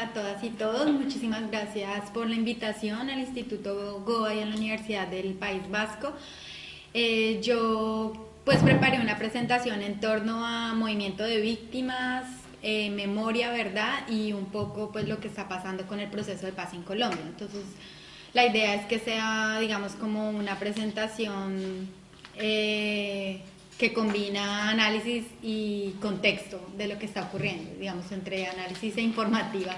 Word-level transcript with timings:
A 0.00 0.14
todas 0.14 0.42
y 0.42 0.48
todos. 0.48 0.90
Muchísimas 0.90 1.50
gracias 1.50 2.08
por 2.10 2.26
la 2.26 2.34
invitación 2.34 3.10
al 3.10 3.18
Instituto 3.18 4.02
Goa 4.06 4.34
y 4.34 4.40
a 4.40 4.46
la 4.46 4.56
Universidad 4.56 5.06
del 5.08 5.34
País 5.34 5.60
Vasco. 5.70 6.14
Eh, 6.94 7.40
yo 7.42 8.30
pues 8.46 8.62
preparé 8.62 8.98
una 8.98 9.18
presentación 9.18 9.82
en 9.82 10.00
torno 10.00 10.46
a 10.46 10.72
movimiento 10.72 11.22
de 11.22 11.42
víctimas, 11.42 12.24
eh, 12.62 12.88
memoria, 12.88 13.50
verdad 13.50 14.08
y 14.08 14.32
un 14.32 14.46
poco 14.46 14.90
pues 14.90 15.06
lo 15.06 15.20
que 15.20 15.28
está 15.28 15.48
pasando 15.48 15.86
con 15.86 16.00
el 16.00 16.08
proceso 16.08 16.46
de 16.46 16.52
paz 16.52 16.72
en 16.72 16.82
Colombia. 16.82 17.20
Entonces 17.26 17.64
la 18.32 18.46
idea 18.46 18.76
es 18.76 18.86
que 18.86 19.00
sea 19.00 19.58
digamos 19.60 19.92
como 19.96 20.30
una 20.30 20.58
presentación 20.58 21.90
eh, 22.36 23.42
que 23.80 23.94
combina 23.94 24.68
análisis 24.68 25.24
y 25.42 25.94
contexto 26.02 26.60
de 26.76 26.86
lo 26.86 26.98
que 26.98 27.06
está 27.06 27.22
ocurriendo, 27.22 27.70
digamos, 27.80 28.12
entre 28.12 28.46
análisis 28.46 28.94
e 28.98 29.00
informativa 29.00 29.74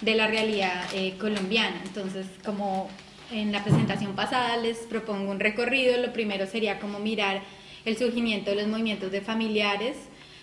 de 0.00 0.16
la 0.16 0.26
realidad 0.26 0.84
eh, 0.92 1.14
colombiana. 1.16 1.80
Entonces, 1.84 2.26
como 2.44 2.90
en 3.30 3.52
la 3.52 3.62
presentación 3.62 4.16
pasada 4.16 4.56
les 4.56 4.78
propongo 4.78 5.30
un 5.30 5.38
recorrido, 5.38 5.96
lo 5.96 6.12
primero 6.12 6.48
sería 6.48 6.80
como 6.80 6.98
mirar 6.98 7.40
el 7.84 7.96
surgimiento 7.96 8.50
de 8.50 8.56
los 8.56 8.66
movimientos 8.66 9.12
de 9.12 9.20
familiares, 9.20 9.96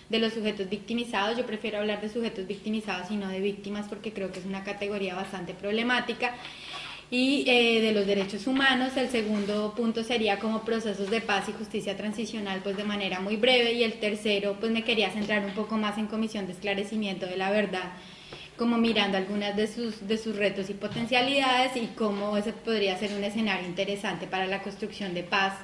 de 0.08 0.18
los 0.18 0.32
sujetos 0.32 0.70
victimizados. 0.70 1.36
Yo 1.36 1.44
prefiero 1.44 1.80
hablar 1.80 2.00
de 2.00 2.08
sujetos 2.08 2.46
victimizados 2.46 3.10
y 3.10 3.16
no 3.16 3.28
de 3.28 3.40
víctimas 3.40 3.86
porque 3.86 4.14
creo 4.14 4.32
que 4.32 4.40
es 4.40 4.46
una 4.46 4.64
categoría 4.64 5.14
bastante 5.14 5.52
problemática 5.52 6.34
y 7.10 7.44
eh, 7.48 7.80
de 7.80 7.92
los 7.92 8.06
derechos 8.06 8.46
humanos. 8.46 8.96
El 8.96 9.08
segundo 9.08 9.74
punto 9.76 10.04
sería 10.04 10.38
como 10.38 10.64
procesos 10.64 11.10
de 11.10 11.20
paz 11.20 11.48
y 11.48 11.52
justicia 11.52 11.96
transicional, 11.96 12.60
pues 12.62 12.76
de 12.76 12.84
manera 12.84 13.20
muy 13.20 13.36
breve. 13.36 13.72
Y 13.72 13.84
el 13.84 13.94
tercero, 13.94 14.56
pues 14.58 14.72
me 14.72 14.84
quería 14.84 15.10
centrar 15.10 15.44
un 15.44 15.52
poco 15.52 15.76
más 15.76 15.98
en 15.98 16.06
comisión 16.06 16.46
de 16.46 16.52
esclarecimiento 16.52 17.26
de 17.26 17.36
la 17.36 17.50
verdad, 17.50 17.92
como 18.56 18.78
mirando 18.78 19.18
algunas 19.18 19.56
de 19.56 19.66
sus, 19.66 20.06
de 20.06 20.18
sus 20.18 20.36
retos 20.36 20.70
y 20.70 20.74
potencialidades 20.74 21.76
y 21.76 21.88
cómo 21.96 22.36
ese 22.36 22.52
podría 22.52 22.98
ser 22.98 23.12
un 23.12 23.24
escenario 23.24 23.66
interesante 23.66 24.26
para 24.26 24.46
la 24.46 24.62
construcción 24.62 25.14
de 25.14 25.22
paz 25.22 25.54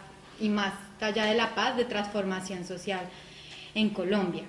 y 0.41 0.49
más 0.49 0.75
allá 1.01 1.25
de 1.25 1.35
la 1.35 1.55
paz, 1.55 1.77
de 1.77 1.85
transformación 1.85 2.65
social 2.65 3.01
en 3.75 3.91
Colombia. 3.91 4.45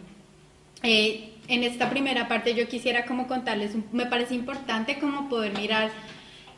Eh, 0.83 1.33
en 1.47 1.63
esta 1.63 1.89
primera 1.89 2.27
parte 2.27 2.55
yo 2.55 2.67
quisiera 2.67 3.05
como 3.05 3.27
contarles, 3.27 3.71
me 3.91 4.05
parece 4.05 4.33
importante 4.33 4.99
como 4.99 5.29
poder 5.29 5.57
mirar 5.57 5.91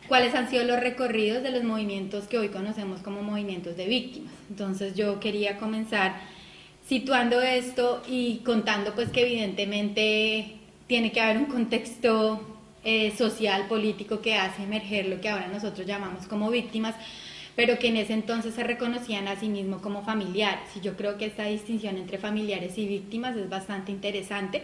cuáles 0.08 0.36
han 0.36 0.50
sido 0.50 0.64
los 0.64 0.80
recorridos 0.80 1.44
de 1.44 1.52
los 1.52 1.64
movimientos 1.64 2.28
que 2.28 2.38
hoy 2.38 2.50
conocemos 2.50 3.02
como 3.02 3.24
movimientos 3.24 3.78
de 3.78 3.88
víctimas. 3.88 4.34
Entonces 4.50 4.96
yo 4.96 5.20
quería 5.20 5.58
comenzar 5.58 6.16
situando 6.88 7.42
esto 7.42 8.04
y 8.08 8.38
contando 8.40 8.94
pues 8.94 9.10
que 9.10 9.22
evidentemente 9.22 10.58
tiene 10.88 11.12
que 11.12 11.22
haber 11.22 11.38
un 11.38 11.46
contexto 11.46 12.42
eh, 12.84 13.14
social, 13.18 13.68
político 13.68 14.22
que 14.22 14.36
hace 14.36 14.64
emerger 14.64 15.08
lo 15.08 15.22
que 15.22 15.30
ahora 15.30 15.48
nosotros 15.48 15.88
llamamos 15.88 16.28
como 16.28 16.52
víctimas, 16.52 16.96
pero 17.56 17.80
que 17.80 17.88
en 17.88 17.98
ese 17.98 18.14
entonces 18.14 18.56
se 18.56 18.64
reconocían 18.64 19.28
a 19.30 19.40
sí 19.40 19.48
mismos 19.48 19.82
como 19.82 20.04
familiares. 20.04 20.70
Y 20.76 20.82
yo 20.82 20.98
creo 20.98 21.18
que 21.18 21.26
esta 21.26 21.46
distinción 21.46 21.98
entre 21.98 22.18
familiares 22.18 22.78
y 22.78 22.88
víctimas 22.88 23.38
es 23.38 23.50
bastante 23.50 23.92
interesante. 23.92 24.64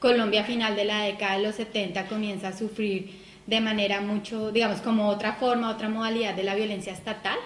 Colombia 0.00 0.40
a 0.40 0.44
final 0.44 0.74
de 0.74 0.84
la 0.84 1.04
década 1.04 1.36
de 1.36 1.44
los 1.44 1.54
70 1.54 2.08
comienza 2.08 2.48
a 2.48 2.58
sufrir 2.58 3.21
de 3.52 3.60
manera 3.60 4.00
mucho, 4.00 4.50
digamos, 4.50 4.80
como 4.80 5.08
otra 5.10 5.34
forma, 5.34 5.68
otra 5.68 5.90
modalidad 5.90 6.34
de 6.34 6.42
la 6.42 6.54
violencia 6.54 6.90
estatal 6.90 7.36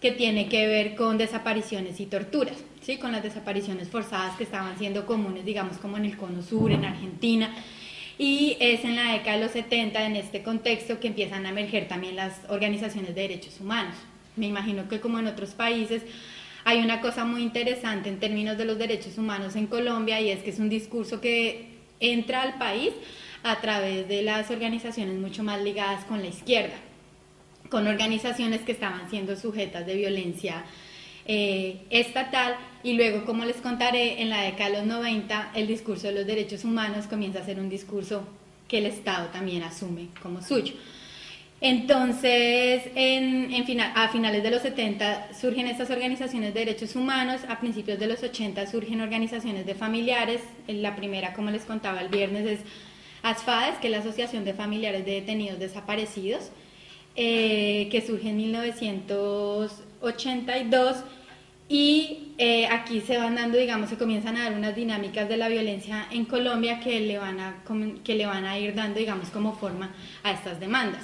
que 0.00 0.10
tiene 0.10 0.48
que 0.48 0.66
ver 0.66 0.94
con 0.94 1.18
desapariciones 1.18 2.00
y 2.00 2.06
torturas, 2.06 2.56
¿sí? 2.80 2.96
con 2.96 3.12
las 3.12 3.22
desapariciones 3.22 3.90
forzadas 3.90 4.34
que 4.38 4.44
estaban 4.44 4.78
siendo 4.78 5.04
comunes, 5.04 5.44
digamos, 5.44 5.76
como 5.76 5.98
en 5.98 6.06
el 6.06 6.16
Cono 6.16 6.40
Sur, 6.40 6.72
en 6.72 6.86
Argentina. 6.86 7.54
Y 8.16 8.56
es 8.60 8.82
en 8.86 8.96
la 8.96 9.12
década 9.12 9.36
de 9.36 9.42
los 9.44 9.52
70, 9.52 10.06
en 10.06 10.16
este 10.16 10.42
contexto, 10.42 11.00
que 11.00 11.08
empiezan 11.08 11.44
a 11.44 11.50
emerger 11.50 11.86
también 11.86 12.16
las 12.16 12.40
organizaciones 12.48 13.14
de 13.14 13.20
derechos 13.20 13.60
humanos. 13.60 13.94
Me 14.36 14.46
imagino 14.46 14.88
que 14.88 15.00
como 15.00 15.18
en 15.18 15.26
otros 15.26 15.50
países 15.50 16.00
hay 16.64 16.78
una 16.78 17.02
cosa 17.02 17.26
muy 17.26 17.42
interesante 17.42 18.08
en 18.08 18.20
términos 18.20 18.56
de 18.56 18.64
los 18.64 18.78
derechos 18.78 19.18
humanos 19.18 19.54
en 19.54 19.66
Colombia 19.66 20.18
y 20.18 20.30
es 20.30 20.42
que 20.42 20.48
es 20.48 20.58
un 20.58 20.70
discurso 20.70 21.20
que 21.20 21.76
entra 22.00 22.40
al 22.40 22.56
país 22.56 22.92
a 23.42 23.60
través 23.60 24.08
de 24.08 24.22
las 24.22 24.50
organizaciones 24.50 25.16
mucho 25.16 25.42
más 25.42 25.60
ligadas 25.62 26.04
con 26.04 26.20
la 26.20 26.28
izquierda, 26.28 26.76
con 27.70 27.86
organizaciones 27.86 28.62
que 28.62 28.72
estaban 28.72 29.08
siendo 29.10 29.36
sujetas 29.36 29.86
de 29.86 29.94
violencia 29.94 30.64
eh, 31.28 31.82
estatal 31.90 32.56
y 32.82 32.94
luego, 32.94 33.24
como 33.24 33.44
les 33.44 33.56
contaré, 33.56 34.22
en 34.22 34.30
la 34.30 34.42
década 34.42 34.70
de 34.70 34.76
los 34.78 34.86
90 34.86 35.52
el 35.54 35.66
discurso 35.66 36.06
de 36.06 36.14
los 36.14 36.26
derechos 36.26 36.64
humanos 36.64 37.06
comienza 37.06 37.40
a 37.40 37.44
ser 37.44 37.58
un 37.58 37.68
discurso 37.68 38.26
que 38.68 38.78
el 38.78 38.86
Estado 38.86 39.28
también 39.28 39.62
asume 39.62 40.08
como 40.22 40.40
suyo. 40.42 40.74
Entonces, 41.60 42.82
en, 42.94 43.50
a 43.94 44.08
finales 44.08 44.42
de 44.42 44.50
los 44.50 44.62
70 44.62 45.32
surgen 45.32 45.66
estas 45.66 45.90
organizaciones 45.90 46.52
de 46.52 46.60
derechos 46.60 46.94
humanos, 46.94 47.40
a 47.48 47.58
principios 47.58 47.98
de 47.98 48.06
los 48.06 48.22
80 48.22 48.66
surgen 48.66 49.00
organizaciones 49.00 49.64
de 49.64 49.74
familiares, 49.74 50.42
la 50.68 50.94
primera, 50.94 51.32
como 51.32 51.50
les 51.50 51.64
contaba 51.64 52.02
el 52.02 52.08
viernes, 52.08 52.46
es 52.46 52.60
ASFADES, 53.30 53.78
que 53.78 53.88
es 53.88 53.90
la 53.90 53.98
Asociación 53.98 54.44
de 54.44 54.54
Familiares 54.54 55.04
de 55.04 55.10
Detenidos 55.12 55.58
Desaparecidos, 55.58 56.52
eh, 57.16 57.88
que 57.90 58.00
surge 58.00 58.28
en 58.28 58.36
1982 58.36 60.98
y 61.68 62.32
eh, 62.38 62.68
aquí 62.68 63.00
se 63.00 63.18
van 63.18 63.34
dando, 63.34 63.58
digamos, 63.58 63.90
se 63.90 63.98
comienzan 63.98 64.36
a 64.36 64.44
dar 64.44 64.52
unas 64.52 64.76
dinámicas 64.76 65.28
de 65.28 65.36
la 65.36 65.48
violencia 65.48 66.06
en 66.12 66.24
Colombia 66.24 66.78
que 66.78 67.00
le 67.00 67.18
van 67.18 67.40
a, 67.40 67.64
que 68.04 68.14
le 68.14 68.26
van 68.26 68.44
a 68.44 68.60
ir 68.60 68.76
dando, 68.76 69.00
digamos, 69.00 69.30
como 69.30 69.54
forma 69.54 69.92
a 70.22 70.30
estas 70.30 70.60
demandas. 70.60 71.02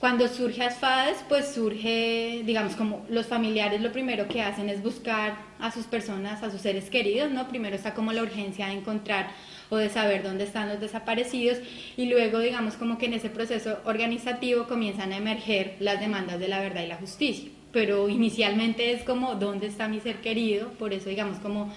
Cuando 0.00 0.26
surge 0.26 0.64
ASFADES, 0.64 1.18
pues 1.28 1.54
surge, 1.54 2.42
digamos, 2.44 2.74
como 2.74 3.06
los 3.08 3.26
familiares 3.26 3.80
lo 3.80 3.92
primero 3.92 4.26
que 4.26 4.42
hacen 4.42 4.68
es 4.68 4.82
buscar 4.82 5.36
a 5.60 5.70
sus 5.70 5.86
personas, 5.86 6.42
a 6.42 6.50
sus 6.50 6.60
seres 6.60 6.90
queridos, 6.90 7.30
¿no? 7.30 7.46
Primero 7.46 7.76
está 7.76 7.94
como 7.94 8.12
la 8.12 8.22
urgencia 8.22 8.66
de 8.66 8.72
encontrar 8.72 9.30
o 9.72 9.78
de 9.78 9.88
saber 9.88 10.22
dónde 10.22 10.44
están 10.44 10.68
los 10.68 10.80
desaparecidos 10.80 11.56
y 11.96 12.04
luego 12.04 12.40
digamos 12.40 12.74
como 12.74 12.98
que 12.98 13.06
en 13.06 13.14
ese 13.14 13.30
proceso 13.30 13.78
organizativo 13.86 14.66
comienzan 14.66 15.12
a 15.12 15.16
emerger 15.16 15.76
las 15.80 15.98
demandas 15.98 16.38
de 16.38 16.48
la 16.48 16.60
verdad 16.60 16.82
y 16.82 16.88
la 16.88 16.96
justicia. 16.96 17.48
Pero 17.72 18.10
inicialmente 18.10 18.92
es 18.92 19.02
como 19.02 19.36
dónde 19.36 19.68
está 19.68 19.88
mi 19.88 19.98
ser 19.98 20.16
querido, 20.16 20.68
por 20.72 20.92
eso 20.92 21.08
digamos 21.08 21.38
como 21.38 21.72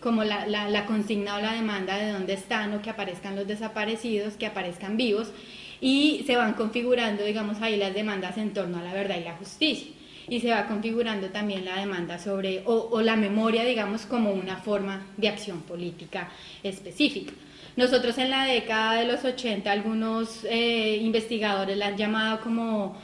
como 0.00 0.24
la, 0.24 0.46
la, 0.46 0.86
consigna 0.86 1.36
o 1.36 1.40
la 1.40 1.52
demanda 1.52 1.98
de 1.98 2.10
dónde 2.10 2.32
están 2.32 2.74
o 2.74 2.82
que 2.82 2.90
aparezcan 2.90 3.36
los 3.36 3.46
desaparecidos, 3.46 4.34
que 4.34 4.46
aparezcan 4.46 4.96
vivos, 4.96 5.30
y 5.78 6.24
se 6.26 6.36
van 6.36 6.54
configurando, 6.54 7.22
digamos, 7.22 7.60
ahí 7.60 7.76
las 7.76 7.92
demandas 7.92 8.38
en 8.38 8.54
torno 8.54 8.78
a 8.78 8.82
la 8.82 8.94
verdad 8.94 9.18
y 9.20 9.24
la 9.24 9.36
justicia 9.36 9.92
y 10.28 10.40
se 10.40 10.50
va 10.50 10.66
configurando 10.66 11.28
también 11.28 11.64
la 11.64 11.78
demanda 11.78 12.18
sobre, 12.18 12.62
o, 12.66 13.00
la 13.02 13.16
memoria, 13.16 13.64
digamos, 13.64 14.06
como 14.06 14.32
una 14.32 14.56
forma 14.56 15.06
de 15.16 15.28
acción 15.28 15.62
política 15.62 16.30
específica. 16.62 17.32
Nosotros 17.76 18.18
en 18.18 18.30
la 18.30 18.44
década 18.44 19.00
de 19.00 19.06
los 19.06 19.24
80, 19.24 19.70
algunos 19.70 20.44
eh, 20.44 20.98
investigadores 21.00 21.76
la 21.76 21.86
han 21.86 21.96
llamado 21.96 22.40
como 22.40 22.96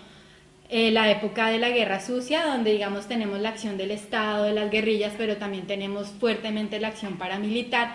eh, 0.68 0.90
la 0.90 1.10
época 1.10 1.48
de 1.48 1.58
la 1.58 1.70
guerra 1.70 2.00
sucia, 2.00 2.44
donde 2.44 2.72
digamos 2.72 3.06
tenemos 3.06 3.38
la 3.40 3.50
acción 3.50 3.76
del 3.76 3.92
Estado, 3.92 4.44
de 4.44 4.52
las 4.52 4.70
guerrillas, 4.70 5.12
pero 5.16 5.36
también 5.36 5.66
tenemos 5.66 6.08
fuertemente 6.08 6.80
la 6.80 6.88
acción 6.88 7.18
paramilitar 7.18 7.94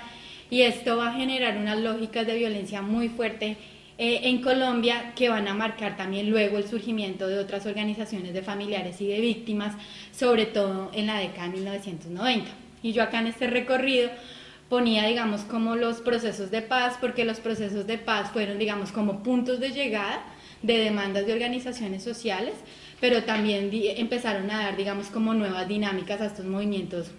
y 0.50 0.62
esto 0.62 0.98
va 0.98 1.10
a 1.10 1.14
generar 1.14 1.58
unas 1.58 1.80
lógicas 1.80 2.28
de 2.28 2.36
violencia 2.36 2.82
muy 2.82 3.10
fuerte 3.10 3.58
eh, 4.04 4.30
en 4.30 4.42
Colombia 4.42 5.14
que 5.16 5.30
van 5.30 5.48
a 5.48 5.54
marcar 5.54 5.96
también 5.96 6.32
luego 6.32 6.58
el 6.58 6.68
surgimiento 6.68 7.28
de 7.28 7.38
otras 7.38 7.68
organizaciones 7.68 8.34
de 8.34 8.42
familiares 8.42 9.00
y 9.00 9.06
de 9.06 9.22
víctimas, 9.22 9.76
sobre 10.12 10.48
todo 10.48 10.90
en 10.96 11.06
la 11.06 11.20
década 11.20 11.50
de 11.50 11.58
1990. 11.58 12.50
Y 12.82 12.94
yo 12.94 13.04
acá 13.04 13.20
en 13.20 13.28
este 13.28 13.46
recorrido 13.46 14.10
ponía, 14.70 15.06
digamos, 15.06 15.42
como 15.42 15.76
los 15.76 16.02
procesos 16.02 16.50
de 16.50 16.64
paz, 16.64 16.98
porque 17.00 17.26
los 17.26 17.40
procesos 17.40 17.86
de 17.86 18.00
paz 18.00 18.32
fueron, 18.32 18.58
digamos, 18.58 18.92
como 18.92 19.22
puntos 19.22 19.60
de 19.60 19.70
llegada 19.70 20.24
de 20.64 20.80
demandas 20.80 21.28
de 21.28 21.34
organizaciones 21.34 22.04
sociales, 22.04 22.56
pero 23.00 23.22
también 23.22 23.70
empezaron 23.72 24.50
a 24.50 24.64
dar, 24.64 24.78
digamos, 24.78 25.12
como 25.12 25.36
nuevas 25.36 25.68
dinámicas 25.68 26.22
a 26.22 26.26
estos 26.26 26.48
movimientos 26.48 27.12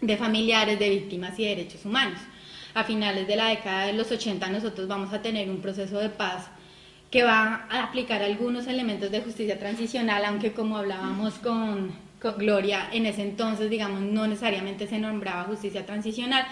de 0.00 0.16
familiares, 0.16 0.80
de 0.80 0.90
víctimas 0.90 1.38
y 1.38 1.44
de 1.44 1.50
derechos 1.50 1.84
humanos 1.84 2.18
a 2.74 2.84
finales 2.84 3.26
de 3.26 3.36
la 3.36 3.48
década 3.48 3.86
de 3.86 3.92
los 3.92 4.10
80 4.10 4.48
nosotros 4.48 4.88
vamos 4.88 5.12
a 5.12 5.22
tener 5.22 5.50
un 5.50 5.60
proceso 5.60 5.98
de 5.98 6.08
paz 6.08 6.48
que 7.10 7.22
va 7.22 7.66
a 7.70 7.84
aplicar 7.84 8.22
algunos 8.22 8.66
elementos 8.66 9.10
de 9.10 9.20
justicia 9.20 9.58
transicional, 9.58 10.24
aunque 10.24 10.52
como 10.52 10.76
hablábamos 10.76 11.34
con, 11.34 12.08
Gloria, 12.36 12.88
en 12.92 13.06
ese 13.06 13.22
entonces, 13.22 13.70
digamos, 13.70 14.00
no 14.00 14.26
necesariamente 14.26 14.88
se 14.88 14.98
nombraba 14.98 15.44
justicia 15.44 15.86
transicional, 15.86 16.44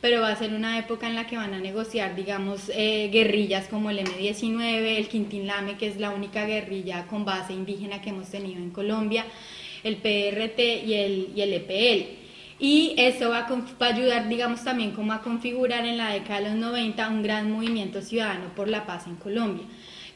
pero 0.00 0.22
va 0.22 0.30
a 0.30 0.36
ser 0.36 0.54
una 0.54 0.78
época 0.78 1.06
en 1.08 1.14
la 1.14 1.26
que 1.26 1.36
van 1.36 1.52
a 1.52 1.58
negociar, 1.58 2.16
digamos, 2.16 2.70
eh, 2.74 3.10
guerrillas 3.12 3.68
como 3.68 3.90
el 3.90 3.98
M-19, 3.98 4.96
el 4.96 5.08
Quintín 5.08 5.46
Lame, 5.46 5.76
que 5.76 5.88
es 5.88 6.00
la 6.00 6.10
única 6.10 6.46
guerrilla 6.46 7.06
con 7.06 7.26
base 7.26 7.52
indígena 7.52 8.00
que 8.00 8.08
hemos 8.08 8.30
tenido 8.30 8.62
en 8.62 8.70
Colombia, 8.70 9.26
el 9.84 9.96
PRT 9.96 10.86
y 10.86 10.94
el, 10.94 11.32
y 11.36 11.42
el 11.42 11.52
EPL. 11.52 12.19
Y 12.60 12.94
eso 12.98 13.30
va 13.30 13.48
a, 13.48 13.86
ayudar, 13.86 14.28
digamos, 14.28 14.62
también 14.62 14.92
como 14.92 15.14
a 15.14 15.22
configurar 15.22 15.86
en 15.86 15.96
la 15.96 16.12
década 16.12 16.40
de 16.40 16.50
los 16.50 16.58
90 16.58 17.08
un 17.08 17.22
gran 17.22 17.50
movimiento 17.50 18.02
ciudadano 18.02 18.54
por 18.54 18.68
la 18.68 18.84
paz 18.84 19.06
en 19.06 19.16
Colombia, 19.16 19.64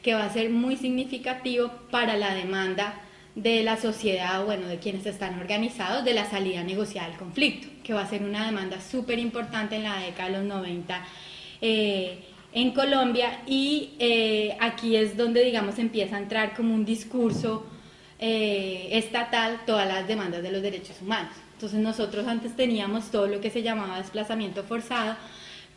que 0.03 0.13
va 0.13 0.25
a 0.25 0.29
ser 0.31 0.51
muy 0.51 0.77
significativo 0.77 1.71
para 1.89 2.15
la 2.15 2.35
demanda 2.35 3.01
de 3.33 3.63
la 3.63 3.77
sociedad, 3.77 4.45
bueno, 4.45 4.67
de 4.67 4.77
quienes 4.77 5.07
están 5.07 5.39
organizados, 5.39 6.05
de 6.05 6.13
la 6.13 6.29
salida 6.29 6.63
negociada 6.63 7.09
del 7.09 7.17
conflicto, 7.17 7.67
que 7.83 7.93
va 7.93 8.01
a 8.01 8.07
ser 8.07 8.21
una 8.21 8.45
demanda 8.45 8.79
súper 8.79 9.17
importante 9.17 9.77
en 9.77 9.83
la 9.83 9.97
década 9.97 10.29
de 10.29 10.37
los 10.37 10.45
90 10.45 11.03
eh, 11.61 12.19
en 12.53 12.71
Colombia 12.71 13.41
y 13.47 13.95
eh, 13.97 14.55
aquí 14.61 14.95
es 14.95 15.17
donde, 15.17 15.43
digamos, 15.43 15.79
empieza 15.79 16.15
a 16.15 16.19
entrar 16.19 16.55
como 16.55 16.75
un 16.75 16.85
discurso 16.85 17.65
eh, 18.19 18.89
estatal 18.91 19.61
todas 19.65 19.87
las 19.87 20.07
demandas 20.07 20.43
de 20.43 20.51
los 20.51 20.61
derechos 20.61 21.01
humanos. 21.01 21.33
Entonces 21.55 21.79
nosotros 21.79 22.27
antes 22.27 22.55
teníamos 22.55 23.11
todo 23.11 23.27
lo 23.27 23.39
que 23.39 23.49
se 23.49 23.63
llamaba 23.63 23.97
desplazamiento 23.97 24.63
forzado, 24.63 25.15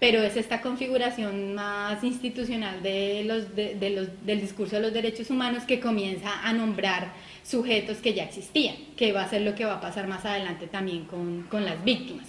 pero 0.01 0.23
es 0.23 0.37
esta 0.37 0.61
configuración 0.61 1.55
más 1.55 2.03
institucional 2.05 2.83
de 2.83 3.25
los, 3.25 3.55
de, 3.55 3.91
los, 3.91 4.27
del 4.27 4.41
discurso 4.41 4.77
de 4.77 4.83
los 4.83 4.93
derechos 4.93 5.31
humanos 5.31 5.65
que 5.65 5.81
comienza 5.81 6.43
a 6.43 6.53
nombrar 6.53 7.13
sujetos 7.45 7.99
que 7.99 8.15
ya 8.15 8.25
existían, 8.25 8.77
que 8.97 9.13
va 9.13 9.23
a 9.23 9.29
ser 9.29 9.43
lo 9.43 9.55
que 9.55 9.65
va 9.65 9.75
a 9.75 9.81
pasar 9.81 10.07
más 10.09 10.25
adelante 10.25 10.67
también 10.67 11.05
con, 11.05 11.45
con 11.45 11.65
las 11.65 11.83
víctimas. 11.85 12.29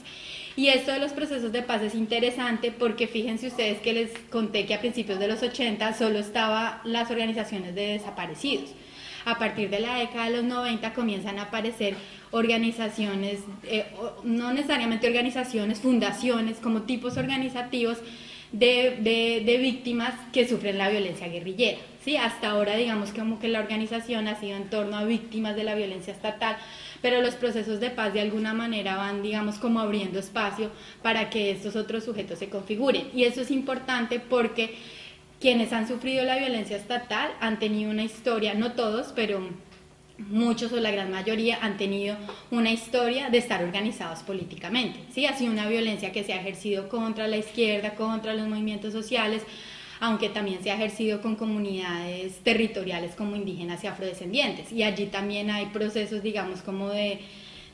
Y 0.55 0.67
esto 0.67 0.91
de 0.91 0.99
los 0.99 1.13
procesos 1.13 1.51
de 1.51 1.61
paz 1.61 1.81
es 1.81 1.95
interesante 1.95 2.71
porque 2.71 3.07
fíjense 3.07 3.47
ustedes 3.47 3.79
que 3.79 3.93
les 3.93 4.11
conté 4.29 4.65
que 4.65 4.73
a 4.73 4.79
principios 4.79 5.17
de 5.17 5.27
los 5.27 5.41
80 5.41 5.93
solo 5.93 6.19
estaban 6.19 6.79
las 6.83 7.09
organizaciones 7.09 7.73
de 7.75 7.93
desaparecidos. 7.93 8.69
A 9.25 9.37
partir 9.37 9.69
de 9.69 9.79
la 9.79 9.95
década 9.95 10.25
de 10.25 10.37
los 10.37 10.43
90 10.43 10.93
comienzan 10.93 11.39
a 11.39 11.43
aparecer 11.43 11.95
organizaciones, 12.31 13.39
eh, 13.63 13.85
no 14.23 14.53
necesariamente 14.53 15.07
organizaciones, 15.07 15.79
fundaciones, 15.79 16.57
como 16.57 16.83
tipos 16.83 17.17
organizativos 17.17 17.97
de, 18.51 19.43
de, 19.45 19.57
víctimas 19.57 20.13
que 20.33 20.47
sufren 20.47 20.77
la 20.77 20.89
violencia 20.89 21.27
guerrillera. 21.27 21.77
¿sí? 22.03 22.17
Hasta 22.17 22.49
ahora 22.49 22.75
digamos 22.75 23.11
como 23.11 23.39
que 23.39 23.47
la 23.47 23.59
organización 23.59 24.27
ha 24.27 24.39
sido 24.39 24.57
en 24.57 24.69
torno 24.69 24.97
a 24.97 25.03
víctimas 25.03 25.55
de 25.55 25.63
la 25.63 25.75
violencia 25.75 26.13
estatal, 26.13 26.57
pero 27.01 27.21
los 27.21 27.35
procesos 27.35 27.79
de 27.79 27.91
paz 27.91 28.13
de 28.13 28.21
alguna 28.21 28.53
manera 28.53 28.95
van 28.97 29.21
digamos 29.21 29.59
como 29.59 29.79
abriendo 29.79 30.19
espacio 30.19 30.71
para 31.03 31.29
que 31.29 31.51
estos 31.51 31.75
otros 31.75 32.03
sujetos 32.03 32.39
se 32.39 32.49
configuren. 32.49 33.09
Y 33.13 33.23
eso 33.23 33.41
es 33.41 33.51
importante 33.51 34.19
porque 34.19 34.75
quienes 35.39 35.71
han 35.71 35.87
sufrido 35.87 36.23
la 36.25 36.37
violencia 36.37 36.77
estatal 36.77 37.31
han 37.39 37.59
tenido 37.59 37.91
una 37.91 38.03
historia, 38.03 38.55
no 38.55 38.73
todos, 38.73 39.13
pero 39.15 39.41
muchos 40.27 40.71
o 40.71 40.79
la 40.79 40.91
gran 40.91 41.09
mayoría 41.11 41.59
han 41.61 41.77
tenido 41.77 42.17
una 42.51 42.71
historia 42.71 43.29
de 43.29 43.37
estar 43.37 43.63
organizados 43.63 44.19
políticamente. 44.19 44.99
¿sí? 45.13 45.25
Ha 45.25 45.37
sido 45.37 45.51
una 45.51 45.67
violencia 45.67 46.11
que 46.11 46.23
se 46.23 46.33
ha 46.33 46.41
ejercido 46.41 46.89
contra 46.89 47.27
la 47.27 47.37
izquierda, 47.37 47.95
contra 47.95 48.33
los 48.33 48.47
movimientos 48.47 48.93
sociales, 48.93 49.43
aunque 49.99 50.29
también 50.29 50.63
se 50.63 50.71
ha 50.71 50.75
ejercido 50.75 51.21
con 51.21 51.35
comunidades 51.35 52.37
territoriales 52.39 53.15
como 53.15 53.35
indígenas 53.35 53.83
y 53.83 53.87
afrodescendientes. 53.87 54.71
Y 54.71 54.83
allí 54.83 55.07
también 55.07 55.51
hay 55.51 55.67
procesos, 55.67 56.23
digamos, 56.23 56.61
como 56.61 56.89
de, 56.89 57.19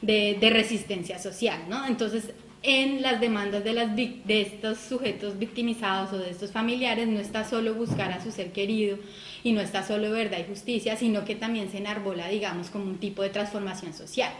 de, 0.01 0.49
resistencia 0.49 1.19
social. 1.19 1.65
¿no? 1.69 1.85
Entonces, 1.85 2.31
en 2.67 3.03
las 3.03 3.21
demandas 3.21 3.63
de, 3.63 4.23
estos 4.27 4.79
sujetos 4.79 5.37
victimizados 5.37 6.11
o 6.13 6.17
de 6.17 6.31
estos 6.31 6.51
familiares 6.51 7.07
no 7.07 7.19
está 7.19 7.47
solo 7.47 7.75
buscar 7.75 8.11
a 8.11 8.23
su 8.23 8.31
ser 8.31 8.51
querido 8.53 8.97
y 9.43 9.51
no 9.51 9.61
está 9.61 9.85
solo 9.85 10.09
verdad 10.09 10.39
y 10.39 10.49
justicia, 10.49 10.97
sino 10.97 11.25
que 11.25 11.35
también 11.35 11.69
se 11.69 11.77
enarbola, 11.77 12.27
digamos, 12.27 12.71
como 12.71 12.85
un 12.85 12.97
tipo 12.97 13.21
de 13.21 13.29
transformación 13.29 13.93
social. 13.93 14.31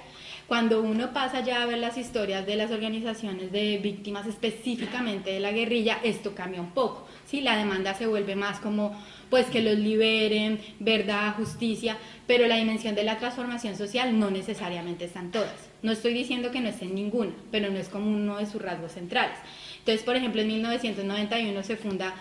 Cuando 0.48 0.81
uno 0.81 1.13
pasa 1.13 1.42
ya 1.42 1.62
a 1.62 1.66
ver 1.68 1.77
las 1.77 1.98
historias 1.98 2.48
de 2.48 2.56
las 2.56 2.72
organizaciones 2.72 3.51
de 3.51 3.77
víctimas 3.77 4.25
específicamente 4.25 5.31
de 5.31 5.39
la 5.39 5.51
guerrilla, 5.51 6.00
esto 6.04 6.33
cambia 6.33 6.62
un 6.62 6.72
poco. 6.72 7.07
¿sí? 7.25 7.42
La 7.42 7.57
demanda 7.57 7.94
se 7.94 8.07
vuelve 8.07 8.36
más 8.36 8.60
como 8.60 9.00
pues 9.30 9.48
que 9.48 9.62
los 9.62 9.77
liberen, 9.77 10.60
verdad, 10.80 11.36
justicia, 11.36 11.98
pero 12.25 12.48
la 12.48 12.57
dimensión 12.57 12.95
de 12.95 13.04
la 13.04 13.18
transformación 13.18 13.75
social 13.75 14.18
no 14.19 14.31
necesariamente 14.31 15.06
están 15.06 15.31
todas. 15.31 15.75
No 15.86 15.92
estoy 15.92 16.16
diciendo 16.16 16.50
que 16.50 16.62
no 16.62 16.70
esté 16.70 16.86
en 16.86 16.96
ninguna, 16.96 17.32
pero 17.52 17.70
no 17.70 17.78
es 17.78 17.90
como 17.90 18.10
uno 18.10 18.38
de 18.38 18.48
sus 18.48 18.60
rasgos 18.60 18.94
centrales. 18.94 19.38
Entonces, 19.78 20.04
por 20.04 20.16
ejemplo, 20.16 20.42
en 20.42 20.48
1991 20.48 21.62
se 21.62 21.76
funda 21.78 22.16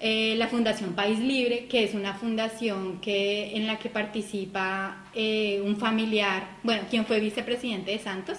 eh, 0.00 0.34
la 0.36 0.48
Fundación 0.48 0.94
País 0.94 1.20
Libre, 1.20 1.66
que 1.66 1.84
es 1.84 1.94
una 1.94 2.14
fundación 2.14 3.00
que, 3.00 3.56
en 3.56 3.68
la 3.68 3.78
que 3.78 3.88
participa 3.88 5.04
eh, 5.14 5.62
un 5.64 5.76
familiar, 5.76 6.56
bueno, 6.64 6.82
quien 6.90 7.06
fue 7.06 7.20
vicepresidente 7.20 7.92
de 7.92 8.00
Santos, 8.00 8.38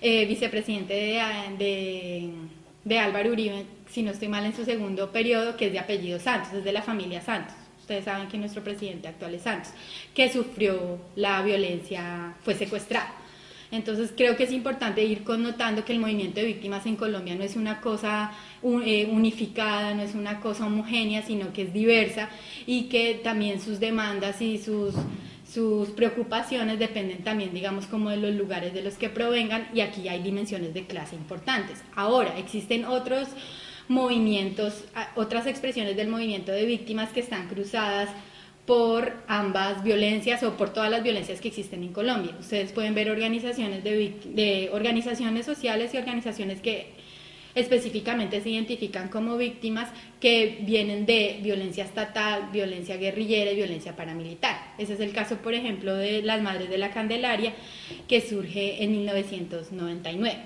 eh, 0.00 0.24
vicepresidente 0.24 0.94
de, 0.94 1.22
de, 1.58 2.30
de 2.84 2.98
Álvaro 2.98 3.32
Uribe, 3.32 3.66
si 3.90 4.02
no 4.02 4.12
estoy 4.12 4.28
mal, 4.28 4.46
en 4.46 4.56
su 4.56 4.64
segundo 4.64 5.12
periodo, 5.12 5.58
que 5.58 5.66
es 5.66 5.72
de 5.72 5.78
apellido 5.78 6.18
Santos, 6.18 6.54
es 6.54 6.64
de 6.64 6.72
la 6.72 6.80
familia 6.80 7.20
Santos. 7.20 7.54
Ustedes 7.80 8.06
saben 8.06 8.28
que 8.28 8.38
nuestro 8.38 8.64
presidente 8.64 9.08
actual 9.08 9.34
es 9.34 9.42
Santos, 9.42 9.72
que 10.14 10.32
sufrió 10.32 10.98
la 11.16 11.42
violencia, 11.42 12.34
fue 12.42 12.54
secuestrado. 12.54 13.25
Entonces 13.70 14.12
creo 14.16 14.36
que 14.36 14.44
es 14.44 14.52
importante 14.52 15.04
ir 15.04 15.24
connotando 15.24 15.84
que 15.84 15.92
el 15.92 15.98
movimiento 15.98 16.40
de 16.40 16.46
víctimas 16.46 16.86
en 16.86 16.96
Colombia 16.96 17.34
no 17.34 17.42
es 17.42 17.56
una 17.56 17.80
cosa 17.80 18.32
eh, 18.62 19.08
unificada, 19.10 19.94
no 19.94 20.02
es 20.02 20.14
una 20.14 20.40
cosa 20.40 20.66
homogénea, 20.66 21.22
sino 21.22 21.52
que 21.52 21.62
es 21.62 21.72
diversa 21.72 22.28
y 22.66 22.84
que 22.84 23.20
también 23.22 23.60
sus 23.60 23.80
demandas 23.80 24.40
y 24.40 24.58
sus, 24.58 24.94
sus 25.50 25.90
preocupaciones 25.90 26.78
dependen 26.78 27.24
también, 27.24 27.52
digamos, 27.52 27.86
como 27.86 28.10
de 28.10 28.16
los 28.18 28.34
lugares 28.34 28.72
de 28.72 28.82
los 28.82 28.94
que 28.94 29.08
provengan 29.08 29.68
y 29.74 29.80
aquí 29.80 30.08
hay 30.08 30.22
dimensiones 30.22 30.74
de 30.74 30.86
clase 30.86 31.16
importantes. 31.16 31.82
Ahora, 31.94 32.38
existen 32.38 32.84
otros 32.84 33.28
movimientos, 33.88 34.84
otras 35.14 35.46
expresiones 35.46 35.96
del 35.96 36.08
movimiento 36.08 36.52
de 36.52 36.66
víctimas 36.66 37.10
que 37.10 37.20
están 37.20 37.48
cruzadas 37.48 38.08
por 38.66 39.12
ambas 39.28 39.82
violencias 39.84 40.42
o 40.42 40.56
por 40.56 40.70
todas 40.70 40.90
las 40.90 41.02
violencias 41.02 41.40
que 41.40 41.48
existen 41.48 41.82
en 41.82 41.92
Colombia. 41.92 42.34
Ustedes 42.38 42.72
pueden 42.72 42.94
ver 42.94 43.10
organizaciones 43.10 43.84
de, 43.84 44.14
de 44.24 44.70
organizaciones 44.72 45.46
sociales 45.46 45.94
y 45.94 45.98
organizaciones 45.98 46.60
que 46.60 46.94
específicamente 47.56 48.42
se 48.42 48.50
identifican 48.50 49.08
como 49.08 49.38
víctimas 49.38 49.88
que 50.20 50.58
vienen 50.60 51.06
de 51.06 51.40
violencia 51.42 51.84
estatal, 51.84 52.50
violencia 52.52 52.98
guerrillera 52.98 53.50
y 53.50 53.56
violencia 53.56 53.96
paramilitar. 53.96 54.74
Ese 54.76 54.92
es 54.92 55.00
el 55.00 55.12
caso, 55.12 55.36
por 55.36 55.54
ejemplo, 55.54 55.94
de 55.94 56.22
las 56.22 56.42
Madres 56.42 56.68
de 56.68 56.76
la 56.76 56.90
Candelaria, 56.90 57.54
que 58.06 58.20
surge 58.20 58.84
en 58.84 58.92
1999. 58.92 60.36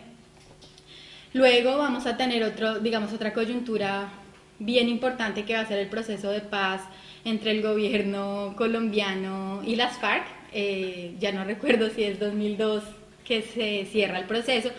Luego 1.33 1.79
vamos 1.79 2.07
a 2.07 2.17
tener 2.17 2.45
otro, 2.45 2.79
digamos, 2.79 3.13
otra 3.13 3.33
coyuntura 3.33 4.13
bien 4.61 4.89
importante 4.89 5.45
que 5.45 5.55
va 5.55 5.61
a 5.61 5.67
ser 5.67 5.79
el 5.79 5.89
proceso 5.89 6.31
de 6.31 6.41
paz 6.41 6.83
entre 7.25 7.53
el 7.53 7.63
gobierno 7.63 8.55
colombiano 8.57 9.63
y 9.65 9.77
las 9.77 9.99
FARC. 9.99 10.25
Eh, 10.53 11.15
ya 11.19 11.33
no 11.33 11.45
recuerdo 11.45 11.91
si 11.91 12.05
es 12.05 12.19
2002 12.19 12.83
que 13.25 13.43
se 13.43 13.87
cierra 13.87 14.19
el 14.19 14.25
proceso, 14.25 14.71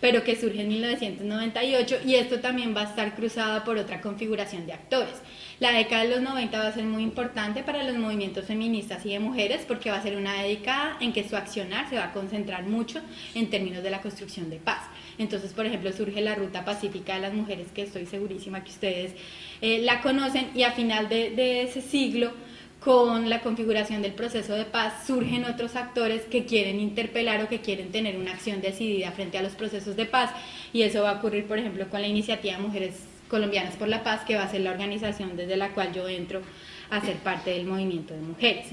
pero 0.00 0.22
que 0.22 0.36
surge 0.36 0.60
en 0.60 0.68
1998 0.68 1.98
y 2.04 2.14
esto 2.14 2.40
también 2.40 2.76
va 2.76 2.82
a 2.82 2.84
estar 2.84 3.14
cruzada 3.14 3.64
por 3.64 3.78
otra 3.78 4.00
configuración 4.00 4.66
de 4.66 4.74
actores. 4.74 5.14
La 5.58 5.72
década 5.72 6.02
de 6.02 6.10
los 6.10 6.20
90 6.20 6.58
va 6.58 6.68
a 6.68 6.72
ser 6.72 6.84
muy 6.84 7.02
importante 7.02 7.62
para 7.62 7.82
los 7.82 7.96
movimientos 7.96 8.44
feministas 8.44 9.04
y 9.06 9.10
de 9.10 9.18
mujeres 9.18 9.64
porque 9.66 9.90
va 9.90 9.96
a 9.96 10.02
ser 10.02 10.16
una 10.16 10.42
década 10.42 10.98
en 11.00 11.12
que 11.12 11.26
su 11.26 11.34
accionar 11.34 11.88
se 11.88 11.96
va 11.96 12.04
a 12.04 12.12
concentrar 12.12 12.64
mucho 12.64 13.00
en 13.34 13.48
términos 13.48 13.82
de 13.82 13.90
la 13.90 14.02
construcción 14.02 14.50
de 14.50 14.58
paz. 14.58 14.82
Entonces, 15.18 15.52
por 15.52 15.66
ejemplo, 15.66 15.92
surge 15.92 16.20
la 16.20 16.34
Ruta 16.34 16.64
Pacífica 16.64 17.14
de 17.14 17.20
las 17.20 17.34
Mujeres, 17.34 17.68
que 17.74 17.82
estoy 17.82 18.06
segurísima 18.06 18.62
que 18.62 18.70
ustedes 18.70 19.12
eh, 19.60 19.80
la 19.82 20.02
conocen, 20.02 20.50
y 20.54 20.62
a 20.62 20.72
final 20.72 21.08
de, 21.08 21.30
de 21.30 21.62
ese 21.62 21.80
siglo, 21.80 22.32
con 22.80 23.28
la 23.28 23.40
configuración 23.40 24.02
del 24.02 24.12
proceso 24.12 24.54
de 24.54 24.64
paz, 24.64 25.06
surgen 25.06 25.44
otros 25.44 25.74
actores 25.74 26.22
que 26.22 26.44
quieren 26.44 26.78
interpelar 26.78 27.42
o 27.42 27.48
que 27.48 27.60
quieren 27.60 27.90
tener 27.90 28.16
una 28.16 28.32
acción 28.32 28.60
decidida 28.60 29.10
frente 29.12 29.38
a 29.38 29.42
los 29.42 29.52
procesos 29.52 29.96
de 29.96 30.04
paz, 30.04 30.30
y 30.72 30.82
eso 30.82 31.02
va 31.02 31.10
a 31.10 31.14
ocurrir, 31.14 31.46
por 31.46 31.58
ejemplo, 31.58 31.88
con 31.88 32.00
la 32.00 32.06
iniciativa 32.06 32.58
Mujeres 32.58 32.94
Colombianas 33.28 33.74
por 33.74 33.88
la 33.88 34.02
Paz, 34.02 34.22
que 34.24 34.36
va 34.36 34.44
a 34.44 34.50
ser 34.50 34.60
la 34.60 34.70
organización 34.70 35.36
desde 35.36 35.56
la 35.56 35.70
cual 35.70 35.92
yo 35.92 36.08
entro 36.08 36.42
a 36.90 37.00
ser 37.00 37.16
parte 37.24 37.50
del 37.50 37.66
movimiento 37.66 38.14
de 38.14 38.20
mujeres. 38.20 38.66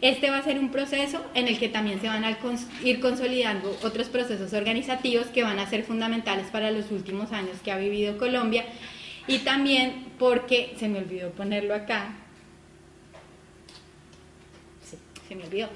Este 0.00 0.30
va 0.30 0.38
a 0.38 0.42
ser 0.42 0.58
un 0.58 0.70
proceso 0.70 1.24
en 1.34 1.48
el 1.48 1.58
que 1.58 1.68
también 1.68 2.00
se 2.00 2.06
van 2.06 2.24
a 2.24 2.38
ir 2.84 3.00
consolidando 3.00 3.76
otros 3.82 4.08
procesos 4.08 4.52
organizativos 4.52 5.26
que 5.26 5.42
van 5.42 5.58
a 5.58 5.68
ser 5.68 5.82
fundamentales 5.82 6.46
para 6.48 6.70
los 6.70 6.90
últimos 6.92 7.32
años 7.32 7.56
que 7.64 7.72
ha 7.72 7.78
vivido 7.78 8.16
Colombia. 8.16 8.64
Y 9.26 9.38
también 9.38 10.06
porque, 10.18 10.74
se 10.78 10.88
me 10.88 10.98
olvidó 10.98 11.30
ponerlo 11.30 11.74
acá, 11.74 12.14
sí, 14.84 14.96
se 15.28 15.34
me 15.34 15.44
olvidó, 15.44 15.68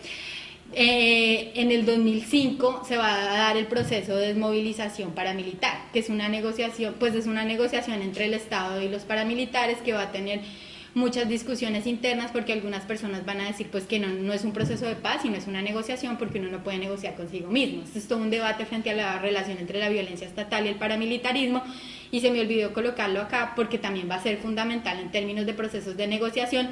eh, 0.75 1.53
en 1.55 1.71
el 1.71 1.85
2005 1.85 2.85
se 2.89 2.97
va 2.97 3.13
a 3.13 3.37
dar 3.37 3.57
el 3.59 3.67
proceso 3.67 4.17
de 4.17 4.29
desmovilización 4.29 5.13
paramilitar, 5.13 5.91
que 5.93 5.99
es 5.99 6.09
una 6.09 6.31
negociación, 6.31 6.95
pues 6.99 7.15
es 7.15 7.27
una 7.27 7.45
negociación 7.45 8.01
entre 8.01 8.25
el 8.25 8.35
Estado 8.35 8.81
y 8.81 8.89
los 8.89 9.03
paramilitares 9.03 9.79
que 9.79 9.93
va 9.93 10.03
a 10.03 10.13
tener 10.13 10.41
muchas 10.95 11.29
discusiones 11.29 11.87
internas 11.87 12.31
porque 12.33 12.53
algunas 12.53 12.85
personas 12.85 13.25
van 13.25 13.41
a 13.41 13.47
decir 13.47 13.69
pues 13.71 13.85
que 13.85 13.99
no, 13.99 14.09
no 14.09 14.33
es 14.33 14.45
un 14.45 14.53
proceso 14.53 14.87
de 14.87 14.95
paz, 14.95 15.23
sino 15.23 15.37
es 15.37 15.47
una 15.47 15.63
negociación 15.63 16.19
porque 16.19 16.39
uno 16.39 16.51
no 16.51 16.63
puede 16.63 16.79
negociar 16.79 17.15
consigo 17.15 17.49
mismo. 17.51 17.83
Esto 17.83 17.99
es 17.99 18.09
todo 18.09 18.19
un 18.19 18.31
debate 18.31 18.67
frente 18.67 18.91
a 18.91 18.95
la 18.95 19.19
relación 19.19 19.59
entre 19.59 19.79
la 19.79 19.89
violencia 19.89 20.27
estatal 20.27 20.67
y 20.67 20.69
el 20.69 20.77
paramilitarismo 20.77 21.63
y 22.11 22.21
se 22.21 22.31
me 22.31 22.41
olvidó 22.41 22.73
colocarlo 22.73 23.21
acá 23.21 23.53
porque 23.57 23.79
también 23.79 24.11
va 24.11 24.17
a 24.17 24.23
ser 24.23 24.37
fundamental 24.39 24.99
en 25.01 25.11
términos 25.11 25.47
de 25.47 25.55
procesos 25.55 25.97
de 25.97 26.07
negociación 26.07 26.69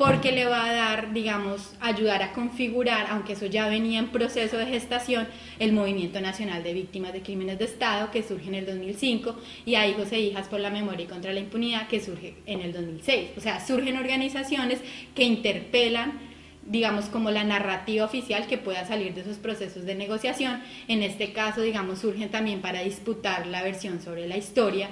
porque 0.00 0.32
le 0.32 0.46
va 0.46 0.64
a 0.64 0.72
dar, 0.72 1.12
digamos, 1.12 1.74
ayudar 1.78 2.22
a 2.22 2.32
configurar, 2.32 3.08
aunque 3.10 3.34
eso 3.34 3.44
ya 3.44 3.68
venía 3.68 3.98
en 3.98 4.08
proceso 4.08 4.56
de 4.56 4.64
gestación, 4.64 5.28
el 5.58 5.74
Movimiento 5.74 6.22
Nacional 6.22 6.62
de 6.62 6.72
Víctimas 6.72 7.12
de 7.12 7.20
Crímenes 7.20 7.58
de 7.58 7.66
Estado, 7.66 8.10
que 8.10 8.22
surge 8.22 8.48
en 8.48 8.54
el 8.54 8.64
2005, 8.64 9.36
y 9.66 9.74
a 9.74 9.86
Hijos 9.86 10.10
e 10.12 10.20
Hijas 10.20 10.48
por 10.48 10.58
la 10.58 10.70
Memoria 10.70 11.04
y 11.04 11.06
contra 11.06 11.34
la 11.34 11.40
Impunidad, 11.40 11.86
que 11.86 12.00
surge 12.00 12.32
en 12.46 12.62
el 12.62 12.72
2006. 12.72 13.32
O 13.36 13.42
sea, 13.42 13.60
surgen 13.60 13.98
organizaciones 13.98 14.80
que 15.14 15.24
interpelan 15.24 16.30
digamos, 16.64 17.06
como 17.06 17.30
la 17.30 17.44
narrativa 17.44 18.04
oficial 18.04 18.46
que 18.46 18.56
pueda 18.56 18.86
salir 18.86 19.12
de 19.12 19.22
esos 19.22 19.36
procesos 19.36 19.84
de 19.84 19.94
negociación. 19.96 20.62
En 20.88 21.02
este 21.02 21.32
caso, 21.32 21.60
digamos, 21.60 21.98
surgen 21.98 22.30
también 22.30 22.62
para 22.62 22.82
disputar 22.82 23.46
la 23.46 23.62
versión 23.62 24.00
sobre 24.00 24.28
la 24.28 24.38
historia 24.38 24.88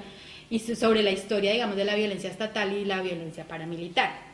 y 0.51 0.59
sobre 0.59 1.03
la 1.03 1.13
historia, 1.13 1.53
digamos, 1.53 1.77
de 1.77 1.85
la 1.85 1.95
violencia 1.95 2.31
estatal 2.31 2.77
y 2.77 2.85
la 2.85 3.01
violencia 3.01 3.47
paramilitar. 3.47 4.28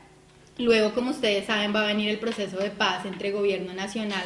Luego, 0.58 0.94
como 0.94 1.10
ustedes 1.10 1.46
saben, 1.46 1.74
va 1.74 1.82
a 1.82 1.86
venir 1.86 2.08
el 2.08 2.18
proceso 2.18 2.58
de 2.58 2.70
paz 2.70 3.04
entre 3.06 3.32
gobierno 3.32 3.72
nacional, 3.72 4.22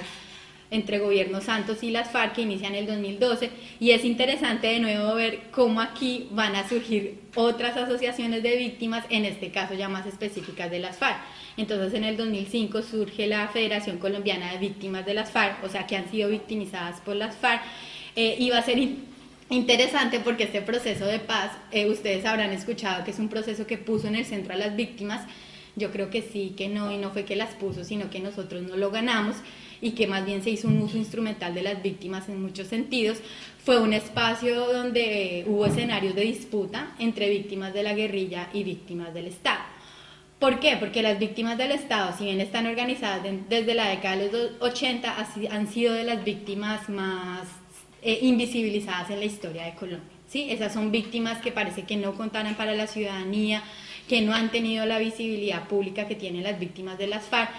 entre 0.70 0.98
gobierno 0.98 1.40
Santos 1.40 1.82
y 1.82 1.90
las 1.90 2.10
FARC 2.10 2.34
que 2.34 2.42
inicia 2.42 2.68
en 2.68 2.74
el 2.74 2.86
2012 2.86 3.50
y 3.80 3.92
es 3.92 4.04
interesante 4.04 4.66
de 4.66 4.80
nuevo 4.80 5.14
ver 5.14 5.44
cómo 5.50 5.80
aquí 5.80 6.28
van 6.30 6.54
a 6.56 6.68
surgir 6.68 7.20
otras 7.34 7.76
asociaciones 7.76 8.42
de 8.42 8.56
víctimas, 8.56 9.06
en 9.08 9.24
este 9.24 9.50
caso 9.50 9.72
ya 9.72 9.88
más 9.88 10.04
específicas 10.04 10.70
de 10.70 10.80
las 10.80 10.98
FARC. 10.98 11.16
Entonces 11.56 11.94
en 11.94 12.04
el 12.04 12.18
2005 12.18 12.82
surge 12.82 13.26
la 13.26 13.48
Federación 13.48 13.96
Colombiana 13.96 14.52
de 14.52 14.58
Víctimas 14.58 15.06
de 15.06 15.14
las 15.14 15.30
FARC, 15.30 15.64
o 15.64 15.68
sea 15.70 15.86
que 15.86 15.96
han 15.96 16.10
sido 16.10 16.28
victimizadas 16.28 17.00
por 17.00 17.16
las 17.16 17.36
FARC 17.36 17.62
eh, 18.16 18.36
y 18.38 18.50
va 18.50 18.58
a 18.58 18.62
ser 18.62 18.78
interesante 19.48 20.20
porque 20.20 20.44
este 20.44 20.60
proceso 20.60 21.06
de 21.06 21.20
paz, 21.20 21.52
eh, 21.70 21.88
ustedes 21.88 22.26
habrán 22.26 22.52
escuchado 22.52 23.04
que 23.04 23.12
es 23.12 23.18
un 23.18 23.30
proceso 23.30 23.66
que 23.66 23.78
puso 23.78 24.06
en 24.08 24.16
el 24.16 24.26
centro 24.26 24.52
a 24.52 24.56
las 24.56 24.76
víctimas, 24.76 25.26
yo 25.78 25.90
creo 25.90 26.10
que 26.10 26.22
sí, 26.22 26.54
que 26.56 26.68
no, 26.68 26.92
y 26.92 26.98
no 26.98 27.10
fue 27.10 27.24
que 27.24 27.36
las 27.36 27.54
puso, 27.54 27.84
sino 27.84 28.10
que 28.10 28.20
nosotros 28.20 28.62
no 28.62 28.76
lo 28.76 28.90
ganamos 28.90 29.36
y 29.80 29.92
que 29.92 30.06
más 30.06 30.26
bien 30.26 30.42
se 30.42 30.50
hizo 30.50 30.68
un 30.68 30.82
uso 30.82 30.96
instrumental 30.96 31.54
de 31.54 31.62
las 31.62 31.82
víctimas 31.82 32.28
en 32.28 32.42
muchos 32.42 32.66
sentidos. 32.66 33.18
Fue 33.64 33.80
un 33.80 33.92
espacio 33.92 34.72
donde 34.72 35.44
hubo 35.46 35.66
escenarios 35.66 36.14
de 36.14 36.22
disputa 36.22 36.94
entre 36.98 37.30
víctimas 37.30 37.72
de 37.72 37.82
la 37.82 37.94
guerrilla 37.94 38.50
y 38.52 38.64
víctimas 38.64 39.14
del 39.14 39.26
Estado. 39.26 39.60
¿Por 40.38 40.60
qué? 40.60 40.76
Porque 40.78 41.02
las 41.02 41.18
víctimas 41.18 41.58
del 41.58 41.72
Estado, 41.72 42.16
si 42.16 42.24
bien 42.24 42.40
están 42.40 42.66
organizadas 42.66 43.22
desde 43.48 43.74
la 43.74 43.88
década 43.88 44.16
de 44.16 44.30
los 44.30 44.50
80, 44.60 45.16
han 45.50 45.66
sido 45.66 45.94
de 45.94 46.04
las 46.04 46.24
víctimas 46.24 46.88
más 46.88 47.48
eh, 48.02 48.20
invisibilizadas 48.22 49.10
en 49.10 49.18
la 49.18 49.24
historia 49.24 49.64
de 49.64 49.74
Colombia. 49.74 50.18
¿sí? 50.28 50.46
Esas 50.50 50.72
son 50.72 50.92
víctimas 50.92 51.38
que 51.38 51.50
parece 51.50 51.82
que 51.82 51.96
no 51.96 52.14
contaran 52.14 52.54
para 52.54 52.74
la 52.74 52.86
ciudadanía, 52.86 53.64
que 54.08 54.22
no 54.22 54.34
han 54.34 54.50
tenido 54.50 54.86
la 54.86 54.98
visibilidad 54.98 55.68
pública 55.68 56.08
que 56.08 56.14
tienen 56.14 56.42
las 56.42 56.58
víctimas 56.58 56.98
de 56.98 57.06
las 57.06 57.24
FARC. 57.24 57.50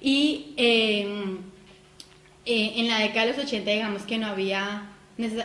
Y 0.00 0.54
em, 0.56 1.38
eh, 2.46 2.72
en 2.76 2.88
la 2.88 3.00
década 3.00 3.26
de 3.26 3.32
los 3.32 3.44
80, 3.44 3.70
digamos 3.70 4.02
que 4.02 4.18
no 4.18 4.26
había, 4.26 4.90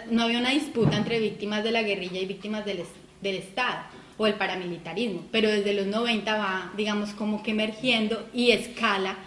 no 0.09 0.23
había 0.23 0.39
una 0.39 0.51
disputa 0.51 0.97
entre 0.97 1.19
víctimas 1.19 1.63
de 1.63 1.71
la 1.71 1.83
guerrilla 1.83 2.21
y 2.21 2.25
víctimas 2.25 2.65
del, 2.65 2.83
del 3.21 3.35
Estado 3.35 3.83
o 4.17 4.27
el 4.27 4.35
paramilitarismo, 4.35 5.25
pero 5.31 5.49
desde 5.49 5.73
los 5.73 5.87
90 5.87 6.37
va, 6.37 6.71
digamos, 6.77 7.09
como 7.11 7.43
que 7.43 7.51
emergiendo 7.51 8.27
y 8.33 8.51
escala 8.51 9.17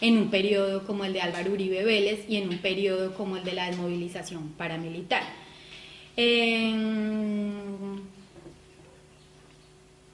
en 0.00 0.16
un 0.16 0.30
periodo 0.30 0.86
como 0.86 1.04
el 1.04 1.12
de 1.12 1.20
Álvaro 1.20 1.52
Uribe 1.52 1.84
Vélez 1.84 2.24
y 2.26 2.36
en 2.36 2.48
un 2.48 2.58
periodo 2.58 3.14
como 3.14 3.36
el 3.36 3.44
de 3.44 3.52
la 3.52 3.66
desmovilización 3.66 4.48
paramilitar. 4.56 5.22
Eh, 6.16 6.74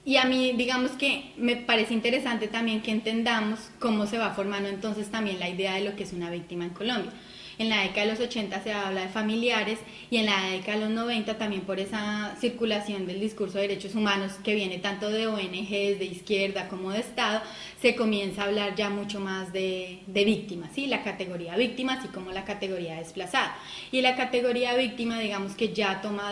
y 0.07 0.15
a 0.15 0.23
mí, 0.23 0.53
digamos 0.53 0.91
que 0.91 1.33
me 1.35 1.57
parece 1.57 1.93
interesante 1.93 2.47
también 2.47 2.81
que 2.81 2.91
entendamos 2.91 3.59
cómo 3.77 4.07
se 4.07 4.17
va 4.17 4.33
formando 4.33 4.69
entonces 4.69 5.11
también 5.11 5.37
la 5.37 5.49
idea 5.49 5.73
de 5.73 5.81
lo 5.81 5.97
que 5.97 6.03
es 6.03 6.13
una 6.13 6.31
víctima 6.31 6.63
en 6.63 6.69
Colombia. 6.69 7.11
En 7.57 7.67
la 7.67 7.81
década 7.81 8.05
de 8.05 8.11
los 8.13 8.21
80 8.21 8.63
se 8.63 8.71
habla 8.71 9.01
de 9.01 9.09
familiares 9.09 9.79
y 10.09 10.15
en 10.15 10.27
la 10.27 10.51
década 10.51 10.77
de 10.77 10.85
los 10.85 10.93
90 10.93 11.37
también 11.37 11.63
por 11.63 11.81
esa 11.81 12.37
circulación 12.39 13.05
del 13.05 13.19
discurso 13.19 13.57
de 13.57 13.67
derechos 13.67 13.95
humanos 13.95 14.31
que 14.45 14.55
viene 14.55 14.77
tanto 14.77 15.09
de 15.09 15.27
ONGs, 15.27 15.99
de 15.99 16.05
izquierda 16.09 16.69
como 16.69 16.91
de 16.91 16.99
Estado, 16.99 17.41
se 17.81 17.97
comienza 17.97 18.43
a 18.43 18.45
hablar 18.45 18.75
ya 18.75 18.89
mucho 18.89 19.19
más 19.19 19.51
de, 19.51 19.99
de 20.07 20.23
víctimas, 20.23 20.71
¿sí? 20.73 20.87
la 20.87 21.03
categoría 21.03 21.57
víctima 21.57 21.95
así 21.95 22.07
como 22.07 22.31
la 22.31 22.45
categoría 22.45 22.95
desplazada. 22.95 23.57
Y 23.91 23.99
la 23.99 24.15
categoría 24.15 24.73
víctima 24.75 25.19
digamos 25.19 25.55
que 25.55 25.73
ya 25.73 25.99
toma, 25.99 26.31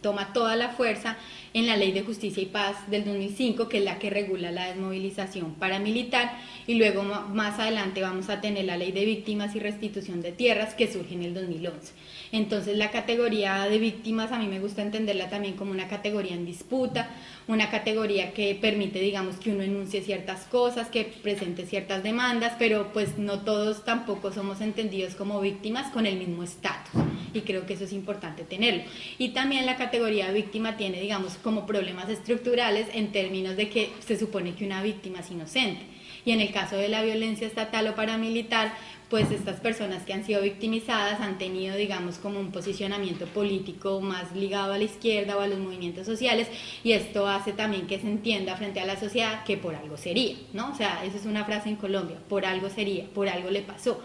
toma 0.00 0.32
toda 0.32 0.56
la 0.56 0.70
fuerza 0.70 1.16
en 1.52 1.66
la 1.66 1.76
Ley 1.76 1.92
de 1.92 2.02
Justicia 2.02 2.42
y 2.42 2.46
Paz 2.46 2.76
del 2.88 3.04
2005, 3.04 3.68
que 3.68 3.78
es 3.78 3.84
la 3.84 3.98
que 3.98 4.10
regula 4.10 4.52
la 4.52 4.66
desmovilización 4.66 5.54
paramilitar, 5.54 6.32
y 6.66 6.74
luego 6.74 7.02
más 7.02 7.58
adelante 7.58 8.02
vamos 8.02 8.28
a 8.28 8.40
tener 8.40 8.64
la 8.64 8.76
Ley 8.76 8.92
de 8.92 9.04
Víctimas 9.04 9.56
y 9.56 9.58
Restitución 9.58 10.22
de 10.22 10.32
Tierras, 10.32 10.74
que 10.74 10.92
surge 10.92 11.14
en 11.14 11.22
el 11.22 11.34
2011. 11.34 11.92
Entonces 12.32 12.78
la 12.78 12.90
categoría 12.90 13.64
de 13.64 13.78
víctimas 13.78 14.30
a 14.30 14.38
mí 14.38 14.46
me 14.46 14.60
gusta 14.60 14.82
entenderla 14.82 15.28
también 15.28 15.54
como 15.54 15.72
una 15.72 15.88
categoría 15.88 16.34
en 16.34 16.46
disputa, 16.46 17.10
una 17.48 17.70
categoría 17.70 18.32
que 18.32 18.54
permite, 18.54 19.00
digamos, 19.00 19.36
que 19.36 19.50
uno 19.50 19.64
enuncie 19.64 20.02
ciertas 20.02 20.44
cosas, 20.44 20.88
que 20.88 21.04
presente 21.04 21.66
ciertas 21.66 22.04
demandas, 22.04 22.52
pero 22.58 22.92
pues 22.92 23.18
no 23.18 23.40
todos 23.40 23.84
tampoco 23.84 24.32
somos 24.32 24.60
entendidos 24.60 25.14
como 25.16 25.40
víctimas 25.40 25.90
con 25.90 26.06
el 26.06 26.16
mismo 26.16 26.44
estatus. 26.44 27.09
Y 27.32 27.40
creo 27.42 27.66
que 27.66 27.74
eso 27.74 27.84
es 27.84 27.92
importante 27.92 28.44
tenerlo. 28.44 28.82
Y 29.18 29.30
también 29.30 29.66
la 29.66 29.76
categoría 29.76 30.30
víctima 30.32 30.76
tiene, 30.76 31.00
digamos, 31.00 31.34
como 31.34 31.66
problemas 31.66 32.08
estructurales 32.08 32.88
en 32.92 33.12
términos 33.12 33.56
de 33.56 33.68
que 33.68 33.90
se 34.00 34.18
supone 34.18 34.54
que 34.54 34.64
una 34.64 34.82
víctima 34.82 35.20
es 35.20 35.30
inocente. 35.30 35.82
Y 36.24 36.32
en 36.32 36.40
el 36.40 36.52
caso 36.52 36.76
de 36.76 36.88
la 36.88 37.02
violencia 37.02 37.46
estatal 37.46 37.86
o 37.88 37.94
paramilitar, 37.94 38.74
pues 39.10 39.30
estas 39.32 39.58
personas 39.58 40.04
que 40.04 40.12
han 40.12 40.24
sido 40.24 40.40
victimizadas 40.40 41.20
han 41.20 41.36
tenido, 41.36 41.74
digamos, 41.76 42.18
como 42.18 42.38
un 42.38 42.52
posicionamiento 42.52 43.26
político 43.26 44.00
más 44.00 44.34
ligado 44.36 44.72
a 44.72 44.78
la 44.78 44.84
izquierda 44.84 45.36
o 45.36 45.40
a 45.40 45.48
los 45.48 45.58
movimientos 45.58 46.06
sociales 46.06 46.46
y 46.84 46.92
esto 46.92 47.26
hace 47.26 47.52
también 47.52 47.88
que 47.88 47.98
se 47.98 48.06
entienda 48.06 48.56
frente 48.56 48.78
a 48.78 48.86
la 48.86 48.98
sociedad 48.98 49.42
que 49.44 49.56
por 49.56 49.74
algo 49.74 49.96
sería, 49.96 50.36
¿no? 50.52 50.70
O 50.70 50.76
sea, 50.76 51.04
esa 51.04 51.16
es 51.16 51.26
una 51.26 51.44
frase 51.44 51.70
en 51.70 51.76
Colombia, 51.76 52.18
por 52.28 52.46
algo 52.46 52.70
sería, 52.70 53.04
por 53.06 53.28
algo 53.28 53.50
le 53.50 53.62
pasó. 53.62 54.00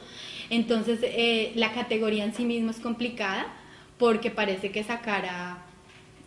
Entonces, 0.49 0.99
eh, 1.03 1.51
la 1.55 1.73
categoría 1.73 2.23
en 2.23 2.33
sí 2.33 2.45
misma 2.45 2.71
es 2.71 2.79
complicada 2.79 3.47
porque 3.97 4.31
parece 4.31 4.71
que 4.71 4.83
sacará 4.83 5.65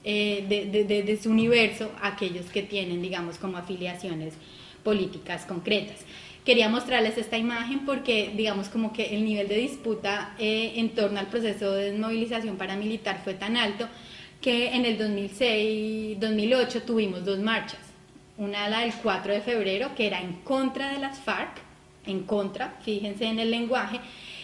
eh, 0.05 0.45
de, 0.49 0.85
de, 0.85 1.03
de 1.03 1.17
su 1.17 1.31
universo 1.31 1.91
aquellos 2.01 2.47
que 2.47 2.63
tienen, 2.63 3.03
digamos, 3.03 3.39
como 3.39 3.57
afiliaciones 3.57 4.35
políticas 4.83 5.45
concretas 5.45 6.05
quería 6.49 6.71
mostrarles 6.71 7.19
esta 7.19 7.37
imagen 7.37 7.81
porque 7.81 8.33
digamos 8.35 8.71
como 8.71 8.95
que 8.95 9.15
el 9.15 9.23
nivel 9.23 9.49
de 9.49 9.57
disputa 9.57 10.35
eh, 10.39 10.73
en 10.77 10.89
torno 10.95 11.21
al 11.21 11.27
proceso 11.27 11.73
de 11.73 11.91
desmovilización 11.91 12.57
paramilitar 12.57 13.23
fue 13.23 13.35
tan 13.35 13.55
alto 13.59 13.87
que 14.41 14.75
en 14.75 14.87
el 14.87 14.99
2006-2008 14.99 16.85
tuvimos 16.87 17.27
dos 17.27 17.39
marchas. 17.39 17.81
Una 18.39 18.67
la 18.71 18.81
del 18.81 18.95
4 18.95 19.35
de 19.35 19.43
febrero 19.43 19.91
que 19.95 20.07
era 20.07 20.23
en 20.23 20.37
contra 20.37 20.95
de 20.95 21.01
las 21.01 21.19
FARC, 21.19 21.61
en 22.07 22.23
contra, 22.25 22.79
fíjense 22.83 23.27
en 23.27 23.39
el 23.39 23.51
lenguaje, 23.51 24.01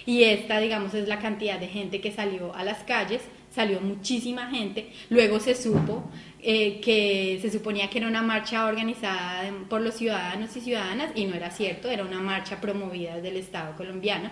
y 0.06 0.24
esta 0.24 0.60
digamos 0.60 0.94
es 0.94 1.08
la 1.08 1.18
cantidad 1.18 1.58
de 1.58 1.68
gente 1.68 2.00
que 2.00 2.12
salió 2.12 2.54
a 2.54 2.64
las 2.64 2.84
calles, 2.84 3.22
salió 3.50 3.80
muchísima 3.80 4.50
gente, 4.50 4.90
luego 5.10 5.40
se 5.40 5.54
supo 5.54 6.04
eh, 6.42 6.80
que 6.80 7.38
se 7.40 7.50
suponía 7.50 7.88
que 7.88 7.98
era 7.98 8.08
una 8.08 8.22
marcha 8.22 8.66
organizada 8.66 9.50
por 9.68 9.80
los 9.80 9.94
ciudadanos 9.94 10.56
y 10.56 10.60
ciudadanas 10.60 11.12
y 11.14 11.24
no 11.24 11.34
era 11.34 11.50
cierto, 11.50 11.88
era 11.88 12.04
una 12.04 12.20
marcha 12.20 12.60
promovida 12.60 13.14
desde 13.16 13.28
el 13.28 13.36
Estado 13.36 13.76
colombiano 13.76 14.30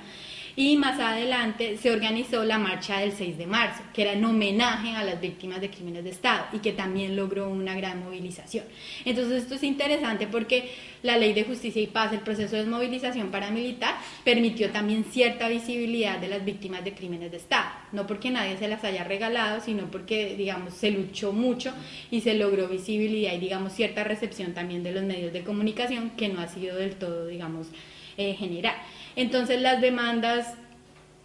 y 0.56 0.76
más 0.76 1.00
adelante 1.00 1.76
se 1.78 1.90
organizó 1.90 2.44
la 2.44 2.58
marcha 2.58 2.98
del 2.98 3.12
6 3.12 3.38
de 3.38 3.46
marzo, 3.46 3.82
que 3.94 4.02
era 4.02 4.12
en 4.12 4.24
homenaje 4.24 4.90
a 4.90 5.04
las 5.04 5.20
víctimas 5.20 5.60
de 5.60 5.70
crímenes 5.70 6.04
de 6.04 6.10
Estado 6.10 6.46
y 6.52 6.58
que 6.58 6.72
también 6.72 7.16
logró 7.16 7.48
una 7.48 7.74
gran 7.74 8.00
movilización. 8.00 8.64
Entonces 9.04 9.42
esto 9.42 9.54
es 9.54 9.62
interesante 9.62 10.26
porque 10.26 10.70
la 11.02 11.16
ley 11.16 11.32
de 11.32 11.44
justicia 11.44 11.82
y 11.82 11.86
paz, 11.86 12.12
el 12.12 12.20
proceso 12.20 12.52
de 12.52 12.62
desmovilización 12.62 13.30
paramilitar, 13.30 13.96
permitió 14.24 14.70
también 14.70 15.04
cierta 15.04 15.48
visibilidad 15.48 16.18
de 16.18 16.28
las 16.28 16.44
víctimas 16.44 16.84
de 16.84 16.94
crímenes 16.94 17.30
de 17.30 17.38
Estado, 17.38 17.70
no 17.92 18.06
porque 18.06 18.30
nadie 18.30 18.56
se 18.56 18.68
las 18.68 18.84
haya 18.84 19.04
regalado, 19.04 19.60
sino 19.60 19.90
porque, 19.90 20.36
digamos, 20.36 20.74
se 20.74 20.90
luchó 20.90 21.32
mucho 21.32 21.72
y 22.10 22.20
se 22.20 22.34
logró 22.34 22.68
visibilidad 22.68 23.32
y, 23.32 23.38
digamos, 23.38 23.72
cierta 23.72 24.04
recepción 24.04 24.54
también 24.54 24.82
de 24.82 24.92
los 24.92 25.02
medios 25.02 25.32
de 25.32 25.42
comunicación, 25.42 26.10
que 26.10 26.28
no 26.28 26.40
ha 26.40 26.48
sido 26.48 26.76
del 26.76 26.94
todo, 26.96 27.26
digamos, 27.26 27.68
eh, 28.16 28.34
general. 28.34 28.76
Entonces 29.16 29.60
las 29.60 29.80
demandas 29.80 30.54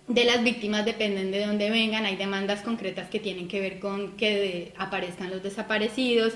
de 0.08 0.24
las 0.24 0.44
víctimas 0.44 0.86
dependen 0.86 1.32
de 1.32 1.46
dónde 1.46 1.70
vengan, 1.70 2.06
hay 2.06 2.16
demandas 2.16 2.62
concretas 2.62 3.10
que 3.10 3.20
tienen 3.20 3.48
que 3.48 3.60
ver 3.60 3.80
con 3.80 4.16
que 4.16 4.74
aparezcan 4.78 5.30
los 5.30 5.44
desaparecidos, 5.44 6.34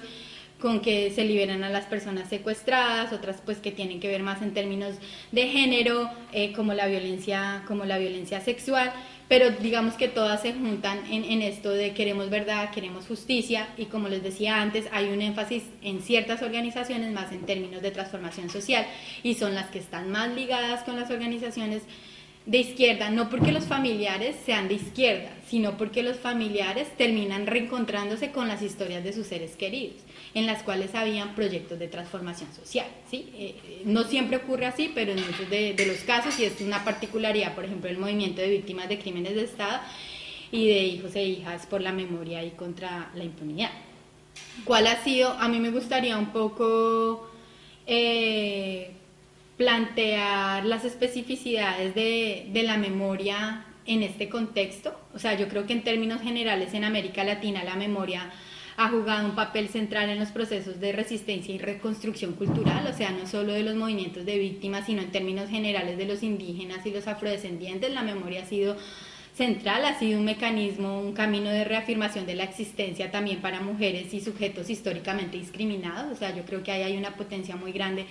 con 0.59 0.81
que 0.81 1.11
se 1.11 1.25
liberan 1.25 1.63
a 1.63 1.69
las 1.69 1.85
personas 1.85 2.29
secuestradas, 2.29 3.13
otras 3.13 3.41
pues 3.43 3.57
que 3.57 3.71
tienen 3.71 3.99
que 3.99 4.07
ver 4.07 4.23
más 4.23 4.41
en 4.41 4.53
términos 4.53 4.95
de 5.31 5.47
género, 5.47 6.09
eh, 6.33 6.53
como 6.53 6.73
la 6.73 6.85
violencia, 6.87 7.63
como 7.67 7.85
la 7.85 7.97
violencia 7.97 8.41
sexual, 8.41 8.93
pero 9.31 9.49
digamos 9.49 9.93
que 9.93 10.09
todas 10.09 10.41
se 10.41 10.51
juntan 10.51 11.09
en, 11.09 11.23
en, 11.23 11.41
esto 11.41 11.69
de 11.69 11.93
queremos 11.93 12.29
verdad, 12.29 12.69
queremos 12.71 13.07
justicia 13.07 13.69
y 13.77 13.85
como 13.85 14.09
les 14.09 14.21
decía 14.21 14.61
antes, 14.61 14.87
hay 14.91 15.07
un 15.07 15.21
énfasis 15.21 15.63
en 15.81 16.01
ciertas 16.01 16.41
organizaciones 16.41 17.13
más 17.13 17.31
en 17.31 17.45
términos 17.45 17.81
de 17.81 17.91
transformación 17.91 18.49
social 18.49 18.85
y 19.23 19.35
son 19.35 19.55
las 19.55 19.69
que 19.69 19.79
están 19.79 20.11
más 20.11 20.35
ligadas 20.35 20.83
con 20.83 20.97
las 20.97 21.09
organizaciones 21.11 21.83
de 22.45 22.57
izquierda, 22.57 23.09
no 23.09 23.29
porque 23.29 23.53
los 23.53 23.63
familiares 23.63 24.35
sean 24.45 24.67
de 24.67 24.73
izquierda, 24.73 25.29
sino 25.47 25.77
porque 25.77 26.03
los 26.03 26.17
familiares 26.17 26.89
terminan 26.97 27.47
reencontrándose 27.47 28.31
con 28.31 28.49
las 28.49 28.61
historias 28.61 29.01
de 29.01 29.13
sus 29.13 29.27
seres 29.27 29.55
queridos, 29.55 30.01
en 30.33 30.45
las 30.45 30.63
cuales 30.63 30.95
habían 30.95 31.35
proyectos 31.35 31.77
de 31.77 31.87
transformación 31.87 32.53
social. 32.53 32.87
¿sí? 33.09 33.29
Eh, 33.33 33.55
eh, 33.65 33.81
no 33.85 34.03
siempre 34.03 34.37
ocurre 34.37 34.65
así, 34.65 34.91
pero 34.93 35.11
en 35.11 35.25
muchos 35.25 35.49
de, 35.49 35.75
los 35.85 35.97
casos, 35.99 36.39
y 36.39 36.45
es 36.45 36.61
una 36.61 36.85
particularidad, 36.85 37.53
por 37.53 37.65
ejemplo, 37.65 37.89
el 37.89 37.97
movimiento 37.97 38.41
de 38.41 38.49
víctimas 38.49 38.87
de 38.87 38.97
crímenes 38.97 39.35
de 39.35 39.43
Estado 39.43 39.79
y 40.51 40.67
de 40.67 40.83
hijos 40.83 41.15
e 41.15 41.23
hijas 41.23 41.65
por 41.65 41.81
la 41.81 41.91
memoria 41.91 42.43
y 42.43 42.51
contra 42.51 43.11
la 43.15 43.23
impunidad. 43.23 43.71
¿Cuál 44.63 44.87
ha 44.87 45.03
sido? 45.03 45.31
A 45.31 45.47
mí 45.47 45.59
me 45.59 45.71
gustaría 45.71 46.17
un 46.17 46.31
poco... 46.31 47.27
Eh, 47.87 48.91
plantear 49.57 50.65
las 50.65 50.85
especificidades 50.85 51.93
de, 51.93 52.47
de, 52.51 52.63
la 52.63 52.77
memoria 52.77 53.65
en 53.85 54.01
este 54.01 54.27
contexto. 54.27 54.99
O 55.13 55.19
sea, 55.19 55.35
yo 55.35 55.47
creo 55.47 55.67
que 55.67 55.73
en 55.73 55.83
términos 55.83 56.21
generales 56.21 56.73
en 56.73 56.83
América 56.83 57.23
Latina 57.23 57.63
la 57.63 57.75
memoria 57.75 58.31
ha 58.77 58.89
jugado 58.89 59.25
un 59.25 59.35
papel 59.35 59.67
central 59.69 60.09
en 60.09 60.19
los 60.19 60.29
procesos 60.29 60.79
de 60.79 60.91
resistencia 60.91 61.53
y 61.53 61.57
reconstrucción 61.57 62.33
cultural, 62.33 62.87
o 62.87 62.93
sea, 62.93 63.11
no 63.11 63.27
solo 63.27 63.53
de 63.53 63.63
los 63.63 63.75
movimientos 63.75 64.25
de 64.25 64.37
víctimas, 64.37 64.85
sino 64.85 65.01
en 65.01 65.11
términos 65.11 65.49
generales 65.49 65.97
de 65.97 66.05
los 66.05 66.23
indígenas 66.23 66.85
y 66.85 66.91
los 66.91 67.07
afrodescendientes. 67.07 67.93
La 67.93 68.03
memoria 68.03 68.43
ha 68.43 68.45
sido 68.45 68.77
central, 69.35 69.85
ha 69.85 69.97
sido 69.97 70.19
un 70.19 70.25
mecanismo, 70.25 70.99
un 70.99 71.13
camino 71.13 71.49
de 71.49 71.63
reafirmación 71.63 72.25
de 72.25 72.35
la 72.35 72.43
existencia 72.43 73.11
también 73.11 73.41
para 73.41 73.61
mujeres 73.61 74.13
y 74.13 74.21
sujetos 74.21 74.69
históricamente 74.69 75.37
discriminados. 75.37 76.11
O 76.11 76.15
sea, 76.15 76.35
yo 76.35 76.43
creo 76.43 76.63
que 76.63 76.71
ahí 76.71 76.83
hay 76.83 76.97
una 76.97 77.15
potencia 77.15 77.55
muy 77.55 77.71
grande 77.71 78.05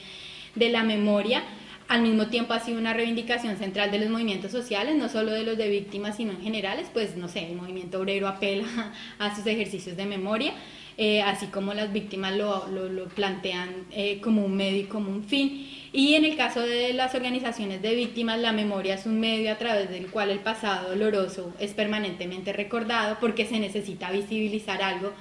de 0.54 0.68
la 0.68 0.82
memoria, 0.82 1.42
al 1.90 2.02
mismo 2.02 2.28
tiempo 2.28 2.54
ha 2.54 2.60
sido 2.60 2.78
una 2.78 2.94
reivindicación 2.94 3.56
central 3.56 3.90
de 3.90 3.98
los 3.98 4.10
movimientos 4.10 4.52
sociales, 4.52 4.94
no 4.94 5.08
solo 5.08 5.32
de 5.32 5.42
los 5.42 5.58
de 5.58 5.68
víctimas, 5.68 6.16
sino 6.16 6.30
en 6.30 6.40
generales, 6.40 6.86
pues 6.92 7.16
no 7.16 7.26
sé, 7.26 7.48
el 7.48 7.56
movimiento 7.56 7.98
obrero 7.98 8.28
apela 8.28 8.64
a 9.18 9.34
sus 9.34 9.44
ejercicios 9.44 9.96
de 9.96 10.06
memoria, 10.06 10.54
eh, 10.96 11.20
así 11.20 11.46
como 11.46 11.74
las 11.74 11.92
víctimas 11.92 12.36
lo, 12.36 12.68
lo, 12.68 13.08
plantean 13.08 13.86
eh, 13.90 14.20
como 14.20 14.44
un 14.44 14.56
medio 14.56 14.82
y 14.82 14.84
como 14.84 15.10
un 15.10 15.24
fin. 15.24 15.68
Y 15.92 16.14
en 16.14 16.24
el 16.24 16.36
caso 16.36 16.60
de 16.60 16.92
las 16.92 17.16
organizaciones 17.16 17.82
de 17.82 17.96
víctimas, 17.96 18.38
la 18.38 18.52
memoria 18.52 18.94
es 18.94 19.04
un 19.04 19.18
medio 19.18 19.50
a 19.50 19.58
través 19.58 19.90
del 19.90 20.12
cual 20.12 20.30
el 20.30 20.38
pasado 20.38 20.90
doloroso 20.90 21.52
es 21.58 21.74
permanentemente 21.74 22.52
recordado 22.52 23.18
porque 23.20 23.46
se 23.46 23.58
necesita 23.58 24.12
visibilizar 24.12 24.80
algo 24.80 25.12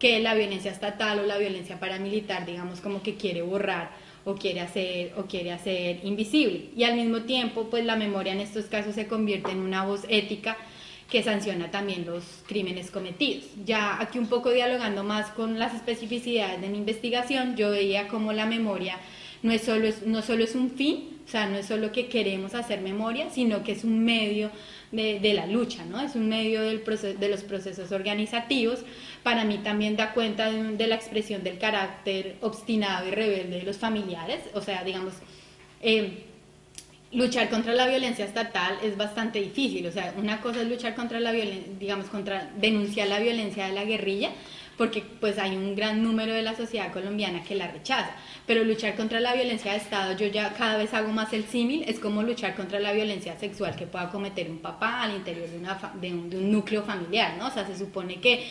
que 0.00 0.18
la 0.18 0.34
violencia 0.34 0.72
estatal 0.72 1.20
o 1.20 1.22
la 1.24 1.38
violencia 1.38 1.78
paramilitar, 1.78 2.46
digamos, 2.46 2.80
como 2.80 3.00
que 3.04 3.14
quiere 3.14 3.42
borrar 3.42 3.90
o 4.26 4.34
quiere 4.34 4.60
hacer 4.60 5.14
o 5.16 5.22
quiere 5.22 5.52
hacer 5.52 6.00
invisible 6.04 6.70
y 6.76 6.82
al 6.82 6.96
mismo 6.96 7.22
tiempo 7.22 7.68
pues 7.70 7.84
la 7.84 7.96
memoria 7.96 8.32
en 8.32 8.40
estos 8.40 8.66
casos 8.66 8.96
se 8.96 9.06
convierte 9.06 9.52
en 9.52 9.58
una 9.58 9.84
voz 9.84 10.02
ética 10.08 10.58
que 11.08 11.22
sanciona 11.22 11.70
también 11.70 12.04
los 12.04 12.24
crímenes 12.48 12.90
cometidos. 12.90 13.44
Ya 13.64 14.00
aquí 14.02 14.18
un 14.18 14.26
poco 14.26 14.50
dialogando 14.50 15.04
más 15.04 15.30
con 15.30 15.56
las 15.56 15.72
especificidades 15.72 16.60
de 16.60 16.68
mi 16.68 16.78
investigación, 16.78 17.54
yo 17.54 17.70
veía 17.70 18.08
como 18.08 18.32
la 18.32 18.44
memoria 18.44 18.98
no, 19.42 19.52
es 19.52 19.62
solo, 19.62 19.88
no 20.04 20.22
solo 20.22 20.42
es 20.42 20.56
un 20.56 20.70
fin, 20.70 21.15
o 21.26 21.28
sea, 21.28 21.46
no 21.46 21.56
es 21.56 21.66
solo 21.66 21.90
que 21.90 22.06
queremos 22.06 22.54
hacer 22.54 22.80
memoria, 22.80 23.30
sino 23.30 23.64
que 23.64 23.72
es 23.72 23.82
un 23.82 24.04
medio 24.04 24.50
de, 24.92 25.18
de 25.18 25.34
la 25.34 25.46
lucha, 25.46 25.84
¿no? 25.84 26.00
Es 26.00 26.14
un 26.14 26.28
medio 26.28 26.62
del 26.62 26.80
proceso, 26.80 27.18
de 27.18 27.28
los 27.28 27.42
procesos 27.42 27.90
organizativos. 27.90 28.84
Para 29.24 29.44
mí 29.44 29.58
también 29.58 29.96
da 29.96 30.12
cuenta 30.12 30.52
de, 30.52 30.86
la 30.86 30.94
expresión 30.94 31.42
del 31.42 31.58
carácter 31.58 32.36
obstinado 32.42 33.08
y 33.08 33.10
rebelde 33.10 33.58
de 33.58 33.62
los 33.64 33.76
familiares, 33.76 34.40
o 34.54 34.60
sea, 34.60 34.84
digamos... 34.84 35.14
Eh, 35.82 36.22
luchar 37.12 37.48
contra 37.48 37.72
la 37.72 37.86
violencia 37.86 38.24
estatal 38.24 38.78
es 38.82 38.96
bastante 38.96 39.40
difícil, 39.40 39.86
o 39.86 39.92
sea, 39.92 40.12
una 40.18 40.40
cosa 40.40 40.62
es 40.62 40.68
luchar 40.68 40.94
contra 40.94 41.20
la 41.20 41.32
violencia, 41.32 41.72
digamos, 41.78 42.06
contra 42.06 42.50
denunciar 42.56 43.08
la 43.08 43.20
violencia 43.20 43.66
de 43.66 43.72
la 43.72 43.84
guerrilla, 43.84 44.30
porque 44.76 45.02
pues 45.20 45.38
hay 45.38 45.56
un 45.56 45.74
gran 45.74 46.02
número 46.02 46.32
de 46.32 46.42
la 46.42 46.54
sociedad 46.54 46.92
colombiana 46.92 47.42
que 47.42 47.54
la 47.54 47.68
rechaza. 47.68 48.10
Pero 48.46 48.64
luchar 48.64 48.94
contra 48.94 49.20
la 49.20 49.34
violencia 49.34 49.72
de 49.72 49.78
Estado, 49.78 50.16
yo 50.16 50.26
ya 50.26 50.52
cada 50.52 50.76
vez 50.76 50.92
hago 50.94 51.12
más 51.12 51.32
el 51.32 51.44
símil, 51.44 51.84
es 51.88 51.98
como 51.98 52.22
luchar 52.22 52.54
contra 52.54 52.78
la 52.78 52.92
violencia 52.92 53.38
sexual 53.38 53.74
que 53.74 53.86
pueda 53.86 54.10
cometer 54.10 54.50
un 54.50 54.58
papá 54.58 55.02
al 55.02 55.14
interior 55.14 55.48
de, 55.48 55.58
una, 55.58 55.92
de, 56.00 56.12
un, 56.12 56.30
de 56.30 56.38
un 56.38 56.52
núcleo 56.52 56.82
familiar, 56.82 57.36
¿no? 57.38 57.48
O 57.48 57.50
sea, 57.50 57.66
se 57.66 57.76
supone 57.76 58.20
que 58.20 58.46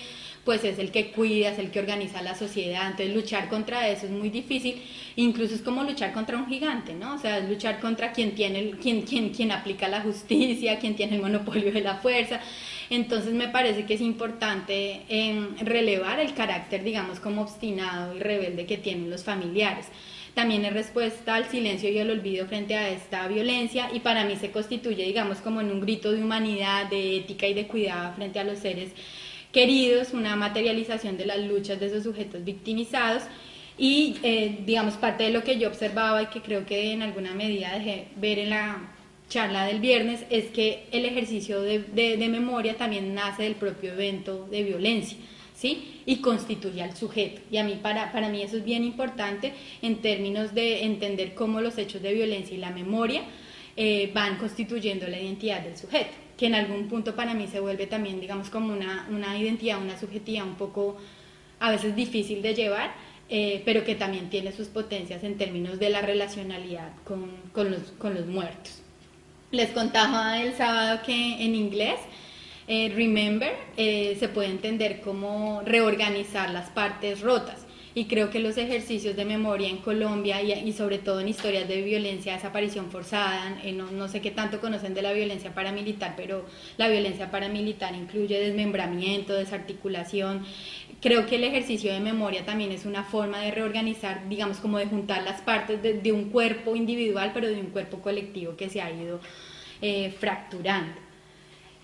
pues 0.46 0.64
es 0.64 0.78
el 0.78 0.92
que 0.92 1.12
cuida, 1.12 1.50
es 1.50 1.60
el 1.60 1.72
que 1.72 1.80
organiza 1.80 2.22
la 2.22 2.36
sociedad, 2.36 2.86
entonces 2.86 3.16
luchar 3.16 3.50
contra 3.50 3.90
eso 3.90 4.06
es 4.06 4.12
muy 4.12 4.30
difícil, 4.30 4.82
incluso 5.16 5.56
es 5.56 5.62
como 5.62 5.84
luchar 5.84 6.14
contra 6.14 6.38
un 6.38 6.48
gigante, 6.48 6.94
¿no? 6.94 7.16
O 7.16 7.18
sea, 7.18 7.40
es 7.40 7.50
luchar 7.50 7.80
contra 7.80 8.12
quien 8.14 8.36
tiene, 8.36 8.72
quien, 8.82 9.02
quien, 9.02 9.32
quien 9.32 9.52
aplica 9.52 9.88
la 9.88 10.02
justicia, 10.02 10.78
quien 10.78 10.96
tiene 10.96 11.16
el 11.16 11.24
monopolio 11.24 11.74
de 11.74 11.82
la 11.82 11.96
fuerza, 11.96 12.40
entonces 12.92 13.34
me 13.34 13.48
parece 13.48 13.86
que 13.86 13.96
es 13.96 14.02
importante 14.02 15.02
em, 15.10 15.58
relevar 15.58 16.20
el 16.20 16.36
carácter, 16.36 16.84
digamos, 16.84 17.20
como 17.20 17.42
obstinado 17.42 18.16
y 18.16 18.20
rebelde 18.20 18.68
que 18.68 18.78
tienen 18.78 19.10
los 19.10 19.24
familiares 19.24 19.88
también 20.36 20.66
es 20.66 20.74
respuesta 20.74 21.36
al 21.36 21.46
silencio 21.46 21.90
y 21.90 21.98
al 21.98 22.12
olvido 22.12 22.46
frente 22.46 22.76
a 22.76 22.90
esta 22.90 23.26
violencia 23.30 23.90
y 23.94 24.02
para 24.02 24.26
mí 24.26 24.36
se 24.36 24.52
constituye, 24.52 25.06
digamos, 25.06 25.38
como 25.38 25.62
en 25.62 25.72
un 25.72 25.80
grito 25.80 26.12
de 26.12 26.22
humanidad, 26.22 26.90
de 26.90 27.18
ética 27.18 27.48
y 27.48 27.54
de 27.54 27.68
cuidado 27.68 28.14
frente 28.16 28.40
a 28.40 28.44
los 28.44 28.60
seres 28.60 28.92
queridos, 29.56 30.12
una 30.12 30.36
materialización 30.36 31.16
de 31.16 31.26
las 31.26 31.40
luchas 31.40 31.80
de 31.80 31.86
esos 31.86 32.04
sujetos 32.04 32.44
victimizados 32.44 33.24
y, 33.78 34.18
eh, 34.22 34.60
digamos, 34.66 34.96
parte 34.96 35.24
de 35.24 35.30
lo 35.30 35.46
que 35.46 35.58
yo 35.58 35.70
observaba 35.70 36.24
y 36.24 36.26
que 36.26 36.42
creo 36.42 36.66
que 36.66 36.92
en 36.92 37.02
alguna 37.02 37.34
medida 37.34 37.72
dejé 37.74 38.10
ver 38.18 38.38
en 38.38 38.50
la 38.50 38.92
charla 39.30 39.66
del 39.66 39.80
viernes 39.80 40.26
es 40.30 40.48
que 40.48 40.88
el 40.92 41.06
ejercicio 41.06 41.62
de, 41.62 41.80
de, 41.80 42.28
memoria 42.28 42.76
también 42.76 43.16
nace 43.16 43.44
del 43.44 43.56
propio 43.56 43.94
evento 43.94 44.46
de 44.52 44.64
violencia. 44.64 45.18
¿Sí? 45.56 46.02
y 46.06 46.18
constituye 46.18 46.84
al 46.84 46.98
sujeto. 46.98 47.40
Y 47.50 47.58
a 47.58 47.64
mí, 47.64 47.80
para, 47.82 48.12
para 48.12 48.28
mí 48.28 48.42
eso 48.42 48.58
es 48.58 48.66
bien 48.66 48.84
importante 48.84 49.54
en 49.82 50.02
términos 50.02 50.54
de 50.54 50.84
entender 50.84 51.34
cómo 51.34 51.62
los 51.62 51.78
hechos 51.78 52.02
de 52.02 52.14
violencia 52.14 52.56
y 52.56 52.60
la 52.60 52.72
memoria 52.72 53.24
eh, 53.78 54.12
van 54.14 54.38
constituyendo 54.38 55.08
la 55.08 55.20
identidad 55.20 55.62
del 55.62 55.78
sujeto, 55.78 56.12
que 56.38 56.48
en 56.48 56.56
algún 56.56 56.88
punto 56.88 57.16
para 57.16 57.34
mí 57.34 57.48
se 57.48 57.60
vuelve 57.60 57.88
también, 57.88 58.20
digamos, 58.20 58.50
como 58.50 58.74
una, 58.74 59.08
una 59.10 59.38
identidad, 59.38 59.82
una 59.82 60.00
subjetividad 60.00 60.46
un 60.46 60.56
poco 60.56 60.98
a 61.60 61.72
veces 61.72 61.96
difícil 61.96 62.42
de 62.42 62.54
llevar, 62.54 62.92
eh, 63.28 63.64
pero 63.66 63.84
que 63.84 63.96
también 63.96 64.30
tiene 64.30 64.52
sus 64.52 64.68
potencias 64.68 65.24
en 65.24 65.38
términos 65.38 65.80
de 65.80 65.90
la 65.90 66.02
relacionalidad 66.02 66.92
con, 67.04 67.32
con, 67.52 67.72
los, 67.72 67.82
con 67.98 68.14
los 68.14 68.28
muertos. 68.28 68.82
Les 69.52 69.70
contaba 69.72 70.42
el 70.42 70.54
sábado 70.54 71.00
que 71.06 71.44
en 71.44 71.56
inglés, 71.56 72.00
eh, 72.68 72.92
remember 72.96 73.54
eh, 73.78 74.18
se 74.20 74.28
puede 74.28 74.50
entender 74.50 75.02
como 75.02 75.62
reorganizar 75.64 76.50
las 76.50 76.70
partes 76.70 77.22
rotas. 77.22 77.65
Y 77.98 78.06
creo 78.06 78.30
que 78.30 78.42
los 78.42 78.58
ejercicios 78.58 79.16
de 79.16 79.24
memoria 79.24 79.70
en 79.70 79.78
Colombia 79.78 80.42
y, 80.42 80.74
sobre 80.74 80.98
todo 80.98 81.22
en 81.22 81.30
historias 81.30 81.66
de 81.70 81.82
violencia, 81.82 82.34
desaparición 82.34 82.92
forzada, 82.92 83.58
eh, 83.64 83.72
no, 83.72 83.90
no, 83.90 84.10
sé 84.10 84.20
qué 84.20 84.32
tanto 84.32 84.60
conocen 84.60 84.94
de 84.94 85.02
la 85.02 85.14
violencia 85.14 85.56
paramilitar, 85.56 86.14
pero 86.18 86.46
la 86.76 86.90
violencia 86.90 87.32
paramilitar 87.32 87.96
incluye 87.96 88.38
desmembramiento, 88.38 89.34
desarticulación. 89.34 90.46
Creo 91.02 91.26
que 91.26 91.38
el 91.38 91.46
ejercicio 91.46 91.94
de 91.94 92.02
memoria 92.02 92.44
también 92.44 92.74
es 92.74 92.86
una 92.86 93.06
forma 93.06 93.40
de 93.40 93.52
reorganizar, 93.52 94.28
digamos, 94.28 94.58
como 94.58 94.78
de 94.78 94.88
juntar 94.88 95.24
las 95.24 95.40
partes 95.40 95.82
de, 95.82 96.12
un 96.12 96.32
cuerpo 96.32 96.76
individual, 96.76 97.32
pero 97.34 97.48
de 97.48 97.62
un 97.62 97.68
cuerpo 97.68 98.00
colectivo 98.02 98.58
que 98.58 98.70
se 98.70 98.82
ha 98.82 98.92
ido 98.92 99.22
eh, 99.82 100.14
fracturando. 100.20 101.05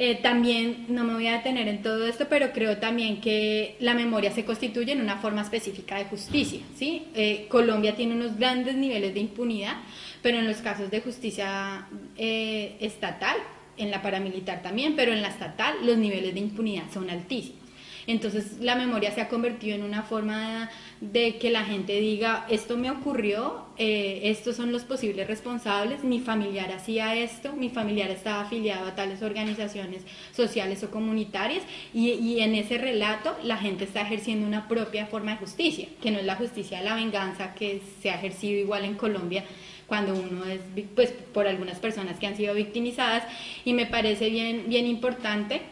Eh, 0.04 0.16
también, 0.16 0.88
no 0.90 1.04
me 1.04 1.14
voy 1.14 1.28
a 1.28 1.34
detener 1.34 1.68
en 1.68 1.84
todo 1.84 2.08
esto, 2.08 2.26
pero 2.28 2.54
creo 2.54 2.78
también 2.78 3.22
que 3.22 3.76
la 3.80 3.94
memoria 3.94 4.32
se 4.32 4.44
constituye 4.44 4.94
en 4.94 5.00
una 5.00 5.18
forma 5.18 5.44
específica 5.44 5.98
de 5.98 6.06
justicia. 6.06 6.60
¿sí? 6.76 7.06
Eh, 7.14 7.46
Colombia 7.50 7.96
tiene 7.96 8.16
unos 8.16 8.36
grandes 8.36 8.74
niveles 8.74 9.14
de 9.14 9.20
impunidad, 9.20 9.76
pero 10.24 10.40
en 10.40 10.48
los 10.48 10.58
casos 10.58 10.90
de 10.90 11.02
justicia 11.02 11.86
eh, 12.18 12.78
estatal, 12.80 13.38
en 13.78 13.92
la 13.92 14.02
paramilitar 14.02 14.64
también, 14.64 14.96
pero 14.96 15.14
en 15.14 15.22
la 15.22 15.28
estatal 15.28 15.76
los 15.86 16.00
niveles 16.00 16.34
de 16.34 16.40
impunidad 16.40 16.86
son 16.92 17.08
altísimos. 17.12 17.62
Entonces 18.08 18.58
la 18.60 18.76
memoria 18.76 19.12
se 19.12 19.22
ha 19.22 19.30
convertido 19.30 19.76
en 19.76 19.84
una 19.84 20.02
forma 20.02 20.40
de, 20.50 20.68
que 21.02 21.50
la 21.50 21.64
gente 21.64 22.00
diga, 22.00 22.46
esto 22.48 22.78
me 22.78 22.92
ocurrió, 22.92 23.66
eh, 23.78 24.22
estos 24.26 24.56
son 24.56 24.72
los 24.72 24.84
posibles 24.84 25.28
responsables, 25.28 26.04
mi 26.04 26.20
familiar 26.20 26.72
hacía 26.72 27.16
esto, 27.16 27.54
mi 27.54 27.70
familiar 27.70 28.12
estaba 28.12 28.42
afiliado 28.42 28.88
a 28.88 28.94
tales 28.94 29.24
organizaciones 29.24 30.04
sociales 30.32 30.84
o 30.84 30.92
comunitarias 30.92 31.64
y, 31.92 32.12
y 32.12 32.42
en 32.42 32.54
ese 32.54 32.78
relato 32.78 33.36
la 33.44 33.58
gente 33.58 33.86
está 33.86 34.02
ejerciendo 34.02 34.46
una 34.46 34.68
propia 34.68 35.08
forma 35.08 35.32
de 35.32 35.38
justicia, 35.38 35.88
que 36.02 36.12
no 36.12 36.20
es 36.20 36.26
la 36.26 36.36
justicia 36.36 36.78
de 36.78 36.86
la 36.86 36.94
venganza 36.94 37.56
que 37.56 37.82
se 38.02 38.12
ha 38.12 38.16
ejercido 38.16 38.60
igual 38.60 38.86
en 38.86 38.94
Colombia 38.94 39.44
cuando 39.88 40.14
uno 40.14 40.46
es, 40.46 40.62
pues, 40.96 41.12
por 41.34 41.48
algunas 41.48 41.80
personas 41.80 42.20
que 42.20 42.28
han 42.28 42.38
sido 42.38 42.54
victimizadas 42.54 43.24
y 43.66 43.74
me 43.74 43.88
parece 43.88 44.30
bien, 44.30 44.66
bien 44.68 44.86
importante 44.86 45.64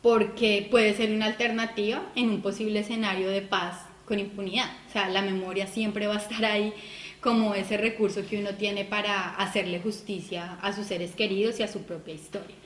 porque 0.00 0.66
puede 0.70 0.94
ser 0.94 1.12
una 1.12 1.26
alternativa 1.26 2.02
en 2.16 2.30
un 2.30 2.40
posible 2.40 2.80
escenario 2.80 3.28
de 3.28 3.42
paz 3.42 3.89
con 4.10 4.18
impunidad. 4.18 4.68
O 4.88 4.92
sea, 4.92 5.08
la 5.08 5.22
memoria 5.22 5.68
siempre 5.68 6.08
va 6.08 6.16
a 6.16 6.18
estar 6.18 6.44
ahí 6.44 6.74
como 7.20 7.54
ese 7.54 7.76
recurso 7.76 8.26
que 8.28 8.40
uno 8.40 8.56
tiene 8.56 8.84
para 8.84 9.36
hacerle 9.36 9.78
justicia 9.78 10.58
a 10.60 10.72
sus 10.72 10.86
seres 10.86 11.12
queridos 11.14 11.60
y 11.60 11.62
a 11.62 11.68
su 11.68 11.82
propia 11.82 12.14
historia. 12.14 12.56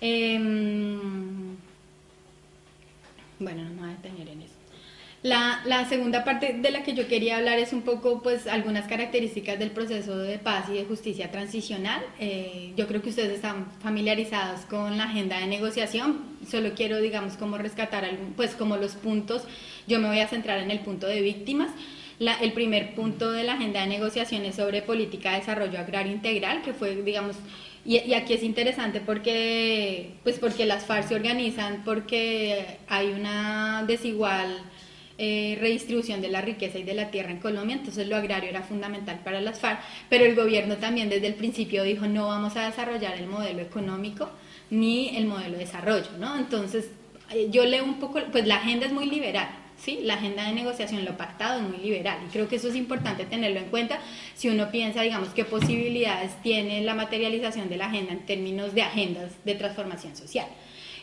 Em, 0.00 1.56
bueno, 3.38 3.62
no 3.62 3.70
me 3.70 3.80
voy 3.80 3.90
a 3.90 3.92
detener 3.94 4.28
en 4.28 4.42
eso. 4.42 4.59
La, 5.22 5.60
la, 5.66 5.86
segunda 5.86 6.24
parte 6.24 6.54
de 6.54 6.70
la 6.70 6.82
que 6.82 6.94
yo 6.94 7.06
quería 7.06 7.36
hablar 7.36 7.58
es 7.58 7.74
un 7.74 7.82
poco, 7.82 8.22
pues, 8.22 8.46
algunas 8.46 8.86
características 8.86 9.58
del 9.58 9.70
proceso 9.70 10.16
de 10.16 10.38
paz 10.38 10.70
y 10.70 10.72
de 10.72 10.86
justicia 10.86 11.30
transicional. 11.30 12.02
Eh, 12.18 12.72
yo 12.74 12.86
creo 12.86 13.02
que 13.02 13.10
ustedes 13.10 13.32
están 13.32 13.70
familiarizados 13.82 14.62
con 14.62 14.96
la 14.96 15.04
agenda 15.04 15.38
de 15.38 15.46
negociación. 15.46 16.22
Solo 16.50 16.70
quiero, 16.74 17.02
digamos, 17.02 17.34
como 17.34 17.58
rescatar, 17.58 18.08
pues, 18.34 18.54
como 18.54 18.78
los 18.78 18.94
puntos. 18.94 19.42
Yo 19.86 19.98
me 19.98 20.08
voy 20.08 20.20
a 20.20 20.26
centrar 20.26 20.58
en 20.60 20.70
el 20.70 20.80
punto 20.80 21.06
de 21.06 21.20
víctimas. 21.20 21.70
La, 22.18 22.34
el 22.36 22.54
primer 22.54 22.94
punto 22.94 23.30
de 23.30 23.44
la 23.44 23.54
agenda 23.54 23.82
de 23.82 23.88
negociación 23.88 24.46
es 24.46 24.54
sobre 24.54 24.80
política 24.80 25.32
de 25.32 25.40
desarrollo 25.40 25.80
agrario 25.80 26.12
integral, 26.12 26.62
que 26.62 26.72
fue, 26.72 26.96
digamos, 26.96 27.36
y, 27.84 27.98
y, 27.98 28.14
aquí 28.14 28.34
es 28.34 28.42
interesante 28.42 29.00
porque, 29.00 30.12
pues 30.22 30.38
porque 30.38 30.66
las 30.66 30.84
FARC 30.84 31.08
se 31.08 31.14
organizan 31.14 31.82
porque 31.82 32.78
hay 32.88 33.08
una 33.08 33.84
desigual 33.86 34.62
eh, 35.22 35.58
redistribución 35.60 36.22
de 36.22 36.30
la 36.30 36.40
riqueza 36.40 36.78
y 36.78 36.82
de 36.82 36.94
la 36.94 37.10
tierra 37.10 37.30
en 37.30 37.40
Colombia, 37.40 37.76
entonces 37.76 38.08
lo 38.08 38.16
agrario 38.16 38.48
era 38.48 38.62
fundamental 38.62 39.20
para 39.22 39.42
las 39.42 39.60
FARC, 39.60 39.78
pero 40.08 40.24
el 40.24 40.34
gobierno 40.34 40.78
también 40.78 41.10
desde 41.10 41.26
el 41.26 41.34
principio 41.34 41.82
dijo 41.82 42.06
no 42.06 42.28
vamos 42.28 42.56
a 42.56 42.64
desarrollar 42.64 43.18
el 43.18 43.26
modelo 43.26 43.60
económico 43.60 44.30
ni 44.70 45.14
el 45.14 45.26
modelo 45.26 45.58
de 45.58 45.64
desarrollo, 45.64 46.08
¿no? 46.18 46.38
Entonces 46.38 46.88
eh, 47.32 47.48
yo 47.50 47.66
leo 47.66 47.84
un 47.84 47.98
poco, 47.98 48.18
pues 48.32 48.46
la 48.46 48.56
agenda 48.56 48.86
es 48.86 48.94
muy 48.94 49.10
liberal, 49.10 49.50
¿sí? 49.76 49.98
La 50.04 50.14
agenda 50.14 50.46
de 50.46 50.54
negociación, 50.54 51.04
lo 51.04 51.18
pactado 51.18 51.60
es 51.60 51.68
muy 51.68 51.84
liberal 51.84 52.16
y 52.26 52.32
creo 52.32 52.48
que 52.48 52.56
eso 52.56 52.68
es 52.68 52.74
importante 52.74 53.26
tenerlo 53.26 53.60
en 53.60 53.66
cuenta 53.66 53.98
si 54.34 54.48
uno 54.48 54.70
piensa, 54.70 55.02
digamos, 55.02 55.28
qué 55.34 55.44
posibilidades 55.44 56.32
tiene 56.42 56.80
la 56.80 56.94
materialización 56.94 57.68
de 57.68 57.76
la 57.76 57.88
agenda 57.88 58.14
en 58.14 58.24
términos 58.24 58.74
de 58.74 58.80
agendas 58.80 59.32
de 59.44 59.54
transformación 59.54 60.16
social 60.16 60.46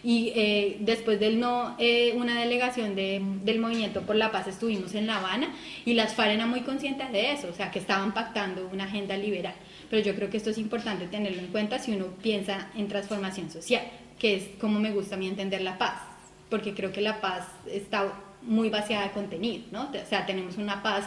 y 0.03 0.31
eh, 0.35 0.77
después 0.79 1.19
del 1.19 1.39
no, 1.39 1.75
eh, 1.79 2.13
una 2.15 2.39
delegación 2.39 2.95
de, 2.95 3.21
del 3.43 3.59
Movimiento 3.59 4.01
por 4.01 4.15
la 4.15 4.31
Paz 4.31 4.47
estuvimos 4.47 4.93
en 4.95 5.07
La 5.07 5.17
Habana 5.17 5.53
y 5.85 5.93
las 5.93 6.13
FARC 6.13 6.39
muy 6.45 6.61
conscientes 6.61 7.11
de 7.11 7.31
eso, 7.31 7.47
o 7.49 7.53
sea, 7.53 7.71
que 7.71 7.79
estaban 7.79 8.13
pactando 8.13 8.69
una 8.71 8.85
agenda 8.85 9.17
liberal. 9.17 9.55
Pero 9.89 10.03
yo 10.03 10.15
creo 10.15 10.29
que 10.29 10.37
esto 10.37 10.49
es 10.49 10.57
importante 10.57 11.07
tenerlo 11.07 11.39
en 11.39 11.47
cuenta 11.47 11.79
si 11.79 11.93
uno 11.93 12.07
piensa 12.21 12.69
en 12.75 12.87
transformación 12.87 13.49
social, 13.49 13.83
que 14.19 14.35
es 14.35 14.43
como 14.59 14.79
me 14.79 14.91
gusta 14.91 15.15
a 15.15 15.17
mí 15.17 15.27
entender 15.27 15.61
la 15.61 15.77
paz, 15.77 16.01
porque 16.49 16.73
creo 16.73 16.91
que 16.91 17.01
la 17.01 17.21
paz 17.21 17.45
está 17.71 18.13
muy 18.41 18.69
vaciada 18.69 19.05
de 19.05 19.11
contenido, 19.11 19.65
¿no? 19.71 19.89
O 19.89 20.09
sea, 20.09 20.25
tenemos 20.25 20.57
una 20.57 20.83
paz 20.83 21.05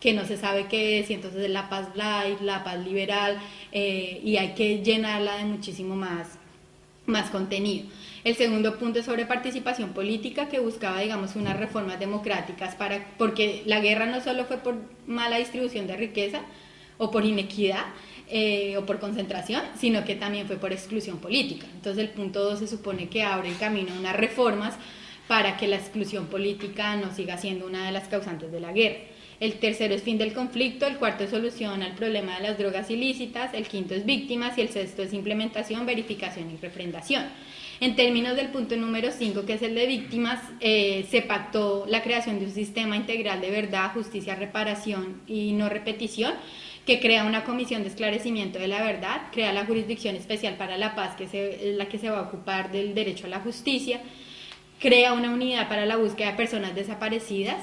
que 0.00 0.12
no 0.12 0.24
se 0.24 0.36
sabe 0.36 0.66
qué 0.68 1.00
es, 1.00 1.10
y 1.10 1.14
entonces 1.14 1.44
es 1.44 1.50
la 1.50 1.68
paz 1.68 1.88
light, 1.94 2.40
la 2.40 2.62
paz 2.62 2.78
liberal, 2.84 3.38
eh, 3.72 4.20
y 4.22 4.36
hay 4.36 4.54
que 4.54 4.82
llenarla 4.82 5.38
de 5.38 5.44
muchísimo 5.44 5.96
más, 5.96 6.28
más 7.06 7.30
contenido. 7.30 7.86
El 8.26 8.34
segundo 8.34 8.76
punto 8.76 8.98
es 8.98 9.04
sobre 9.04 9.24
participación 9.24 9.92
política 9.92 10.48
que 10.48 10.58
buscaba, 10.58 10.98
digamos, 10.98 11.36
unas 11.36 11.56
reformas 11.56 12.00
democráticas 12.00 12.74
para, 12.74 13.06
porque 13.18 13.62
la 13.66 13.78
guerra 13.78 14.06
no 14.06 14.20
solo 14.20 14.46
fue 14.46 14.56
por 14.56 14.74
mala 15.06 15.38
distribución 15.38 15.86
de 15.86 15.96
riqueza 15.96 16.40
o 16.98 17.12
por 17.12 17.24
inequidad 17.24 17.84
eh, 18.28 18.76
o 18.78 18.84
por 18.84 18.98
concentración, 18.98 19.62
sino 19.78 20.04
que 20.04 20.16
también 20.16 20.48
fue 20.48 20.56
por 20.56 20.72
exclusión 20.72 21.18
política. 21.18 21.68
Entonces 21.72 22.02
el 22.02 22.10
punto 22.10 22.42
2 22.42 22.58
se 22.58 22.66
supone 22.66 23.08
que 23.08 23.22
abre 23.22 23.48
el 23.48 23.58
camino 23.58 23.92
a 23.94 24.00
unas 24.00 24.16
reformas 24.16 24.74
para 25.28 25.56
que 25.56 25.68
la 25.68 25.76
exclusión 25.76 26.26
política 26.26 26.96
no 26.96 27.14
siga 27.14 27.38
siendo 27.38 27.64
una 27.64 27.86
de 27.86 27.92
las 27.92 28.08
causantes 28.08 28.50
de 28.50 28.58
la 28.58 28.72
guerra. 28.72 28.98
El 29.38 29.60
tercero 29.60 29.94
es 29.94 30.02
fin 30.02 30.18
del 30.18 30.32
conflicto, 30.32 30.88
el 30.88 30.96
cuarto 30.96 31.22
es 31.22 31.30
solución 31.30 31.80
al 31.80 31.94
problema 31.94 32.38
de 32.38 32.48
las 32.48 32.58
drogas 32.58 32.90
ilícitas, 32.90 33.54
el 33.54 33.68
quinto 33.68 33.94
es 33.94 34.04
víctimas 34.04 34.58
y 34.58 34.62
el 34.62 34.70
sexto 34.70 35.02
es 35.04 35.12
implementación, 35.12 35.86
verificación 35.86 36.50
y 36.50 36.56
refrendación. 36.56 37.26
En 37.78 37.94
términos 37.94 38.36
del 38.36 38.48
punto 38.48 38.74
número 38.76 39.10
5, 39.12 39.44
que 39.44 39.54
es 39.54 39.62
el 39.62 39.74
de 39.74 39.86
víctimas, 39.86 40.40
eh, 40.60 41.06
se 41.10 41.20
pactó 41.20 41.84
la 41.86 42.02
creación 42.02 42.38
de 42.38 42.46
un 42.46 42.50
sistema 42.50 42.96
integral 42.96 43.42
de 43.42 43.50
verdad, 43.50 43.92
justicia, 43.92 44.34
reparación 44.34 45.20
y 45.26 45.52
no 45.52 45.68
repetición, 45.68 46.32
que 46.86 47.00
crea 47.00 47.24
una 47.24 47.44
comisión 47.44 47.82
de 47.82 47.88
esclarecimiento 47.88 48.58
de 48.58 48.68
la 48.68 48.82
verdad, 48.82 49.22
crea 49.30 49.52
la 49.52 49.66
jurisdicción 49.66 50.16
especial 50.16 50.56
para 50.56 50.78
la 50.78 50.94
paz, 50.94 51.16
que 51.16 51.24
es 51.24 51.76
la 51.76 51.86
que 51.86 51.98
se 51.98 52.08
va 52.08 52.20
a 52.20 52.22
ocupar 52.22 52.72
del 52.72 52.94
derecho 52.94 53.26
a 53.26 53.30
la 53.30 53.40
justicia, 53.40 54.00
crea 54.80 55.12
una 55.12 55.30
unidad 55.30 55.68
para 55.68 55.84
la 55.84 55.96
búsqueda 55.96 56.30
de 56.30 56.36
personas 56.36 56.74
desaparecidas 56.74 57.62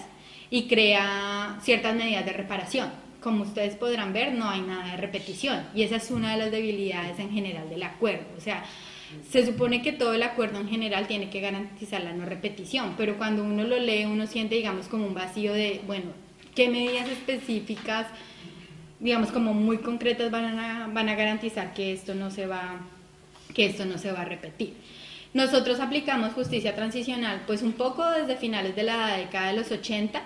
y 0.52 0.67
crea 0.67 1.58
ciertas 1.63 1.95
medidas 1.95 2.23
de 2.26 2.34
reparación. 2.34 2.91
Como 3.19 3.43
ustedes 3.43 3.76
podrán 3.78 4.13
ver, 4.13 4.34
no 4.34 4.47
hay 4.47 4.62
nada 4.62 4.91
de 4.91 4.97
repetición 4.97 5.65
y 5.73 5.82
esa 5.82 5.95
es 5.95 6.12
una 6.12 6.34
de 6.34 6.38
las 6.38 6.52
debilidades 6.52 7.17
en 7.17 7.32
general 7.32 7.67
del 7.69 7.82
acuerdo. 7.82 8.26
O 8.38 8.41
sea, 8.41 8.63
se 9.30 9.45
supone 9.45 9.82
que 9.82 9.91
todo 9.91 10.13
el 10.13 10.23
acuerdo 10.23 10.60
en 10.60 10.69
general 10.69 11.08
tiene 11.08 11.30
que 11.30 11.41
garantizar 11.41 12.04
la 12.04 12.13
no 12.13 12.26
repetición, 12.26 12.95
pero 12.97 13.17
cuando 13.17 13.43
uno 13.43 13.63
lo 13.63 13.80
lee 13.80 14.06
uno 14.06 14.28
siente, 14.28 14.56
digamos, 14.56 14.88
como 14.88 15.08
un 15.08 15.13
vacío 15.13 15.54
de, 15.54 15.82
bueno, 15.88 16.12
¿qué 16.56 16.69
medidas 16.69 17.10
específicas, 17.10 18.08
digamos, 18.99 19.32
como 19.32 19.54
muy 19.54 19.80
concretas 19.80 20.32
van 20.32 20.60
a, 20.60 20.88
van 20.88 21.10
a 21.10 21.15
garantizar 21.15 21.73
que 21.73 21.93
esto 21.93 22.15
no 22.15 22.32
se 22.32 22.45
va, 22.45 22.82
que 23.54 23.65
esto 23.65 23.86
no 23.86 23.97
se 23.97 24.12
va 24.12 24.21
a 24.21 24.26
repetir? 24.26 24.76
Nosotros 25.34 25.80
aplicamos 25.80 26.34
justicia 26.34 26.76
transicional, 26.76 27.41
pues 27.47 27.63
un 27.63 27.73
poco 27.73 28.08
desde 28.12 28.36
finales 28.36 28.76
de 28.76 28.84
la 28.84 29.17
década 29.17 29.47
de 29.47 29.58
los 29.58 29.71
80, 29.71 30.21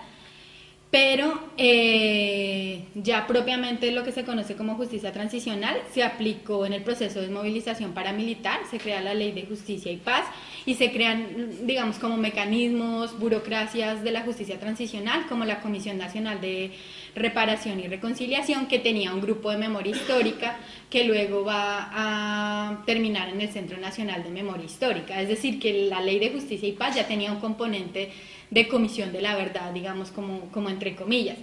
pero 0.90 1.38
eh, 1.58 2.86
ya 2.96 3.28
propiamente 3.28 3.92
lo 3.92 4.04
que 4.04 4.14
se 4.14 4.24
conoce 4.24 4.56
como 4.56 4.76
justicia 4.76 5.12
transicional 5.12 5.78
se 5.94 6.02
aplicó 6.02 6.66
en 6.66 6.72
el 6.72 6.82
proceso 6.82 7.20
de 7.20 7.28
movilización 7.28 7.92
paramilitar, 7.92 8.62
se 8.72 8.78
crea 8.78 9.02
la 9.02 9.14
ley 9.14 9.34
de 9.34 9.46
justicia 9.46 9.92
y 9.92 9.98
paz 9.98 10.26
y 10.66 10.76
se 10.76 10.92
crean, 10.92 11.68
digamos, 11.68 12.00
como 12.00 12.16
mecanismos, 12.16 13.20
burocracias 13.20 14.02
de 14.02 14.12
la 14.12 14.22
justicia 14.22 14.60
transicional, 14.60 15.28
como 15.28 15.44
la 15.44 15.60
Comisión 15.60 15.98
Nacional 15.98 16.40
de 16.40 16.72
Reparación 17.16 17.80
y 17.82 17.88
Reconciliación, 17.88 18.68
que 18.68 18.80
tenía 18.80 19.14
un 19.14 19.22
grupo 19.22 19.52
de 19.52 19.58
memoria 19.58 19.92
histórica 19.92 20.58
que 20.90 21.04
luego 21.04 21.44
va 21.44 21.90
a 21.92 22.84
terminar 22.86 23.28
en 23.30 23.42
el 23.42 23.50
Centro 23.50 23.78
Nacional 23.78 24.24
de 24.24 24.30
Memoria 24.30 24.66
Histórica. 24.66 25.22
Es 25.22 25.28
decir, 25.28 25.60
que 25.60 25.88
la 25.90 26.00
ley 26.00 26.20
de 26.20 26.30
justicia 26.30 26.68
y 26.68 26.74
paz 26.74 26.96
ya 26.96 27.08
tenía 27.08 27.32
un 27.32 27.40
componente 27.40 28.12
de 28.50 28.68
comisión 28.68 29.12
de 29.12 29.22
la 29.22 29.36
verdad, 29.36 29.72
digamos, 29.74 30.12
como, 30.12 30.52
como 30.52 30.70
entre 30.70 30.96
comillas. 30.96 31.38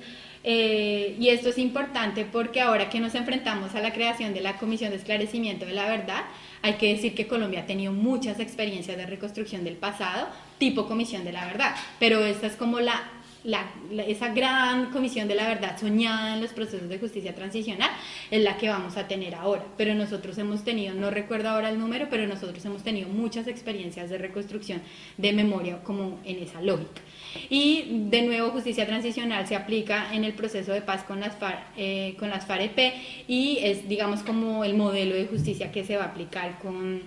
Eh, 0.46 1.16
y 1.18 1.30
esto 1.30 1.48
es 1.48 1.56
importante 1.56 2.26
porque 2.30 2.60
ahora 2.60 2.90
que 2.90 3.00
nos 3.00 3.14
enfrentamos 3.14 3.74
a 3.74 3.80
la 3.80 3.94
creación 3.94 4.34
de 4.34 4.42
la 4.42 4.58
Comisión 4.58 4.90
de 4.90 4.96
Esclarecimiento 4.96 5.64
de 5.64 5.72
la 5.72 5.86
Verdad, 5.86 6.24
hay 6.60 6.74
que 6.74 6.92
decir 6.92 7.14
que 7.14 7.26
Colombia 7.26 7.60
ha 7.60 7.66
tenido 7.66 7.92
muchas 7.92 8.38
experiencias 8.40 8.98
de 8.98 9.06
reconstrucción 9.06 9.64
del 9.64 9.76
pasado, 9.76 10.28
tipo 10.58 10.86
Comisión 10.86 11.24
de 11.24 11.32
la 11.32 11.46
Verdad, 11.46 11.74
pero 11.98 12.22
esta 12.24 12.46
es 12.46 12.56
como 12.56 12.80
la 12.80 13.02
esa 13.44 14.28
gran 14.28 14.90
comisión 14.90 15.28
de 15.28 15.34
la 15.34 15.46
verdad 15.46 15.78
soñada 15.78 16.34
en 16.34 16.40
los 16.40 16.52
procesos 16.52 16.88
de 16.88 16.98
justicia 16.98 17.34
transicional 17.34 17.90
es 18.30 18.42
la 18.42 18.56
que 18.56 18.70
vamos 18.70 18.96
a 18.96 19.06
tener 19.06 19.34
ahora. 19.34 19.64
Pero 19.76 19.94
nosotros 19.94 20.38
hemos 20.38 20.64
tenido, 20.64 20.94
no 20.94 21.10
recuerdo 21.10 21.50
ahora 21.50 21.68
el 21.68 21.78
número, 21.78 22.08
pero 22.08 22.26
nosotros 22.26 22.64
hemos 22.64 22.82
tenido 22.82 23.08
muchas 23.08 23.46
experiencias 23.46 24.08
de 24.08 24.18
reconstrucción 24.18 24.80
de 25.18 25.32
memoria 25.32 25.82
como 25.82 26.20
en 26.24 26.42
esa 26.42 26.62
lógica. 26.62 27.02
Y 27.50 28.06
de 28.08 28.22
nuevo, 28.22 28.50
justicia 28.50 28.86
transicional 28.86 29.46
se 29.46 29.56
aplica 29.56 30.14
en 30.14 30.24
el 30.24 30.32
proceso 30.32 30.72
de 30.72 30.80
paz 30.80 31.04
con 31.04 31.20
las 31.20 31.34
eh, 31.76 32.14
con 32.18 32.30
las 32.30 32.46
FAREP 32.46 32.94
y 33.28 33.58
es, 33.60 33.88
digamos, 33.88 34.22
como 34.22 34.64
el 34.64 34.74
modelo 34.74 35.14
de 35.14 35.26
justicia 35.26 35.70
que 35.70 35.84
se 35.84 35.96
va 35.96 36.04
a 36.04 36.08
aplicar 36.08 36.58
con, 36.60 37.02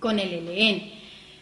con 0.00 0.18
el 0.18 0.32
ELN. 0.32 0.82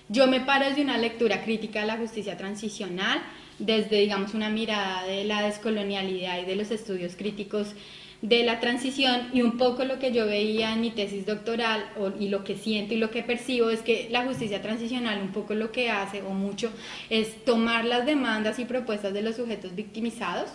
Yo 0.09 0.27
me 0.27 0.41
paro 0.41 0.67
desde 0.67 0.83
una 0.83 0.99
lectura 0.99 1.43
crítica 1.43 1.81
de 1.81 1.87
la 1.87 1.97
justicia 1.97 2.37
transicional 2.37 3.23
desde, 3.59 4.01
digamos, 4.01 4.35
una 4.35 4.51
mirada 4.51 5.05
de 5.05 5.25
la 5.25 5.43
descolonialidad 5.43 6.41
y 6.41 6.45
de 6.45 6.57
los 6.57 6.71
estudios 6.71 7.17
críticos 7.17 7.75
de 8.23 8.43
la 8.43 8.59
transición 8.59 9.29
y 9.35 9.43
un 9.43 9.59
poco 9.59 9.85
lo 9.85 9.99
que 9.99 10.11
yo 10.11 10.25
veía 10.25 10.73
en 10.73 10.81
mi 10.81 10.91
tesis 10.91 11.27
doctoral 11.27 11.85
y 12.19 12.29
lo 12.29 12.43
que 12.43 12.57
siento 12.57 12.95
y 12.95 12.97
lo 12.97 13.11
que 13.11 13.23
percibo 13.23 13.69
es 13.69 13.83
que 13.83 14.09
la 14.11 14.25
justicia 14.25 14.63
transicional 14.63 15.21
un 15.21 15.33
poco 15.33 15.55
lo 15.55 15.71
que 15.73 15.91
hace 15.91 16.23
o 16.23 16.31
mucho 16.31 16.71
es 17.11 17.45
tomar 17.45 17.85
las 17.85 18.07
demandas 18.07 18.59
y 18.59 18.65
propuestas 18.65 19.13
de 19.13 19.21
los 19.21 19.37
sujetos 19.37 19.75
victimizados 19.75 20.49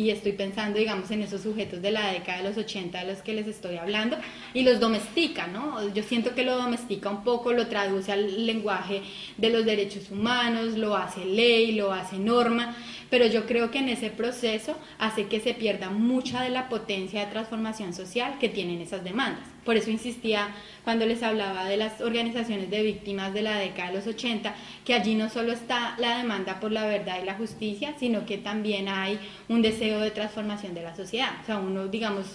y 0.00 0.08
estoy 0.08 0.32
pensando, 0.32 0.78
digamos, 0.78 1.10
en 1.10 1.20
esos 1.20 1.42
sujetos 1.42 1.82
de 1.82 1.90
la 1.90 2.12
década 2.12 2.38
de 2.38 2.48
los 2.48 2.56
80 2.56 3.00
de 3.00 3.12
los 3.12 3.20
que 3.20 3.34
les 3.34 3.46
estoy 3.46 3.76
hablando, 3.76 4.16
y 4.54 4.62
los 4.62 4.80
domestica, 4.80 5.46
¿no? 5.46 5.92
Yo 5.92 6.02
siento 6.02 6.34
que 6.34 6.42
lo 6.42 6.56
domestica 6.56 7.10
un 7.10 7.22
poco, 7.22 7.52
lo 7.52 7.66
traduce 7.66 8.10
al 8.10 8.46
lenguaje 8.46 9.02
de 9.36 9.50
los 9.50 9.66
derechos 9.66 10.10
humanos, 10.10 10.78
lo 10.78 10.96
hace 10.96 11.22
ley, 11.26 11.72
lo 11.72 11.92
hace 11.92 12.18
norma, 12.18 12.74
pero 13.10 13.26
yo 13.26 13.44
creo 13.46 13.70
que 13.70 13.78
en 13.78 13.88
ese 13.88 14.08
proceso 14.08 14.76
hace 14.98 15.26
que 15.26 15.40
se 15.40 15.52
pierda 15.52 15.90
mucha 15.90 16.42
de 16.42 16.50
la 16.50 16.68
potencia 16.68 17.20
de 17.20 17.32
transformación 17.32 17.92
social 17.92 18.38
que 18.38 18.48
tienen 18.48 18.80
esas 18.80 19.04
demandas. 19.04 19.44
Por 19.64 19.76
eso 19.76 19.90
insistía 19.90 20.48
cuando 20.84 21.04
les 21.04 21.22
hablaba 21.22 21.66
de 21.66 21.76
las 21.76 22.00
organizaciones 22.00 22.70
de 22.70 22.82
víctimas 22.82 23.34
de 23.34 23.42
la 23.42 23.58
década 23.58 23.90
de 23.90 23.96
los 23.96 24.06
80, 24.06 24.54
que 24.84 24.94
allí 24.94 25.16
no 25.16 25.28
solo 25.28 25.52
está 25.52 25.96
la 25.98 26.18
demanda 26.18 26.60
por 26.60 26.72
la 26.72 26.86
verdad 26.86 27.18
y 27.20 27.26
la 27.26 27.34
justicia, 27.34 27.94
sino 27.98 28.24
que 28.24 28.38
también 28.38 28.88
hay 28.88 29.18
un 29.48 29.60
deseo 29.60 30.00
de 30.00 30.12
transformación 30.12 30.72
de 30.74 30.82
la 30.82 30.96
sociedad. 30.96 31.30
O 31.42 31.46
sea, 31.46 31.58
uno, 31.58 31.88
digamos, 31.88 32.26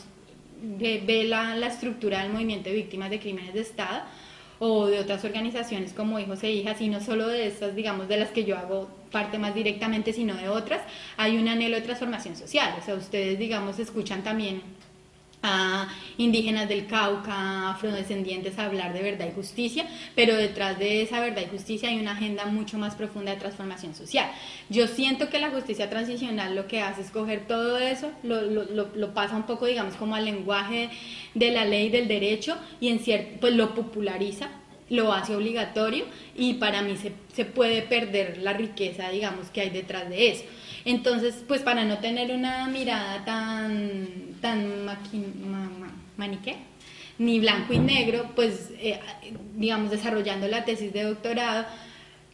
ve, 0.62 1.26
la, 1.28 1.56
la 1.56 1.68
estructura 1.68 2.22
del 2.22 2.32
movimiento 2.32 2.70
de 2.70 2.76
víctimas 2.76 3.10
de 3.10 3.20
crímenes 3.20 3.54
de 3.54 3.62
Estado 3.62 4.04
o 4.60 4.88
de 4.88 5.00
otras 5.00 5.24
organizaciones 5.26 5.94
como 5.94 6.20
hijos 6.20 6.44
e 6.44 6.52
hijas, 6.52 6.80
y 6.80 6.90
no 6.90 7.02
solo 7.02 7.28
de 7.28 7.48
estas, 7.48 7.76
digamos, 7.76 8.08
de 8.08 8.18
las 8.18 8.30
que 8.30 8.46
yo 8.46 8.58
hago 8.58 8.90
parte 9.16 9.38
más 9.38 9.56
directamente, 9.56 10.12
sino 10.12 10.36
de 10.36 10.50
otras, 10.50 10.82
hay 11.16 11.38
un 11.38 11.48
anhelo 11.48 11.78
de 11.78 11.84
transformación 11.84 12.36
social. 12.36 12.76
O 12.78 12.84
sea, 12.84 12.96
ustedes, 12.96 13.40
digamos, 13.40 13.80
escuchan 13.80 14.24
también 14.24 14.62
a 15.42 15.88
indígenas 16.18 16.68
del 16.68 16.86
Cauca, 16.86 17.70
afrodescendientes 17.70 18.60
a 18.60 18.66
hablar 18.66 18.92
de 18.92 19.02
verdad 19.04 19.28
y 19.32 19.34
justicia, 19.34 19.88
pero 20.16 20.36
detrás 20.36 20.78
de 20.80 21.02
esa 21.02 21.22
verdad 21.22 21.44
y 21.46 21.50
justicia 21.50 21.88
hay 21.88 21.98
una 21.98 22.12
agenda 22.12 22.46
mucho 22.46 22.78
más 22.78 22.96
profunda 22.96 23.32
de 23.32 23.38
transformación 23.38 23.96
social. 23.96 24.30
Yo 24.70 24.88
siento 24.88 25.30
que 25.30 25.40
la 25.40 25.52
justicia 25.52 25.90
transicional 25.90 26.54
lo 26.54 26.68
que 26.68 26.82
hace 26.82 27.02
es 27.02 27.10
coger 27.10 27.48
todo 27.48 27.78
eso, 27.78 28.12
lo, 28.24 28.42
lo, 28.42 28.66
lo, 28.94 29.14
pasa 29.14 29.38
un 29.38 29.44
poco, 29.44 29.66
digamos, 29.66 29.96
como 29.96 30.16
al 30.16 30.26
lenguaje 30.26 30.90
de 31.36 31.52
la 31.52 31.64
ley 31.64 31.90
del 31.90 32.10
derecho 32.10 32.58
y 32.82 32.90
en 32.90 33.00
cierto, 33.00 33.38
pues 33.40 33.54
lo 33.54 33.74
populariza 33.76 34.50
lo 34.90 35.14
hace 35.14 35.36
obligatorio 35.36 36.06
y 36.36 36.56
para 36.56 36.82
mí 36.82 36.96
se, 36.96 37.12
se 37.34 37.46
puede 37.46 37.82
perder 37.82 38.40
la 38.40 38.54
riqueza, 38.54 39.10
digamos, 39.10 39.50
que 39.50 39.62
hay 39.62 39.70
detrás 39.70 40.10
de 40.10 40.30
eso. 40.30 40.44
Entonces, 40.86 41.44
pues 41.48 41.62
para 41.62 41.84
no 41.84 41.98
tener 41.98 42.32
una 42.32 42.68
mirada 42.68 43.26
tan, 43.26 44.08
tan 44.40 44.86
maniqué, 46.16 46.58
ni 47.18 47.40
blanco 47.40 47.74
y 47.74 47.80
negro, 47.80 48.32
pues 48.36 48.72
eh, 48.78 49.00
digamos 49.56 49.90
desarrollando 49.90 50.48
la 50.48 50.64
tesis 50.64 50.94
de 50.94 51.04
doctorado, 51.04 51.66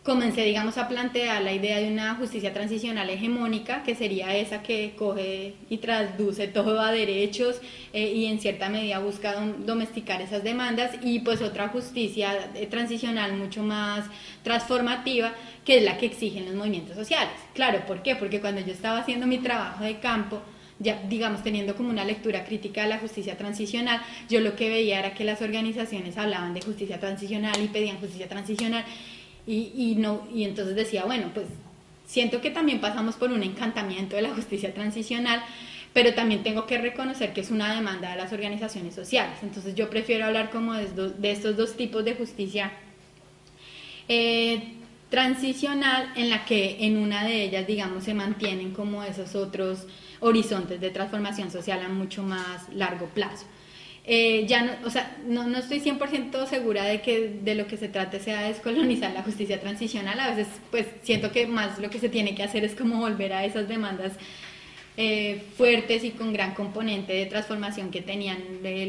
comencé, 0.03 0.43
digamos, 0.45 0.79
a 0.79 0.87
plantear 0.87 1.43
la 1.43 1.53
idea 1.53 1.77
de 1.77 1.87
una 1.87 2.15
justicia 2.15 2.53
transicional 2.53 3.09
hegemónica, 3.09 3.83
que 3.83 3.93
sería 3.93 4.35
esa 4.35 4.63
que 4.63 4.93
coge 4.97 5.53
y 5.69 5.77
traduce 5.77 6.47
todo 6.47 6.81
a 6.81 6.91
derechos 6.91 7.61
eh, 7.93 8.11
y 8.11 8.25
en 8.25 8.39
cierta 8.39 8.69
medida 8.69 8.97
busca 8.97 9.35
domesticar 9.59 10.21
esas 10.21 10.43
demandas, 10.43 10.91
y 11.03 11.19
pues 11.19 11.41
otra 11.41 11.67
justicia 11.67 12.49
eh, 12.55 12.65
transicional 12.65 13.33
mucho 13.33 13.61
más 13.61 14.05
transformativa, 14.43 15.33
que 15.65 15.77
es 15.77 15.83
la 15.83 15.97
que 15.97 16.07
exigen 16.07 16.45
los 16.45 16.55
movimientos 16.55 16.95
sociales. 16.95 17.33
Claro, 17.53 17.85
¿por 17.85 18.01
qué? 18.01 18.15
Porque 18.15 18.41
cuando 18.41 18.61
yo 18.61 18.73
estaba 18.73 18.97
haciendo 18.97 19.27
mi 19.27 19.37
trabajo 19.37 19.83
de 19.83 19.99
campo, 19.99 20.41
ya 20.79 20.99
digamos 21.07 21.43
teniendo 21.43 21.75
como 21.75 21.91
una 21.91 22.03
lectura 22.03 22.43
crítica 22.43 22.81
de 22.81 22.89
la 22.89 22.97
justicia 22.97 23.37
transicional, 23.37 24.01
yo 24.29 24.39
lo 24.39 24.55
que 24.55 24.67
veía 24.67 24.97
era 24.97 25.13
que 25.13 25.23
las 25.23 25.43
organizaciones 25.43 26.17
hablaban 26.17 26.55
de 26.55 26.61
justicia 26.61 26.99
transicional 26.99 27.61
y 27.61 27.67
pedían 27.67 27.97
justicia 27.97 28.27
transicional 28.27 28.83
y, 29.47 29.71
y, 29.75 29.95
no, 29.95 30.27
y 30.33 30.43
entonces 30.43 30.75
decía, 30.75 31.05
bueno, 31.05 31.31
pues 31.33 31.47
siento 32.05 32.41
que 32.41 32.51
también 32.51 32.81
pasamos 32.81 33.15
por 33.15 33.31
un 33.31 33.41
encantamiento 33.43 34.15
de 34.15 34.21
la 34.21 34.33
justicia 34.33 34.73
transicional, 34.73 35.41
pero 35.93 36.13
también 36.13 36.43
tengo 36.43 36.65
que 36.65 36.77
reconocer 36.77 37.33
que 37.33 37.41
es 37.41 37.51
una 37.51 37.73
demanda 37.73 38.11
de 38.11 38.17
las 38.17 38.31
organizaciones 38.33 38.95
sociales. 38.95 39.37
Entonces 39.41 39.75
yo 39.75 39.89
prefiero 39.89 40.25
hablar 40.25 40.49
como 40.49 40.73
de, 40.73 41.31
estos 41.31 41.57
dos 41.57 41.75
tipos 41.75 42.03
de 42.05 42.15
justicia 42.15 42.71
eh, 44.07 44.73
transicional 45.09 46.11
en 46.15 46.29
la 46.29 46.45
que 46.45 46.85
en 46.85 46.97
una 46.97 47.25
de 47.25 47.43
ellas, 47.43 47.67
digamos, 47.67 48.03
se 48.05 48.13
mantienen 48.13 48.71
como 48.71 49.03
esos 49.03 49.35
otros 49.35 49.85
horizontes 50.21 50.79
de 50.79 50.89
transformación 50.91 51.51
social 51.51 51.81
a 51.81 51.89
mucho 51.89 52.23
más 52.23 52.69
largo 52.73 53.07
plazo. 53.07 53.45
Eh, 54.03 54.45
ya 54.47 54.63
no, 54.63 54.71
o 54.83 54.89
sea, 54.89 55.15
no, 55.27 55.47
no 55.47 55.59
estoy 55.59 55.79
100% 55.79 56.47
segura 56.47 56.85
de 56.85 57.01
que 57.01 57.39
de 57.43 57.53
lo 57.53 57.67
que 57.67 57.77
se 57.77 57.87
trate 57.87 58.19
sea 58.19 58.41
descolonizar 58.41 59.11
la 59.11 59.21
justicia 59.23 59.59
transicional. 59.59 60.19
A 60.19 60.33
veces, 60.33 60.47
pues 60.71 60.87
siento 61.03 61.31
que 61.31 61.45
más 61.45 61.77
lo 61.79 61.89
que 61.89 61.99
se 61.99 62.09
tiene 62.09 62.33
que 62.33 62.43
hacer 62.43 62.63
es 62.63 62.75
como 62.75 62.99
volver 62.99 63.33
a 63.33 63.45
esas 63.45 63.67
demandas 63.67 64.13
eh, 64.97 65.43
fuertes 65.55 66.03
y 66.03 66.11
con 66.11 66.33
gran 66.33 66.53
componente 66.53 67.13
de 67.13 67.25
transformación 67.27 67.91
que 67.91 68.01
tenían 68.01 68.39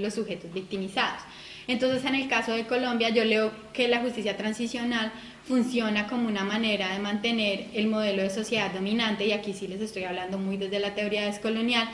los 0.00 0.14
sujetos 0.14 0.52
victimizados. 0.52 1.22
Entonces, 1.68 2.04
en 2.04 2.16
el 2.16 2.28
caso 2.28 2.52
de 2.52 2.66
Colombia, 2.66 3.10
yo 3.10 3.24
leo 3.24 3.52
que 3.72 3.88
la 3.88 4.00
justicia 4.00 4.36
transicional 4.36 5.12
funciona 5.46 6.06
como 6.06 6.28
una 6.28 6.44
manera 6.44 6.92
de 6.92 6.98
mantener 6.98 7.66
el 7.74 7.86
modelo 7.86 8.22
de 8.22 8.30
sociedad 8.30 8.72
dominante, 8.72 9.26
y 9.26 9.32
aquí 9.32 9.52
sí 9.52 9.68
les 9.68 9.80
estoy 9.80 10.04
hablando 10.04 10.38
muy 10.38 10.56
desde 10.56 10.80
la 10.80 10.94
teoría 10.94 11.24
descolonial, 11.26 11.88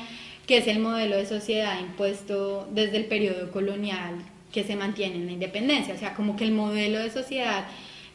que 0.48 0.56
es 0.56 0.66
el 0.66 0.78
modelo 0.78 1.16
de 1.18 1.26
sociedad 1.26 1.78
impuesto 1.78 2.66
desde 2.72 2.96
el 2.96 3.04
periodo 3.04 3.52
colonial 3.52 4.14
que 4.50 4.64
se 4.64 4.76
mantiene 4.76 5.16
en 5.16 5.26
la 5.26 5.32
independencia. 5.32 5.94
O 5.94 5.98
sea, 5.98 6.14
como 6.14 6.36
que 6.36 6.44
el 6.44 6.52
modelo 6.52 6.98
de 6.98 7.10
sociedad 7.10 7.66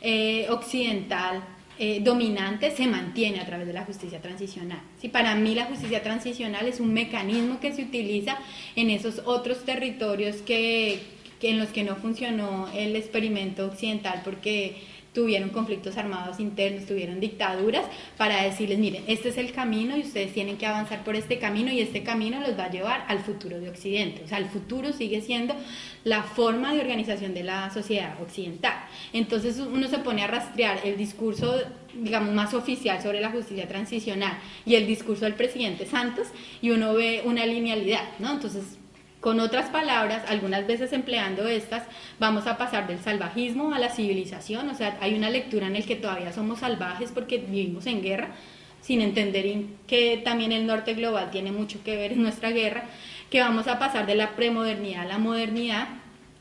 eh, 0.01 0.47
occidental 0.49 1.43
eh, 1.77 2.01
dominante 2.01 2.71
se 2.71 2.87
mantiene 2.87 3.39
a 3.39 3.45
través 3.45 3.67
de 3.67 3.73
la 3.73 3.85
justicia 3.85 4.19
transicional. 4.19 4.81
Sí, 4.99 5.09
para 5.09 5.35
mí 5.35 5.53
la 5.53 5.65
justicia 5.65 6.01
transicional 6.01 6.67
es 6.67 6.79
un 6.79 6.91
mecanismo 6.91 7.59
que 7.59 7.71
se 7.71 7.83
utiliza 7.83 8.39
en 8.75 8.89
esos 8.89 9.21
otros 9.25 9.63
territorios 9.63 10.37
que, 10.37 11.01
en 11.39 11.59
los 11.59 11.69
que 11.69 11.83
no 11.83 11.97
funcionó 11.97 12.67
el 12.73 12.95
experimento 12.95 13.67
occidental 13.67 14.21
porque 14.25 14.77
tuvieron 15.13 15.49
conflictos 15.49 15.97
armados 15.97 16.39
internos, 16.39 16.85
tuvieron 16.85 17.19
dictaduras, 17.19 17.85
para 18.17 18.43
decirles, 18.43 18.79
miren, 18.79 19.03
este 19.07 19.29
es 19.29 19.37
el 19.37 19.51
camino 19.51 19.95
y 19.95 20.01
ustedes 20.01 20.33
tienen 20.33 20.57
que 20.57 20.65
avanzar 20.65 21.03
por 21.03 21.15
este 21.15 21.39
camino 21.39 21.71
y 21.71 21.79
este 21.79 22.03
camino 22.03 22.41
los 22.41 22.57
va 22.57 22.65
a 22.65 22.71
llevar 22.71 23.05
al 23.07 23.19
futuro 23.19 23.59
de 23.59 23.69
Occidente. 23.69 24.23
O 24.23 24.27
sea, 24.27 24.39
el 24.39 24.45
futuro 24.45 24.91
sigue 24.91 25.21
siendo 25.21 25.55
la 26.03 26.23
forma 26.23 26.73
de 26.73 26.81
organización 26.81 27.33
de 27.33 27.43
la 27.43 27.69
sociedad 27.69 28.21
occidental. 28.21 28.73
Entonces 29.13 29.59
uno 29.59 29.87
se 29.87 29.99
pone 29.99 30.23
a 30.23 30.27
rastrear 30.27 30.79
el 30.83 30.97
discurso, 30.97 31.61
digamos, 31.93 32.33
más 32.33 32.53
oficial 32.53 33.01
sobre 33.01 33.21
la 33.21 33.29
justicia 33.29 33.67
transicional 33.67 34.37
y 34.65 34.75
el 34.75 34.87
discurso 34.87 35.25
del 35.25 35.35
presidente 35.35 35.85
Santos 35.85 36.27
y 36.61 36.71
uno 36.71 36.93
ve 36.93 37.21
una 37.25 37.45
linealidad, 37.45 38.03
¿no? 38.19 38.33
Entonces 38.33 38.77
con 39.23 39.39
otras 39.39 39.69
palabras, 39.69 40.25
algunas 40.27 40.67
veces 40.67 40.91
empleando 40.91 41.47
estas, 41.47 41.83
vamos 42.19 42.45
a 42.45 42.57
pasar 42.57 42.87
del 42.87 42.99
salvajismo 42.99 43.73
a 43.73 43.79
la 43.79 43.87
civilización, 43.87 44.67
o 44.67 44.75
sea, 44.75 44.97
hay 44.99 45.13
una 45.13 45.29
lectura 45.29 45.67
en 45.67 45.77
el 45.77 45.85
que 45.85 45.95
todavía 45.95 46.33
somos 46.33 46.59
salvajes 46.59 47.09
porque 47.13 47.37
vivimos 47.37 47.85
en 47.87 48.01
guerra, 48.01 48.35
sin 48.81 48.99
entender 48.99 49.45
que 49.87 50.21
también 50.25 50.51
el 50.51 50.67
norte 50.67 50.93
global 50.93 51.31
tiene 51.31 51.53
mucho 51.53 51.81
que 51.85 51.95
ver 51.95 52.11
en 52.11 52.21
nuestra 52.21 52.49
guerra, 52.49 52.83
que 53.29 53.39
vamos 53.39 53.69
a 53.69 53.79
pasar 53.79 54.05
de 54.05 54.15
la 54.15 54.35
premodernidad 54.35 55.03
a 55.03 55.05
la 55.05 55.19
modernidad. 55.19 55.87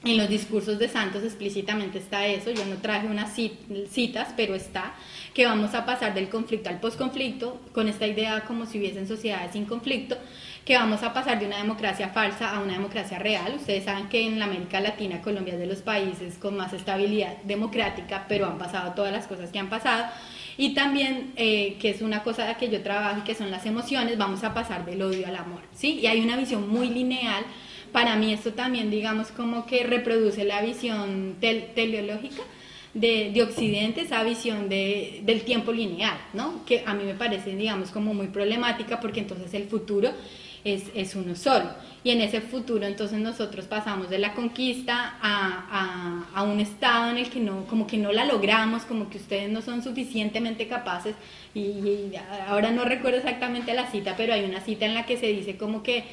En 0.05 0.17
los 0.17 0.29
discursos 0.29 0.81
de 0.81 0.89
Santos 0.89 1.23
explícitamente 1.23 1.99
está 1.99 2.27
eso, 2.27 2.51
yo 2.51 2.65
no 2.65 2.75
traje 2.79 3.07
unas 3.07 3.33
citas, 3.89 4.35
pero 4.37 4.57
está, 4.57 4.95
que 5.33 5.47
vamos 5.47 5.75
a 5.75 5.87
pasar 5.87 6.15
del 6.15 6.29
conflicto 6.29 6.69
al 6.69 6.81
posconflicto, 6.81 7.61
con 7.73 7.87
esta 7.87 8.09
idea 8.09 8.41
como 8.41 8.67
si 8.67 8.81
hubiesen 8.81 9.07
sociedades 9.07 9.53
sin 9.53 9.67
conflicto, 9.67 10.19
que 10.65 10.77
vamos 10.77 11.03
a 11.03 11.13
pasar 11.13 11.41
de 11.41 11.47
una 11.47 11.59
democracia 11.59 12.09
falsa 12.11 12.55
a 12.55 12.61
una 12.61 12.75
democracia 12.75 13.19
real. 13.19 13.55
Ustedes 13.57 13.85
saben 13.85 14.09
que 14.09 14.25
en 14.27 14.39
la 14.39 14.45
América 14.45 14.81
Latina 14.81 15.21
Colombia 15.21 15.55
es 15.55 15.61
de 15.61 15.67
los 15.67 15.79
países 15.79 16.39
con 16.39 16.57
más 16.57 16.73
estabilidad 16.73 17.37
democrática, 17.43 18.27
pero 18.29 18.47
han 18.47 18.59
pasado 18.59 18.93
todas 18.95 19.13
las 19.13 19.27
cosas 19.27 19.51
que 19.51 19.59
han 19.59 19.69
pasado. 19.69 20.05
Y 20.57 20.75
también, 20.75 21.33
eh, 21.37 21.77
que 21.81 21.91
es 21.91 22.03
una 22.03 22.23
cosa 22.23 22.55
que 22.57 22.69
yo 22.69 22.83
trabajo 22.83 23.21
y 23.21 23.25
que 23.25 23.35
son 23.35 23.51
las 23.51 23.67
emociones, 23.67 24.19
vamos 24.19 24.45
a 24.45 24.55
pasar 24.55 24.85
del 24.85 25.03
odio 25.03 25.27
al 25.27 25.37
amor, 25.37 25.63
¿sí? 25.75 25.99
Y 26.01 26.07
hay 26.07 26.21
una 26.21 26.37
visión 26.37 26.69
muy 26.69 26.91
lineal. 26.91 27.45
Para 27.91 28.17
mí 28.17 28.33
esto 28.33 28.53
también, 28.53 28.91
digamos, 28.91 29.29
como 29.29 29.67
que 29.67 29.83
reproduce 29.85 30.45
la 30.45 30.63
visión 30.63 31.37
teleológica 31.41 32.43
de, 32.95 33.31
de, 33.33 33.43
Occidente, 33.43 34.03
esa 34.03 34.23
visión 34.23 34.69
de, 34.69 35.21
del 35.25 35.43
tiempo 35.43 35.73
lineal, 35.73 36.17
¿no? 36.35 36.65
Que 36.65 36.85
a 36.87 36.95
mí 36.95 37.05
me 37.05 37.15
parece, 37.15 37.57
digamos, 37.57 37.91
como 37.91 38.15
muy 38.15 38.29
problemática 38.29 39.01
porque 39.01 39.21
entonces 39.21 39.53
el 39.55 39.65
futuro 39.69 40.13
es, 40.65 40.85
es, 40.95 41.15
uno 41.15 41.35
solo. 41.35 41.71
Y 42.05 42.11
en 42.11 42.21
ese 42.21 42.41
futuro 42.41 42.87
entonces 42.87 43.19
nosotros 43.19 43.67
pasamos 43.67 44.11
de 44.11 44.19
la 44.19 44.35
conquista 44.35 45.17
a, 45.21 46.27
a, 46.35 46.41
a, 46.41 46.43
un 46.45 46.61
estado 46.61 47.11
en 47.11 47.19
el 47.19 47.31
que 47.31 47.41
no, 47.41 47.65
como 47.67 47.87
que 47.87 47.97
no 47.97 48.13
la 48.13 48.25
logramos, 48.25 48.83
como 48.85 49.09
que 49.11 49.19
ustedes 49.19 49.51
no 49.51 49.63
son 49.63 49.83
suficientemente 49.83 50.69
capaces. 50.69 51.15
Y, 51.55 52.13
ahora 52.49 52.71
no 52.71 52.85
recuerdo 52.85 53.19
exactamente 53.19 53.75
la 53.75 53.91
cita, 53.91 54.15
pero 54.17 54.35
hay 54.35 54.45
una 54.45 54.61
cita 54.61 54.87
en 54.87 54.95
la 54.95 55.07
que 55.07 55.17
se 55.17 55.27
dice 55.27 55.57
como 55.57 55.83
que 55.83 56.05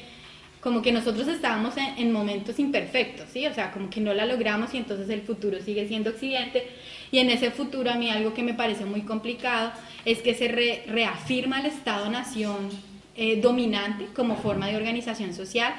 como 0.60 0.82
que 0.82 0.92
nosotros 0.92 1.26
estábamos 1.26 1.74
en, 1.78 2.12
momentos 2.12 2.58
imperfectos, 2.58 3.30
¿sí? 3.32 3.46
O 3.46 3.54
sea, 3.54 3.72
como 3.72 3.88
que 3.88 3.98
no 4.02 4.12
la 4.12 4.26
logramos 4.26 4.74
y 4.74 4.76
entonces 4.76 5.08
el 5.08 5.22
futuro 5.22 5.58
sigue 5.62 5.88
siendo 5.88 6.10
Occidente. 6.10 6.68
Y 7.10 7.18
en 7.18 7.30
ese 7.30 7.50
futuro 7.50 7.90
a 7.90 7.94
mí 7.94 8.10
algo 8.10 8.34
que 8.34 8.42
me 8.42 8.52
parece 8.52 8.84
muy 8.84 9.00
complicado 9.00 9.72
es 10.04 10.18
que 10.18 10.34
se 10.34 10.48
reafirma 10.86 11.60
el 11.60 11.66
Estado-Nación 11.66 12.68
eh, 13.16 13.40
dominante 13.40 14.06
como 14.14 14.36
forma 14.36 14.68
de 14.68 14.76
organización 14.76 15.34
social, 15.34 15.74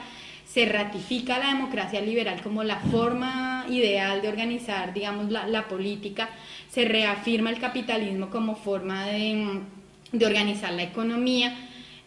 se 0.45 0.65
ratifica 0.65 1.39
la 1.39 1.47
democracia 1.47 2.01
liberal 2.01 2.41
como 2.41 2.63
la 2.63 2.77
forma 2.77 3.65
ideal 3.69 4.21
de 4.21 4.27
organizar, 4.27 4.93
digamos, 4.93 5.31
la, 5.31 5.67
política, 5.67 6.29
se 6.69 6.85
reafirma 6.85 7.49
el 7.49 7.59
capitalismo 7.59 8.29
como 8.29 8.55
forma 8.55 9.05
de, 9.05 9.61
de 10.11 10.25
organizar 10.25 10.73
la 10.73 10.83
economía 10.83 11.55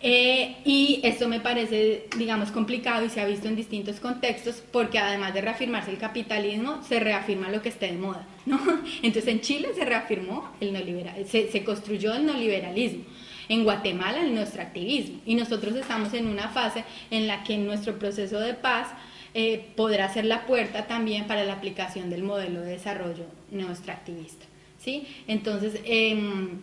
eh, 0.06 0.56
y 0.66 1.00
esto 1.02 1.28
me 1.28 1.40
parece, 1.40 2.08
digamos, 2.18 2.50
complicado 2.50 3.06
y 3.06 3.08
se 3.08 3.22
ha 3.22 3.24
visto 3.24 3.48
en 3.48 3.56
distintos 3.56 4.00
contextos 4.00 4.62
porque 4.70 4.98
además 4.98 5.32
de 5.32 5.40
reafirmarse 5.40 5.90
el 5.90 5.96
capitalismo, 5.96 6.82
se 6.86 7.00
reafirma 7.00 7.48
lo 7.48 7.62
que 7.62 7.70
esté 7.70 7.86
de 7.86 7.96
moda, 7.96 8.28
¿no? 8.44 8.60
Entonces 9.02 9.32
en 9.32 9.40
Chile 9.40 9.68
se 9.74 9.82
reafirmó 9.86 10.50
el 10.60 10.74
neoliberal, 10.74 11.24
se, 11.26 11.50
se 11.50 11.64
construyó 11.64 12.12
el 12.12 12.26
neoliberalismo. 12.26 13.04
En 13.48 13.64
Guatemala 13.64 14.22
el 14.22 14.34
nuestro 14.34 14.62
activismo 14.62 15.20
y 15.26 15.34
nosotros 15.34 15.74
estamos 15.76 16.12
en 16.14 16.26
una 16.26 16.48
fase 16.48 16.84
en 17.10 17.26
la 17.26 17.44
que 17.44 17.56
nuestro 17.58 17.98
proceso 17.98 18.40
de 18.40 18.54
paz 18.54 18.88
eh, 19.34 19.66
podrá 19.76 20.08
ser 20.12 20.24
la 20.24 20.46
puerta 20.46 20.86
también 20.86 21.26
para 21.26 21.44
la 21.44 21.54
aplicación 21.54 22.10
del 22.10 22.22
modelo 22.22 22.60
de 22.60 22.70
desarrollo 22.72 23.24
nuestro 23.50 23.92
activista, 23.92 24.46
¿sí? 24.78 25.06
Entonces, 25.26 25.80
em, 25.84 26.60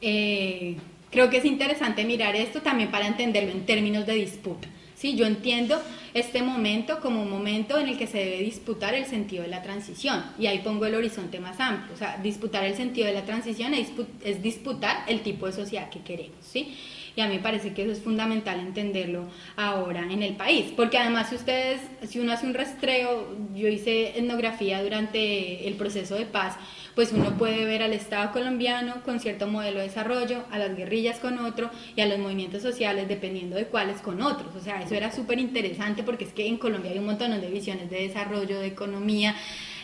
eh, 0.00 0.76
Creo 1.10 1.30
que 1.30 1.38
es 1.38 1.44
interesante 1.44 2.04
mirar 2.04 2.36
esto 2.36 2.60
también 2.60 2.90
para 2.90 3.06
entenderlo 3.06 3.50
en 3.52 3.64
términos 3.64 4.06
de 4.06 4.14
disputa. 4.14 4.68
¿Sí? 4.96 5.14
Yo 5.14 5.26
entiendo 5.26 5.80
este 6.14 6.42
momento 6.42 7.00
como 7.00 7.22
un 7.22 7.30
momento 7.30 7.78
en 7.78 7.88
el 7.88 7.98
que 7.98 8.06
se 8.06 8.18
debe 8.18 8.38
disputar 8.38 8.94
el 8.94 9.04
sentido 9.04 9.42
de 9.44 9.48
la 9.48 9.62
transición 9.62 10.24
y 10.38 10.46
ahí 10.46 10.58
pongo 10.58 10.86
el 10.86 10.94
horizonte 10.94 11.38
más 11.38 11.60
amplio. 11.60 11.94
O 11.94 11.96
sea, 11.96 12.18
disputar 12.22 12.64
el 12.64 12.74
sentido 12.74 13.06
de 13.06 13.14
la 13.14 13.24
transición 13.24 13.74
es 13.74 14.42
disputar 14.42 15.04
el 15.06 15.20
tipo 15.20 15.46
de 15.46 15.52
sociedad 15.52 15.88
que 15.90 16.00
queremos. 16.00 16.38
¿sí? 16.40 16.74
y 17.16 17.22
a 17.22 17.28
mí 17.28 17.36
me 17.36 17.42
parece 17.42 17.72
que 17.72 17.82
eso 17.82 17.92
es 17.92 18.00
fundamental 18.00 18.60
entenderlo 18.60 19.24
ahora 19.56 20.02
en 20.02 20.22
el 20.22 20.36
país, 20.36 20.66
porque 20.76 20.98
además 20.98 21.30
si 21.30 21.36
ustedes, 21.36 21.80
si 22.06 22.20
uno 22.20 22.32
hace 22.32 22.46
un 22.46 22.52
rastreo, 22.52 23.34
yo 23.54 23.68
hice 23.68 24.18
etnografía 24.18 24.82
durante 24.82 25.66
el 25.66 25.74
proceso 25.74 26.14
de 26.14 26.26
paz, 26.26 26.56
pues 26.96 27.12
uno 27.12 27.36
puede 27.36 27.64
ver 27.66 27.82
al 27.82 27.92
Estado 27.92 28.32
colombiano 28.32 29.02
con 29.04 29.20
cierto 29.20 29.46
modelo 29.46 29.78
de 29.78 29.86
desarrollo, 29.86 30.42
a 30.50 30.58
las 30.58 30.76
guerrillas 30.76 31.20
con 31.20 31.38
otro 31.38 31.70
y 31.94 32.00
a 32.00 32.06
los 32.06 32.18
movimientos 32.18 32.62
sociales 32.62 33.06
dependiendo 33.06 33.54
de 33.54 33.66
cuáles 33.66 34.00
con 34.00 34.20
otros. 34.22 34.56
O 34.56 34.60
sea, 34.60 34.82
eso 34.82 34.94
era 34.94 35.12
súper 35.12 35.38
interesante 35.38 36.02
porque 36.02 36.24
es 36.24 36.32
que 36.32 36.48
en 36.48 36.56
Colombia 36.56 36.90
hay 36.90 36.98
un 36.98 37.06
montón 37.06 37.38
de 37.38 37.50
visiones 37.50 37.90
de 37.90 38.08
desarrollo, 38.08 38.58
de 38.58 38.66
economía, 38.66 39.36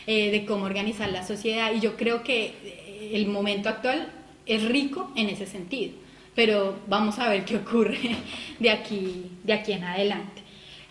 eh, 0.07 0.31
de 0.31 0.45
cómo 0.45 0.65
organizar 0.65 1.09
la 1.09 1.25
sociedad 1.25 1.71
y 1.73 1.79
yo 1.79 1.95
creo 1.95 2.23
que 2.23 3.11
el 3.13 3.27
momento 3.27 3.69
actual 3.69 4.11
es 4.45 4.65
rico 4.65 5.11
en 5.15 5.29
ese 5.29 5.45
sentido 5.45 6.03
pero 6.35 6.79
vamos 6.87 7.19
a 7.19 7.29
ver 7.29 7.45
qué 7.45 7.57
ocurre 7.57 7.99
de 8.59 8.69
aquí, 8.69 9.31
de 9.43 9.53
aquí 9.53 9.73
en 9.73 9.83
adelante. 9.83 10.42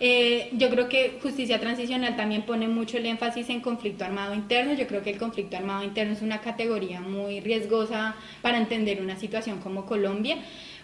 Eh, 0.05 0.49
yo 0.55 0.69
creo 0.69 0.88
que 0.88 1.21
justicia 1.23 1.61
transicional 1.61 2.17
también 2.17 2.43
pone 2.43 2.67
mucho 2.67 2.97
el 2.97 3.07
énfasis 3.07 3.49
en 3.51 3.61
conflicto 3.61 4.05
armado 4.05 4.35
interno. 4.35 4.73
Yo 4.73 4.88
creo 4.88 5.01
que 5.01 5.11
el 5.11 5.17
conflicto 5.17 5.57
armado 5.57 5.85
interno 5.85 6.12
es 6.12 6.23
una 6.23 6.41
categoría 6.41 7.01
muy 7.01 7.38
riesgosa 7.38 8.17
para 8.43 8.59
entender 8.59 9.01
una 9.01 9.17
situación 9.17 9.61
como 9.61 9.87
Colombia 9.87 10.38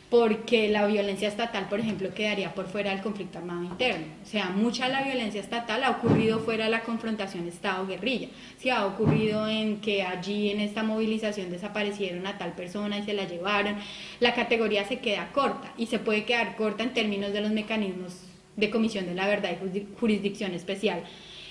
porque 0.09 0.69
la 0.69 0.87
violencia 0.87 1.27
estatal, 1.27 1.69
por 1.69 1.81
ejemplo, 1.81 2.15
quedaría 2.15 2.55
por 2.55 2.67
fuera 2.67 2.93
del 2.93 3.03
conflicto 3.03 3.39
armado 3.39 3.65
interno. 3.65 4.07
O 4.23 4.27
sea, 4.27 4.51
mucha 4.51 4.87
de 4.87 4.93
la 4.93 5.03
violencia 5.03 5.41
estatal 5.41 5.83
ha 5.83 5.91
ocurrido 5.91 6.39
fuera 6.39 6.67
de 6.67 6.71
la 6.71 6.83
confrontación 6.83 7.49
Estado-guerrilla. 7.49 8.29
Sí, 8.57 8.71
ha 8.71 8.87
ocurrido 8.87 9.49
en 9.49 9.81
que 9.81 10.05
allí 10.05 10.51
en 10.51 10.61
esta 10.61 10.85
movilización 10.85 11.51
desaparecieron 11.51 12.25
a 12.29 12.39
tal 12.39 12.53
persona 12.53 12.99
y 12.99 13.03
se 13.03 13.15
la 13.15 13.25
llevaron. 13.25 13.75
La 14.21 14.33
categoría 14.33 14.87
se 14.87 15.01
queda 15.01 15.33
corta 15.33 15.73
y 15.77 15.87
se 15.87 15.99
puede 15.99 16.25
quedar 16.25 16.55
corta 16.55 16.85
en 16.85 16.95
términos 16.95 17.33
de 17.33 17.41
los 17.41 17.51
mecanismos 17.51 18.28
de 18.59 18.71
comisión 18.71 19.07
de 19.07 19.15
la 19.15 19.27
verdad 19.27 19.51
y 19.73 19.87
jurisdicción 19.99 20.53
especial 20.53 21.03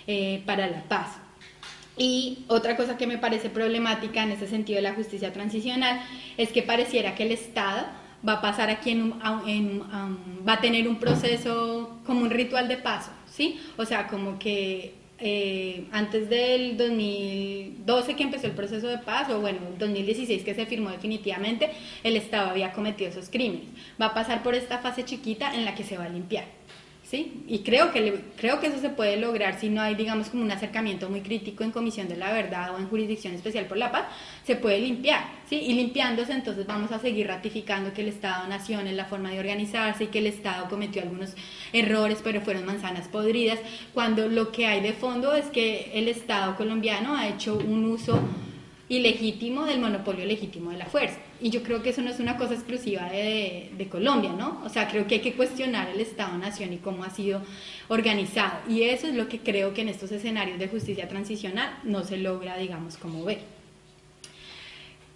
eh, 0.05 0.43
para 0.45 0.67
la 0.67 0.83
paz. 0.83 1.17
Y 1.97 2.45
otra 2.47 2.77
cosa 2.77 2.97
que 2.97 3.07
me 3.07 3.17
parece 3.17 3.49
problemática 3.49 4.21
en 4.21 4.31
ese 4.31 4.47
sentido 4.47 4.75
de 4.75 4.83
la 4.83 4.93
justicia 4.93 5.33
transicional 5.33 5.99
es 6.37 6.51
que 6.51 6.61
pareciera 6.61 7.15
que 7.15 7.23
el 7.23 7.31
Estado 7.31 7.87
va 8.27 8.33
a 8.33 8.41
pasar 8.41 8.69
aquí 8.69 8.91
en, 8.91 9.13
va 10.47 10.53
a 10.53 10.61
tener 10.61 10.87
un 10.87 10.97
proceso 10.97 11.97
como 12.05 12.21
un 12.21 12.29
ritual 12.29 12.67
de 12.67 12.77
paso, 12.77 13.11
¿sí? 13.25 13.59
O 13.77 13.85
sea, 13.85 14.07
como 14.07 14.37
que 14.37 14.93
eh, 15.19 15.85
antes 15.91 16.29
del 16.29 16.77
2012 16.77 18.15
que 18.15 18.23
empezó 18.23 18.45
el 18.45 18.53
proceso 18.53 18.87
de 18.87 18.99
paz, 18.99 19.29
o 19.31 19.39
bueno, 19.39 19.59
2016 19.79 20.43
que 20.43 20.53
se 20.53 20.65
firmó 20.67 20.91
definitivamente, 20.91 21.71
el 22.03 22.15
Estado 22.15 22.51
había 22.51 22.73
cometido 22.73 23.09
esos 23.09 23.29
crímenes. 23.29 23.67
Va 23.99 24.07
a 24.07 24.13
pasar 24.13 24.43
por 24.43 24.53
esta 24.53 24.77
fase 24.79 25.03
chiquita 25.03 25.55
en 25.55 25.65
la 25.65 25.73
que 25.73 25.83
se 25.83 25.97
va 25.97 26.05
a 26.05 26.09
limpiar. 26.09 26.56
¿Sí? 27.09 27.43
Y 27.47 27.59
creo 27.59 27.93
que, 27.93 28.21
creo 28.35 28.59
que 28.59 28.67
eso 28.67 28.79
se 28.79 28.89
puede 28.89 29.17
lograr 29.17 29.59
si 29.59 29.69
no 29.69 29.81
hay, 29.81 29.95
digamos, 29.95 30.27
como 30.27 30.43
un 30.43 30.51
acercamiento 30.51 31.09
muy 31.09 31.21
crítico 31.21 31.63
en 31.63 31.71
Comisión 31.71 32.09
de 32.09 32.17
la 32.17 32.33
Verdad 32.33 32.75
o 32.75 32.77
en 32.77 32.89
Jurisdicción 32.89 33.33
Especial 33.33 33.65
por 33.65 33.77
la 33.77 33.91
Paz, 33.91 34.07
se 34.43 34.57
puede 34.57 34.79
limpiar, 34.79 35.25
¿sí? 35.49 35.55
Y 35.55 35.73
limpiándose, 35.73 36.33
entonces 36.33 36.67
vamos 36.67 36.91
a 36.91 36.99
seguir 36.99 37.27
ratificando 37.27 37.93
que 37.93 38.01
el 38.01 38.09
Estado-Nación 38.09 38.87
es 38.87 38.95
la 38.95 39.05
forma 39.05 39.31
de 39.31 39.39
organizarse 39.39 40.05
y 40.05 40.07
que 40.07 40.19
el 40.19 40.27
Estado 40.27 40.67
cometió 40.67 41.01
algunos 41.01 41.33
errores, 41.71 42.19
pero 42.21 42.41
fueron 42.41 42.65
manzanas 42.65 43.07
podridas, 43.07 43.59
cuando 43.93 44.27
lo 44.27 44.51
que 44.51 44.65
hay 44.65 44.81
de 44.81 44.91
fondo 44.91 45.33
es 45.33 45.45
que 45.45 45.91
el 45.93 46.09
Estado 46.09 46.57
colombiano 46.57 47.15
ha 47.15 47.29
hecho 47.29 47.57
un 47.57 47.85
uso 47.85 48.19
ilegítimo 48.89 49.65
del 49.65 49.79
monopolio 49.79 50.25
legítimo 50.25 50.71
de 50.71 50.77
la 50.77 50.85
fuerza. 50.85 51.19
Y 51.39 51.51
yo 51.51 51.61
creo 51.61 51.83
que 51.83 51.89
eso 51.91 52.01
no 52.01 52.09
es 52.09 52.19
una 52.19 52.37
cosa 52.37 52.55
exclusiva 52.55 53.09
de, 53.09 53.87
Colombia, 53.91 54.33
¿no? 54.33 54.61
O 54.65 54.69
sea, 54.69 54.87
creo 54.87 55.07
que 55.07 55.15
hay 55.15 55.21
que 55.21 55.33
cuestionar 55.33 55.89
el 55.89 55.99
Estado-Nación 55.99 56.73
y 56.73 56.77
cómo 56.77 57.03
ha 57.03 57.09
sido 57.09 57.41
organizado. 57.87 58.59
Y 58.67 58.83
eso 58.83 59.07
es 59.07 59.15
lo 59.15 59.27
que 59.27 59.39
creo 59.39 59.73
que 59.73 59.81
en 59.81 59.89
estos 59.89 60.11
escenarios 60.11 60.57
de 60.59 60.67
justicia 60.67 61.07
transicional 61.07 61.77
no 61.83 62.03
se 62.03 62.17
logra, 62.17 62.57
digamos, 62.57 62.97
como 62.97 63.23
ver. 63.23 63.39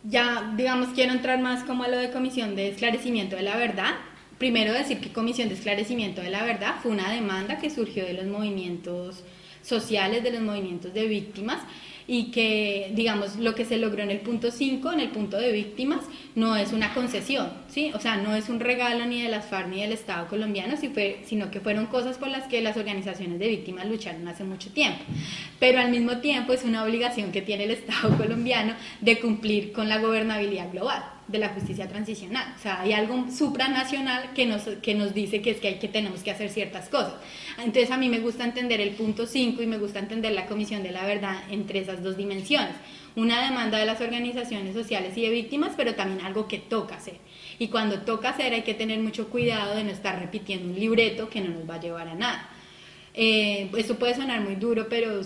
Ya, 0.04 0.54
digamos, 0.56 0.90
quiero 0.90 1.12
entrar 1.12 1.40
más 1.40 1.64
como 1.64 1.84
a 1.84 1.88
lo 1.88 1.98
de 1.98 2.12
Comisión 2.12 2.56
de 2.56 2.70
Esclarecimiento 2.70 3.36
de 3.36 3.44
la 3.44 3.58
Verdad. 3.58 3.96
Primero 4.38 4.74
decir 4.74 5.00
que 5.00 5.12
Comisión 5.12 5.50
de 5.50 5.56
Esclarecimiento 5.56 6.22
de 6.22 6.30
la 6.30 6.44
Verdad 6.44 6.76
fue 6.82 6.92
una 6.92 7.12
demanda 7.12 7.60
que 7.60 7.70
surgió 7.70 8.06
de 8.06 8.14
los 8.14 8.26
movimientos 8.26 9.24
sociales, 9.64 10.24
de 10.24 10.32
los 10.32 10.42
movimientos 10.42 10.94
de 10.94 11.08
víctimas, 11.08 11.62
y 12.08 12.32
que, 12.32 12.92
digamos, 12.96 13.38
lo 13.38 13.56
que 13.56 13.66
se 13.66 13.78
logró 13.78 14.04
en 14.04 14.12
el 14.12 14.20
punto 14.20 14.52
5, 14.52 14.92
en 14.92 15.00
el 15.00 15.10
punto 15.10 15.38
de 15.38 15.52
víctimas, 15.52 16.06
no 16.36 16.56
es 16.56 16.74
una 16.74 16.94
concesión, 16.94 17.52
¿sí? 17.68 17.92
O 17.94 18.00
sea, 18.00 18.18
no 18.18 18.36
es 18.36 18.50
un 18.50 18.60
regalo 18.60 19.06
ni 19.06 19.22
de 19.22 19.30
las 19.30 19.46
FARC 19.46 19.68
ni 19.68 19.82
del 19.82 19.92
Estado 19.92 20.28
colombiano, 20.28 20.76
sino 20.78 21.52
que 21.52 21.60
fueron 21.60 21.88
cosas 21.88 22.18
por 22.18 22.30
las 22.30 22.48
que 22.48 22.62
las 22.62 22.78
organizaciones 22.78 23.40
de 23.40 23.48
víctimas 23.48 23.88
lucharon 23.88 24.28
hace 24.28 24.44
mucho 24.44 24.70
tiempo. 24.72 25.04
Pero 25.60 25.80
al 25.80 25.92
mismo 25.92 26.18
tiempo 26.18 26.54
es 26.54 26.64
una 26.64 26.84
obligación 26.84 27.32
que 27.32 27.42
tiene 27.42 27.66
el 27.66 27.72
Estado 27.72 28.18
colombiano 28.18 28.74
de 29.02 29.20
cumplir 29.20 29.72
con 29.72 29.90
la 29.90 30.00
gobernabilidad 30.00 30.72
global 30.72 31.04
de 31.32 31.40
la 31.40 31.50
justicia 31.50 31.88
transicional. 31.88 32.54
O 32.58 32.62
sea, 32.62 32.82
hay 32.82 32.94
algo 32.94 33.26
supranacional 33.32 34.34
que 34.34 34.46
nos, 34.46 34.64
que 34.82 34.94
nos 34.94 35.14
dice 35.14 35.42
que 35.42 35.52
es 35.52 35.60
que, 35.60 35.70
hay 35.70 35.80
que 35.80 35.88
tenemos 35.88 36.22
que 36.22 36.32
hacer 36.32 36.50
ciertas 36.50 36.90
cosas. 36.90 37.14
Entonces 37.58 37.92
a 37.92 37.98
mí 37.98 38.10
me 38.10 38.20
gusta 38.20 38.44
entender 38.44 38.82
el 38.82 38.92
punto 38.92 39.26
5 39.26 39.62
y 39.62 39.68
me 39.68 39.78
gusta 39.78 40.00
entender 40.00 40.34
la 40.34 40.46
Comisión 40.46 40.84
de 40.84 40.92
la 40.92 41.06
Verdad 41.06 41.44
entre 41.50 41.80
esas 41.80 42.04
dos 42.04 42.18
dimensiones. 42.18 42.76
Una 43.16 43.44
demanda 43.44 43.78
de 43.78 43.86
las 43.86 44.00
organizaciones 44.00 44.74
sociales 44.74 45.18
y 45.18 45.22
de 45.22 45.30
víctimas, 45.30 45.74
pero 45.76 45.96
también 45.96 46.26
algo 46.26 46.48
que 46.48 46.60
toca 46.60 46.96
hacer. 46.96 47.18
Y 47.60 47.68
cuando 47.68 48.02
toca 48.02 48.30
hacer 48.30 48.54
hay 48.54 48.62
que 48.62 48.74
tener 48.74 49.00
mucho 49.00 49.30
cuidado 49.30 49.76
de 49.76 49.84
no 49.84 49.92
estar 49.92 50.20
repitiendo 50.20 50.70
un 50.70 50.80
libreto 50.80 51.30
que 51.30 51.42
no 51.42 51.50
nos 51.50 51.70
va 51.70 51.76
a 51.76 51.80
llevar 51.82 52.08
a 52.08 52.16
nada. 52.16 52.50
Eh, 53.14 53.70
esto 53.78 53.98
puede 53.98 54.16
sonar 54.16 54.40
muy 54.42 54.56
duro, 54.56 54.88
pero 54.90 55.22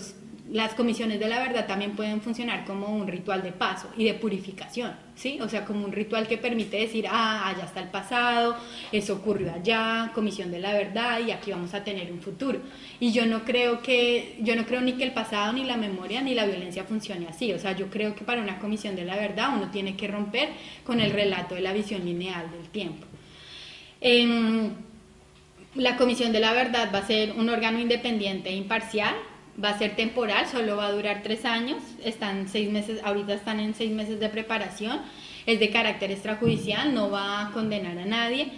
las 0.52 0.74
comisiones 0.74 1.18
de 1.18 1.28
la 1.28 1.40
verdad 1.40 1.66
también 1.66 1.96
pueden 1.96 2.20
funcionar 2.20 2.64
como 2.64 2.86
un 2.86 3.08
ritual 3.08 3.42
de 3.42 3.50
paso 3.50 3.90
y 3.96 4.04
de 4.04 4.14
purificación, 4.14 4.92
¿sí? 5.16 5.38
O 5.40 5.48
sea, 5.48 5.64
como 5.64 5.84
un 5.84 5.92
ritual 5.92 6.28
que 6.28 6.38
permite 6.38 6.76
decir, 6.76 7.06
ah, 7.10 7.48
allá 7.48 7.64
está 7.64 7.80
el 7.80 7.88
pasado, 7.88 8.56
eso 8.92 9.14
ocurrió 9.14 9.52
allá, 9.52 10.12
comisión 10.14 10.52
de 10.52 10.60
la 10.60 10.72
verdad 10.72 11.20
y 11.26 11.32
aquí 11.32 11.50
vamos 11.50 11.74
a 11.74 11.82
tener 11.82 12.12
un 12.12 12.20
futuro. 12.20 12.60
Y 13.00 13.12
yo 13.12 13.26
no 13.26 13.44
creo 13.44 13.82
que, 13.82 14.38
yo 14.40 14.54
no 14.54 14.66
creo 14.66 14.80
ni 14.82 14.92
que 14.92 15.02
el 15.02 15.12
pasado, 15.12 15.52
ni 15.52 15.64
la 15.64 15.76
memoria, 15.76 16.22
ni 16.22 16.34
la 16.34 16.46
violencia 16.46 16.84
funcione 16.84 17.26
así. 17.26 17.52
O 17.52 17.58
sea, 17.58 17.72
yo 17.72 17.88
creo 17.90 18.14
que 18.14 18.24
para 18.24 18.40
una 18.40 18.60
comisión 18.60 18.94
de 18.94 19.04
la 19.04 19.16
verdad 19.16 19.50
uno 19.56 19.70
tiene 19.72 19.96
que 19.96 20.06
romper 20.06 20.50
con 20.84 21.00
el 21.00 21.10
relato 21.10 21.56
de 21.56 21.60
la 21.60 21.72
visión 21.72 22.04
lineal 22.04 22.50
del 22.52 22.68
tiempo. 22.68 23.04
Em, 24.00 24.70
la 25.74 25.96
comisión 25.96 26.30
de 26.30 26.38
la 26.40 26.52
verdad 26.52 26.90
va 26.94 27.00
a 27.00 27.06
ser 27.06 27.32
un 27.32 27.48
órgano 27.48 27.80
independiente 27.80 28.50
e 28.50 28.56
imparcial 28.56 29.14
va 29.62 29.70
a 29.70 29.78
ser 29.78 29.96
temporal, 29.96 30.46
solo 30.46 30.76
va 30.76 30.86
a 30.86 30.92
durar 30.92 31.22
tres 31.22 31.44
años, 31.44 31.82
están 32.04 32.48
seis 32.48 32.70
meses, 32.70 33.00
ahorita 33.04 33.34
están 33.34 33.60
en 33.60 33.74
seis 33.74 33.90
meses 33.90 34.20
de 34.20 34.28
preparación, 34.28 35.00
es 35.46 35.60
de 35.60 35.70
carácter 35.70 36.10
extrajudicial, 36.10 36.92
no 36.94 37.10
va 37.10 37.46
a 37.46 37.52
condenar 37.52 37.98
a 37.98 38.04
nadie. 38.04 38.48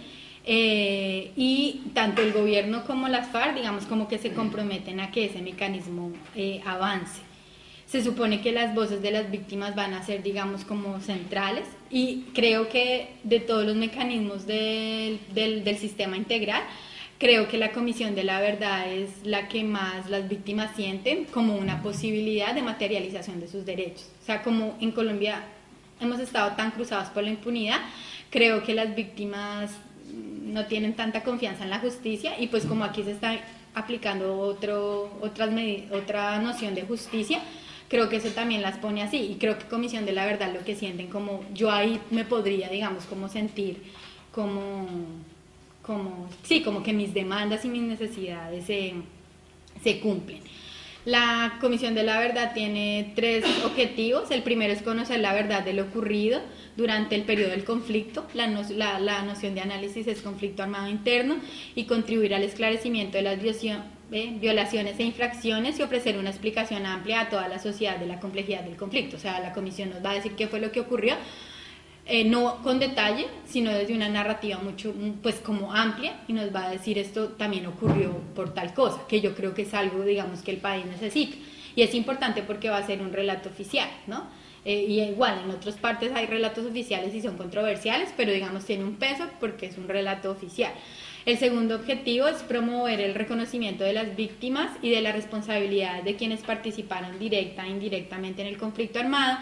Eh, 0.45 1.31
y 1.35 1.81
tanto 1.93 2.21
el 2.21 2.33
gobierno 2.33 2.83
como 2.85 3.07
las 3.07 3.29
FARC, 3.29 3.55
digamos, 3.55 3.85
como 3.85 4.07
que 4.07 4.17
se 4.17 4.33
comprometen 4.33 4.99
a 4.99 5.11
que 5.11 5.25
ese 5.25 5.41
mecanismo 5.41 6.11
eh, 6.35 6.61
avance. 6.65 7.21
Se 7.85 8.03
supone 8.03 8.41
que 8.41 8.51
las 8.51 8.73
voces 8.73 9.01
de 9.01 9.11
las 9.11 9.29
víctimas 9.29 9.75
van 9.75 9.93
a 9.93 10.03
ser, 10.03 10.23
digamos, 10.23 10.63
como 10.63 10.99
centrales 11.01 11.65
y 11.89 12.25
creo 12.33 12.69
que 12.69 13.15
de 13.23 13.39
todos 13.39 13.65
los 13.65 13.75
mecanismos 13.75 14.45
del, 14.45 15.19
del, 15.33 15.63
del 15.63 15.77
sistema 15.77 16.15
integral, 16.15 16.63
creo 17.19 17.49
que 17.49 17.57
la 17.57 17.71
Comisión 17.71 18.15
de 18.15 18.23
la 18.23 18.39
Verdad 18.39 18.91
es 18.91 19.09
la 19.23 19.49
que 19.49 19.63
más 19.63 20.09
las 20.09 20.27
víctimas 20.27 20.75
sienten 20.75 21.25
como 21.25 21.55
una 21.55 21.83
posibilidad 21.83 22.55
de 22.55 22.63
materialización 22.63 23.39
de 23.41 23.47
sus 23.47 23.65
derechos. 23.65 24.09
O 24.23 24.25
sea, 24.25 24.41
como 24.41 24.77
en 24.79 24.91
Colombia 24.91 25.43
hemos 25.99 26.19
estado 26.19 26.55
tan 26.55 26.71
cruzados 26.71 27.09
por 27.09 27.23
la 27.23 27.29
impunidad, 27.29 27.79
creo 28.29 28.63
que 28.63 28.73
las 28.73 28.95
víctimas 28.95 29.71
no 30.13 30.65
tienen 30.65 30.95
tanta 30.95 31.21
confianza 31.21 31.65
en 31.65 31.69
la 31.69 31.79
justicia 31.79 32.39
y 32.39 32.47
pues 32.47 32.65
como 32.65 32.85
aquí 32.85 33.03
se 33.03 33.11
está 33.11 33.37
aplicando 33.75 34.39
otro, 34.39 35.11
otras 35.21 35.51
otra 35.91 36.39
noción 36.39 36.73
de 36.73 36.83
justicia, 36.83 37.41
creo 37.89 38.07
que 38.07 38.15
eso 38.15 38.29
también 38.29 38.61
las 38.61 38.77
pone 38.77 39.03
así 39.03 39.17
y 39.17 39.35
creo 39.35 39.59
que 39.59 39.65
Comisión 39.65 40.05
de 40.05 40.13
la 40.13 40.25
Verdad 40.25 40.53
lo 40.53 40.63
que 40.63 40.75
sienten 40.75 41.07
como 41.07 41.43
yo 41.53 41.69
ahí 41.69 41.99
me 42.11 42.23
podría, 42.23 42.69
digamos, 42.69 43.03
como 43.05 43.27
sentir 43.27 43.83
como, 44.31 44.87
como 45.89 46.29
sí, 46.43 46.61
como 46.61 46.83
que 46.83 46.93
mis 46.93 47.15
demandas 47.15 47.65
y 47.65 47.67
mis 47.67 47.81
necesidades 47.81 48.63
se, 48.65 48.93
se 49.81 49.99
cumplen. 49.99 50.39
La 51.03 51.57
Comisión 51.59 51.95
de 51.95 52.03
la 52.03 52.19
Verdad 52.19 52.53
tiene 52.53 53.13
tres 53.15 53.43
objetivos. 53.65 54.29
El 54.29 54.43
primero 54.43 54.71
es 54.71 54.83
conocer 54.83 55.19
la 55.19 55.33
verdad 55.33 55.63
de 55.63 55.73
lo 55.73 55.85
ocurrido 55.85 56.41
durante 56.77 57.15
el 57.15 57.23
periodo 57.23 57.49
del 57.49 57.63
conflicto. 57.63 58.27
La, 58.35 58.45
la, 58.99 59.23
noción 59.23 59.55
de 59.55 59.61
análisis 59.61 60.05
es 60.05 60.21
conflicto 60.21 60.61
armado 60.61 60.89
interno 60.89 61.37
y 61.73 61.85
contribuir 61.85 62.35
al 62.35 62.43
esclarecimiento 62.43 63.17
de 63.17 63.23
las 63.23 63.39
eh, 63.41 64.37
violaciones 64.39 64.99
e 64.99 65.03
infracciones 65.03 65.79
y 65.79 65.81
ofrecer 65.81 66.19
una 66.19 66.29
explicación 66.29 66.85
amplia 66.85 67.21
a 67.21 67.29
toda 67.29 67.47
la 67.47 67.57
sociedad 67.57 67.97
de 67.97 68.05
la 68.05 68.19
complejidad 68.19 68.61
del 68.61 68.75
conflicto. 68.75 69.15
O 69.15 69.19
sea, 69.19 69.39
la 69.39 69.53
Comisión 69.53 69.89
nos 69.89 70.05
va 70.05 70.11
a 70.11 70.15
decir 70.15 70.33
qué 70.33 70.47
fue 70.47 70.59
lo 70.59 70.71
que 70.71 70.81
ocurrió, 70.81 71.15
eh, 72.11 72.23
no 72.23 72.63
con 72.63 72.79
detalle, 72.79 73.27
sino 73.45 73.71
desde 73.71 73.93
una 73.93 74.09
narrativa 74.09 74.57
mucho, 74.57 74.93
pues 75.21 75.35
como 75.35 75.73
amplia 75.73 76.21
y 76.27 76.33
nos 76.33 76.53
va 76.53 76.65
a 76.65 76.71
decir 76.71 76.97
esto 76.97 77.27
también 77.27 77.67
ocurrió 77.67 78.17
por 78.33 78.51
tal 78.53 78.73
cosa, 78.73 79.01
que 79.07 79.21
yo 79.21 79.35
creo 79.35 79.53
que 79.53 79.61
es 79.61 79.73
algo, 79.75 80.03
digamos, 80.03 80.41
que 80.41 80.49
el 80.49 80.57
país 80.57 80.85
necesita. 80.87 81.37
Y 81.75 81.83
es 81.83 81.93
importante 81.93 82.41
porque 82.41 82.69
va 82.69 82.77
a 82.77 82.85
ser 82.85 83.01
un 83.01 83.13
relato 83.13 83.49
oficial, 83.49 83.87
¿no? 84.07 84.23
Eh, 84.65 84.85
y 84.87 85.01
igual, 85.01 85.41
en 85.45 85.51
otras 85.51 85.75
partes 85.75 86.11
hay 86.13 86.25
relatos 86.25 86.65
oficiales 86.65 87.13
y 87.13 87.21
son 87.21 87.37
controversiales, 87.37 88.09
pero 88.17 88.31
digamos 88.31 88.65
tiene 88.65 88.85
un 88.85 88.95
peso 88.95 89.25
porque 89.39 89.67
es 89.67 89.77
un 89.77 89.87
relato 89.87 90.31
oficial. 90.31 90.73
El 91.27 91.37
segundo 91.37 91.75
objetivo 91.75 92.27
es 92.27 92.37
promover 92.41 92.99
el 93.01 93.13
reconocimiento 93.13 93.83
de 93.83 93.93
las 93.93 94.15
víctimas 94.15 94.71
y 94.81 94.89
de 94.89 95.01
la 95.01 95.11
responsabilidad 95.11 96.01
de 96.01 96.15
quienes 96.15 96.41
participaron 96.41 97.19
directa 97.19 97.67
e 97.67 97.69
indirectamente 97.69 98.41
en 98.41 98.47
el 98.47 98.57
conflicto 98.57 98.99
armado 98.99 99.37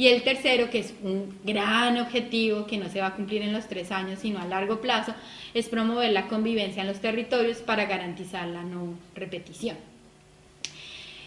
y 0.00 0.08
el 0.08 0.22
tercero, 0.22 0.70
que 0.70 0.78
es 0.78 0.94
un 1.02 1.36
gran 1.44 1.98
objetivo 1.98 2.66
que 2.66 2.78
no 2.78 2.88
se 2.88 3.02
va 3.02 3.08
a 3.08 3.14
cumplir 3.14 3.42
en 3.42 3.52
los 3.52 3.68
tres 3.68 3.92
años, 3.92 4.20
sino 4.20 4.40
a 4.40 4.46
largo 4.46 4.80
plazo, 4.80 5.14
es 5.52 5.68
promover 5.68 6.10
la 6.12 6.26
convivencia 6.26 6.80
en 6.80 6.88
los 6.88 7.02
territorios 7.02 7.58
para 7.58 7.84
garantizar 7.84 8.48
la 8.48 8.62
no 8.62 8.94
repetición. 9.14 9.76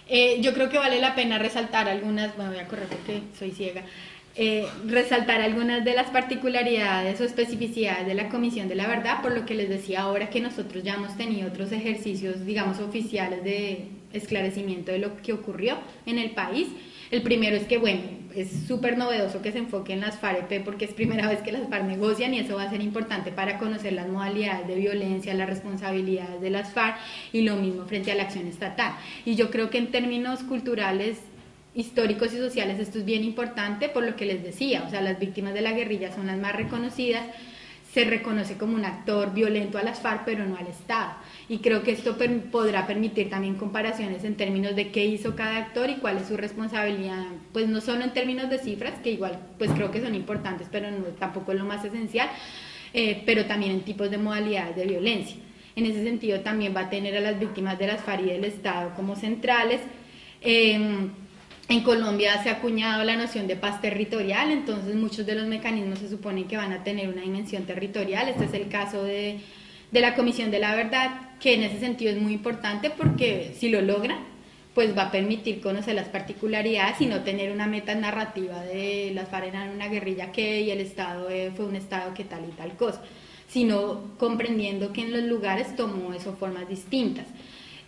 Eh, 0.09 0.39
yo 0.41 0.55
creo 0.55 0.69
que 0.69 0.79
vale 0.79 0.99
la 0.99 1.13
pena 1.13 1.37
resaltar 1.37 1.87
algunas, 1.87 2.35
bueno, 2.35 2.49
voy 2.49 2.61
a 2.61 2.67
correr 2.67 2.87
porque 2.87 3.21
soy 3.37 3.51
ciega, 3.51 3.83
eh, 4.35 4.65
resaltar 4.87 5.39
algunas 5.41 5.85
de 5.85 5.93
las 5.93 6.09
particularidades 6.09 7.21
o 7.21 7.25
especificidades 7.25 8.07
de 8.07 8.15
la 8.15 8.27
Comisión 8.29 8.69
de 8.69 8.73
la 8.73 8.87
Verdad, 8.87 9.21
por 9.21 9.35
lo 9.35 9.45
que 9.45 9.53
les 9.53 9.69
decía 9.69 10.01
ahora 10.01 10.31
que 10.31 10.41
nosotros 10.41 10.83
ya 10.83 10.95
hemos 10.95 11.15
tenido 11.15 11.47
otros 11.47 11.71
ejercicios, 11.71 12.43
digamos, 12.43 12.79
oficiales 12.79 13.43
de 13.43 13.85
esclarecimiento 14.13 14.91
de 14.91 14.97
lo 14.97 15.21
que 15.21 15.31
ocurrió 15.31 15.77
en 16.07 16.17
el 16.17 16.31
país. 16.31 16.69
El 17.11 17.21
primero 17.21 17.55
es 17.55 17.65
que, 17.65 17.77
bueno, 17.77 18.01
es 18.35 18.49
súper 18.67 18.97
novedoso 18.97 19.41
que 19.41 19.51
se 19.51 19.59
enfoque 19.59 19.93
en 19.93 20.01
las 20.01 20.17
FAREP 20.17 20.63
porque 20.63 20.85
es 20.85 20.93
primera 20.93 21.27
vez 21.27 21.41
que 21.41 21.51
las 21.51 21.67
FARC 21.69 21.85
negocian 21.85 22.33
y 22.33 22.39
eso 22.39 22.55
va 22.55 22.63
a 22.63 22.69
ser 22.69 22.81
importante 22.81 23.31
para 23.31 23.57
conocer 23.57 23.93
las 23.93 24.07
modalidades 24.07 24.67
de 24.67 24.75
violencia, 24.75 25.33
las 25.33 25.49
responsabilidades 25.49 26.41
de 26.41 26.49
las 26.49 26.73
FARC 26.73 26.97
y 27.31 27.41
lo 27.41 27.55
mismo 27.55 27.85
frente 27.85 28.11
a 28.11 28.15
la 28.15 28.23
acción 28.23 28.47
estatal. 28.47 28.93
Y 29.25 29.35
yo 29.35 29.51
creo 29.51 29.69
que 29.69 29.77
en 29.77 29.91
términos 29.91 30.43
culturales 30.43 31.19
históricos 31.75 32.33
y 32.33 32.37
sociales 32.37 32.79
esto 32.79 32.99
es 32.99 33.05
bien 33.05 33.23
importante 33.23 33.89
por 33.89 34.03
lo 34.03 34.15
que 34.15 34.25
les 34.25 34.43
decía, 34.43 34.83
o 34.85 34.89
sea, 34.89 35.01
las 35.01 35.19
víctimas 35.19 35.53
de 35.53 35.61
la 35.61 35.73
guerrilla 35.73 36.13
son 36.13 36.27
las 36.27 36.37
más 36.37 36.55
reconocidas, 36.55 37.23
se 37.93 38.05
reconoce 38.05 38.57
como 38.57 38.75
un 38.75 38.85
actor 38.85 39.33
violento 39.33 39.77
a 39.77 39.83
las 39.83 39.99
FARC, 39.99 40.25
pero 40.25 40.45
no 40.45 40.57
al 40.57 40.67
Estado. 40.67 41.13
Y 41.49 41.57
creo 41.57 41.83
que 41.83 41.91
esto 41.91 42.15
podrá 42.51 42.87
permitir 42.87 43.29
también 43.29 43.55
comparaciones 43.55 44.23
en 44.23 44.35
términos 44.35 44.75
de 44.75 44.91
qué 44.91 45.05
hizo 45.05 45.35
cada 45.35 45.57
actor 45.57 45.89
y 45.89 45.95
cuál 45.95 46.17
es 46.17 46.27
su 46.27 46.37
responsabilidad, 46.37 47.25
pues 47.51 47.67
no 47.67 47.81
solo 47.81 48.03
en 48.03 48.13
términos 48.13 48.49
de 48.49 48.59
cifras, 48.59 48.99
que 49.03 49.11
igual 49.11 49.39
pues 49.57 49.69
creo 49.71 49.91
que 49.91 50.01
son 50.01 50.15
importantes, 50.15 50.67
pero 50.71 50.89
no, 50.89 51.03
tampoco 51.19 51.51
es 51.51 51.59
lo 51.59 51.65
más 51.65 51.83
esencial, 51.83 52.29
eh, 52.93 53.23
pero 53.25 53.45
también 53.45 53.73
en 53.73 53.81
tipos 53.81 54.09
de 54.09 54.17
modalidades 54.17 54.75
de 54.77 54.85
violencia. 54.85 55.35
En 55.75 55.85
ese 55.85 56.03
sentido 56.03 56.39
también 56.41 56.73
va 56.75 56.81
a 56.81 56.89
tener 56.89 57.17
a 57.17 57.19
las 57.19 57.39
víctimas 57.39 57.77
de 57.77 57.87
las 57.87 58.01
FARC 58.01 58.21
y 58.21 58.29
del 58.29 58.45
Estado 58.45 58.93
como 58.95 59.15
centrales. 59.15 59.81
Em, 60.39 61.09
en 61.67 61.81
Colombia 61.81 62.41
se 62.43 62.49
ha 62.49 62.53
acuñado 62.53 63.03
la 63.03 63.17
noción 63.17 63.47
de 63.47 63.55
paz 63.55 63.81
territorial, 63.81 64.51
entonces 64.51 64.95
muchos 64.95 65.25
de 65.25 65.35
los 65.35 65.47
mecanismos 65.47 65.99
se 65.99 66.09
suponen 66.09 66.47
que 66.47 66.57
van 66.57 66.71
a 66.71 66.83
tener 66.83 67.09
una 67.09 67.21
dimensión 67.21 67.63
territorial. 67.63 68.29
Este 68.29 68.45
es 68.45 68.53
el 68.53 68.67
caso 68.67 69.03
de, 69.03 69.39
de 69.93 70.01
la 70.01 70.15
Comisión 70.15 70.49
de 70.49 70.59
la 70.59 70.75
Verdad, 70.75 71.11
que 71.39 71.53
en 71.53 71.61
ese 71.61 71.79
sentido 71.79 72.11
es 72.11 72.19
muy 72.19 72.33
importante 72.33 72.89
porque 72.89 73.53
si 73.55 73.69
lo 73.69 73.79
logran, 73.79 74.17
pues 74.73 74.97
va 74.97 75.03
a 75.03 75.11
permitir 75.11 75.61
conocer 75.61 75.93
las 75.93 76.07
particularidades 76.07 76.99
y 76.99 77.05
no 77.05 77.21
tener 77.21 77.51
una 77.51 77.67
meta 77.67 77.93
narrativa 77.93 78.63
de 78.63 79.11
las 79.13 79.29
FARC 79.29 79.49
eran 79.49 79.69
una 79.69 79.87
guerrilla 79.89 80.31
que 80.31 80.61
y 80.61 80.71
el 80.71 80.79
Estado 80.79 81.29
eh, 81.29 81.51
fue 81.55 81.65
un 81.65 81.75
Estado 81.75 82.11
que 82.15 82.23
tal 82.23 82.43
y 82.45 82.51
tal 82.53 82.75
cosa, 82.75 83.01
sino 83.47 84.15
comprendiendo 84.17 84.91
que 84.91 85.01
en 85.01 85.11
los 85.11 85.21
lugares 85.21 85.75
tomó 85.75 86.11
eso 86.11 86.35
formas 86.35 86.67
distintas. 86.67 87.27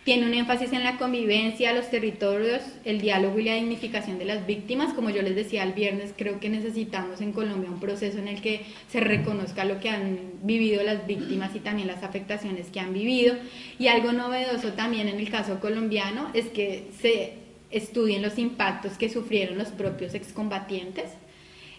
Tiene 0.06 0.24
un 0.24 0.34
énfasis 0.34 0.72
en 0.72 0.84
la 0.84 0.98
convivencia, 0.98 1.72
los 1.72 1.90
territorios, 1.90 2.62
el 2.84 3.00
diálogo 3.00 3.40
y 3.40 3.42
la 3.42 3.54
dignificación 3.54 4.20
de 4.20 4.24
las 4.24 4.46
víctimas. 4.46 4.94
Como 4.94 5.10
yo 5.10 5.20
les 5.20 5.34
decía 5.34 5.64
el 5.64 5.72
viernes, 5.72 6.14
creo 6.16 6.38
que 6.38 6.48
necesitamos 6.48 7.20
en 7.20 7.32
Colombia 7.32 7.68
un 7.68 7.80
proceso 7.80 8.18
en 8.18 8.28
el 8.28 8.40
que 8.40 8.60
se 8.88 9.00
reconozca 9.00 9.64
lo 9.64 9.80
que 9.80 9.90
han 9.90 10.20
vivido 10.44 10.84
las 10.84 11.08
víctimas 11.08 11.56
y 11.56 11.58
también 11.58 11.88
las 11.88 12.04
afectaciones 12.04 12.68
que 12.68 12.78
han 12.78 12.92
vivido. 12.92 13.34
Y 13.80 13.88
algo 13.88 14.12
novedoso 14.12 14.74
también 14.74 15.08
en 15.08 15.18
el 15.18 15.28
caso 15.28 15.58
colombiano 15.58 16.30
es 16.34 16.46
que 16.50 16.84
se 17.00 17.32
estudien 17.72 18.22
los 18.22 18.38
impactos 18.38 18.92
que 18.92 19.08
sufrieron 19.08 19.58
los 19.58 19.70
propios 19.70 20.14
excombatientes 20.14 21.10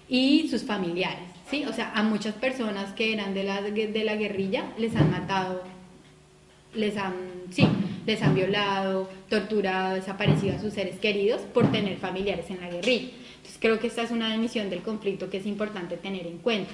y 0.09 0.49
sus 0.49 0.63
familiares. 0.63 1.29
¿sí? 1.49 1.63
O 1.63 1.71
sea, 1.71 1.93
a 1.93 2.03
muchas 2.03 2.35
personas 2.35 2.91
que 2.91 3.13
eran 3.13 3.33
de 3.33 3.45
la, 3.45 3.61
de 3.61 4.03
la 4.03 4.17
guerrilla 4.17 4.65
les 4.77 4.97
han 4.97 5.11
matado, 5.11 5.63
les 6.73 6.97
han, 6.97 7.13
sí, 7.51 7.65
les 8.07 8.21
han 8.23 8.33
violado, 8.33 9.09
torturado, 9.29 9.95
desaparecido 9.95 10.55
a 10.55 10.59
sus 10.59 10.73
seres 10.73 10.97
queridos 10.97 11.41
por 11.41 11.69
tener 11.71 11.97
familiares 11.97 12.49
en 12.49 12.61
la 12.61 12.69
guerrilla. 12.69 13.09
Entonces 13.35 13.57
creo 13.59 13.79
que 13.79 13.87
esta 13.87 14.01
es 14.01 14.11
una 14.11 14.31
dimensión 14.31 14.69
del 14.69 14.81
conflicto 14.81 15.29
que 15.29 15.37
es 15.37 15.45
importante 15.45 15.97
tener 15.97 16.25
en 16.25 16.37
cuenta. 16.37 16.71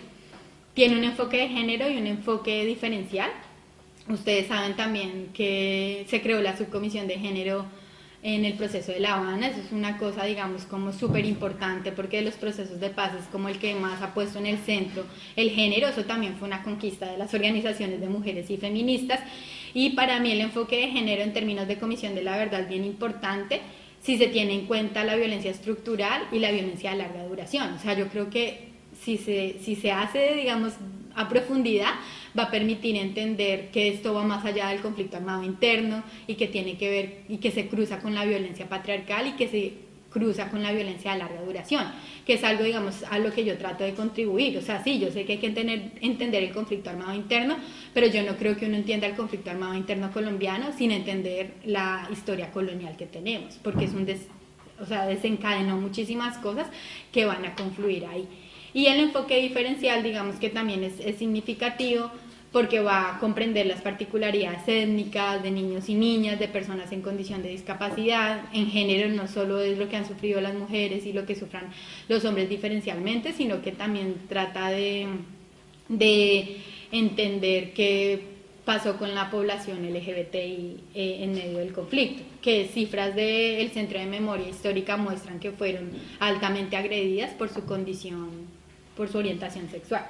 Tiene 0.75 0.95
un 0.95 1.03
enfoque 1.03 1.37
de 1.37 1.49
género 1.49 1.89
y 1.89 1.97
un 1.97 2.05
enfoque 2.05 2.65
diferencial. 2.65 3.31
Ustedes 4.07 4.47
saben 4.47 4.75
también 4.75 5.29
que 5.33 6.05
se 6.07 6.21
creó 6.21 6.39
la 6.41 6.55
subcomisión 6.55 7.07
de 7.07 7.17
género 7.17 7.65
en 8.21 8.45
el 8.45 8.53
proceso 8.53 8.91
de 8.91 8.99
La 8.99 9.15
Habana. 9.15 9.47
Eso 9.47 9.59
es 9.59 9.71
una 9.71 9.97
cosa, 9.97 10.25
digamos, 10.25 10.65
como 10.65 10.93
súper 10.93 11.25
importante 11.25 11.91
porque 11.91 12.21
los 12.21 12.35
procesos 12.35 12.79
de 12.79 12.91
paz 12.91 13.13
es 13.19 13.25
como 13.25 13.49
el 13.49 13.57
que 13.57 13.73
más 13.73 14.03
ha 14.03 14.13
puesto 14.13 14.37
en 14.37 14.45
el 14.45 14.59
centro 14.59 15.03
el 15.35 15.49
género. 15.49 15.87
Eso 15.87 16.03
también 16.05 16.35
fue 16.37 16.47
una 16.47 16.61
conquista 16.61 17.11
de 17.11 17.17
las 17.17 17.33
organizaciones 17.33 17.99
de 17.99 18.07
mujeres 18.07 18.51
y 18.51 18.57
feministas. 18.57 19.19
Y 19.73 19.91
para 19.91 20.19
mí 20.19 20.31
el 20.31 20.41
enfoque 20.41 20.77
de 20.77 20.89
género 20.89 21.23
en 21.23 21.33
términos 21.33 21.67
de 21.67 21.77
comisión 21.77 22.15
de 22.15 22.23
la 22.23 22.37
verdad 22.37 22.61
es 22.61 22.69
bien 22.69 22.85
importante 22.85 23.61
si 24.01 24.17
se 24.17 24.27
tiene 24.27 24.53
en 24.53 24.65
cuenta 24.65 25.03
la 25.03 25.15
violencia 25.15 25.49
estructural 25.49 26.27
y 26.31 26.39
la 26.39 26.51
violencia 26.51 26.91
de 26.91 26.97
larga 26.97 27.25
duración. 27.25 27.73
O 27.73 27.79
sea, 27.79 27.93
yo 27.97 28.07
creo 28.09 28.29
que 28.29 28.67
si 29.01 29.17
se, 29.17 29.57
si 29.61 29.75
se 29.75 29.91
hace, 29.91 30.35
digamos, 30.35 30.73
a 31.15 31.29
profundidad, 31.29 31.93
va 32.37 32.43
a 32.43 32.51
permitir 32.51 32.95
entender 32.97 33.69
que 33.71 33.87
esto 33.87 34.13
va 34.13 34.23
más 34.23 34.43
allá 34.45 34.69
del 34.69 34.81
conflicto 34.81 35.17
armado 35.17 35.43
interno 35.43 36.03
y 36.27 36.35
que 36.35 36.47
tiene 36.47 36.77
que 36.77 36.89
ver 36.89 37.21
y 37.29 37.37
que 37.37 37.51
se 37.51 37.67
cruza 37.67 37.99
con 37.99 38.13
la 38.13 38.25
violencia 38.25 38.67
patriarcal 38.67 39.27
y 39.27 39.31
que 39.33 39.47
se 39.47 39.73
cruza 40.13 40.49
con 40.49 40.63
la 40.63 40.71
violencia 40.71 41.13
de 41.13 41.19
larga 41.19 41.41
duración, 41.41 41.85
que 42.25 42.35
es 42.35 42.43
algo, 42.43 42.63
digamos, 42.63 43.03
a 43.09 43.19
lo 43.19 43.33
que 43.33 43.43
yo 43.43 43.57
trato 43.57 43.83
de 43.83 43.93
contribuir. 43.93 44.57
O 44.57 44.61
sea, 44.61 44.83
sí, 44.83 44.99
yo 44.99 45.11
sé 45.11 45.25
que 45.25 45.33
hay 45.33 45.39
que 45.39 45.47
entender, 45.47 45.91
entender 45.99 46.43
el 46.43 46.51
conflicto 46.51 46.91
armado 46.91 47.13
interno, 47.13 47.57
pero 47.93 48.07
yo 48.07 48.23
no 48.23 48.37
creo 48.37 48.55
que 48.55 48.67
uno 48.67 48.75
entienda 48.75 49.07
el 49.07 49.15
conflicto 49.15 49.49
armado 49.49 49.73
interno 49.73 50.11
colombiano 50.11 50.71
sin 50.77 50.91
entender 50.91 51.55
la 51.65 52.07
historia 52.11 52.51
colonial 52.51 52.95
que 52.95 53.07
tenemos, 53.07 53.55
porque 53.63 53.85
es 53.85 53.93
un 53.93 54.05
o 54.79 54.85
sea, 54.85 55.05
desencadenó 55.05 55.77
muchísimas 55.77 56.37
cosas 56.37 56.67
que 57.11 57.25
van 57.25 57.45
a 57.45 57.55
confluir 57.55 58.05
ahí. 58.05 58.27
Y 58.73 58.87
el 58.87 58.99
enfoque 58.99 59.39
diferencial, 59.39 60.03
digamos 60.03 60.37
que 60.37 60.49
también 60.49 60.83
es, 60.83 60.99
es 60.99 61.17
significativo 61.17 62.11
porque 62.53 62.79
va 62.79 63.15
a 63.15 63.19
comprender 63.19 63.65
las 63.65 63.81
particularidades 63.81 64.61
étnicas 64.67 65.41
de 65.41 65.49
niños 65.49 65.89
y 65.89 65.95
niñas, 65.95 66.39
de 66.39 66.47
personas 66.47 66.91
en 66.91 67.01
condición 67.01 67.41
de 67.41 67.49
discapacidad, 67.49 68.45
en 68.53 68.67
género 68.67 69.09
no 69.09 69.27
solo 69.27 69.59
es 69.59 69.79
lo 69.79 69.89
que 69.89 69.97
han 69.97 70.07
sufrido 70.07 70.39
las 70.39 70.53
mujeres 70.53 71.03
y 71.07 71.13
lo 71.13 71.25
que 71.25 71.35
sufran 71.35 71.65
los 72.07 72.23
hombres 72.25 72.47
diferencialmente, 72.47 73.33
sino 73.33 73.63
que 73.63 73.71
también 73.71 74.15
trata 74.29 74.69
de, 74.69 75.07
de 75.89 76.57
entender 76.91 77.73
qué 77.73 78.21
pasó 78.65 78.97
con 78.97 79.15
la 79.15 79.31
población 79.31 79.79
LGBTI 79.91 80.77
eh, 80.93 81.17
en 81.21 81.33
medio 81.33 81.57
del 81.57 81.73
conflicto, 81.73 82.21
que 82.39 82.69
cifras 82.71 83.15
del 83.15 83.71
Centro 83.71 83.97
de 83.97 84.05
Memoria 84.05 84.47
Histórica 84.47 84.95
muestran 84.95 85.39
que 85.39 85.51
fueron 85.51 85.89
altamente 86.19 86.77
agredidas 86.77 87.31
por 87.31 87.49
su 87.49 87.65
condición, 87.65 88.29
por 88.95 89.09
su 89.09 89.17
orientación 89.17 89.69
sexual. 89.71 90.05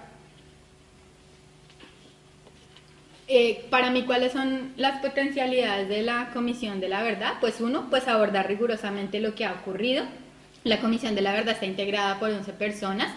Eh, 3.28 3.66
para 3.70 3.90
mí, 3.90 4.04
¿cuáles 4.04 4.34
son 4.34 4.74
las 4.76 5.00
potencialidades 5.00 5.88
de 5.88 6.02
la 6.02 6.32
Comisión 6.34 6.80
de 6.80 6.90
la 6.90 7.04
Verdad? 7.04 7.36
Pues 7.40 7.62
uno, 7.62 7.88
pues 7.90 8.08
abordar 8.08 8.48
rigurosamente 8.48 9.22
lo 9.22 9.34
que 9.34 9.46
ha 9.46 9.54
ocurrido. 9.54 10.04
La 10.64 10.80
Comisión 10.80 11.16
de 11.16 11.22
la 11.22 11.32
Verdad 11.34 11.54
está 11.54 11.66
integrada 11.66 12.20
por 12.20 12.30
11 12.32 12.52
personas. 12.54 13.14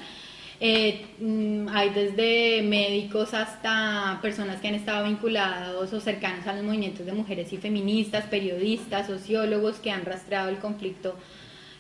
Eh, 0.60 1.04
mm, 1.18 1.68
hay 1.68 1.90
desde 1.90 2.62
médicos 2.62 3.34
hasta 3.34 4.18
personas 4.22 4.60
que 4.60 4.68
han 4.68 4.74
estado 4.74 5.04
vinculados 5.04 5.92
o 5.92 6.00
cercanos 6.00 6.46
a 6.46 6.54
los 6.54 6.64
movimientos 6.64 7.04
de 7.04 7.12
mujeres 7.12 7.52
y 7.52 7.58
feministas, 7.58 8.24
periodistas, 8.26 9.08
sociólogos 9.08 9.78
que 9.80 9.90
han 9.90 10.04
rastreado 10.04 10.48
el 10.48 10.58
conflicto 10.58 11.16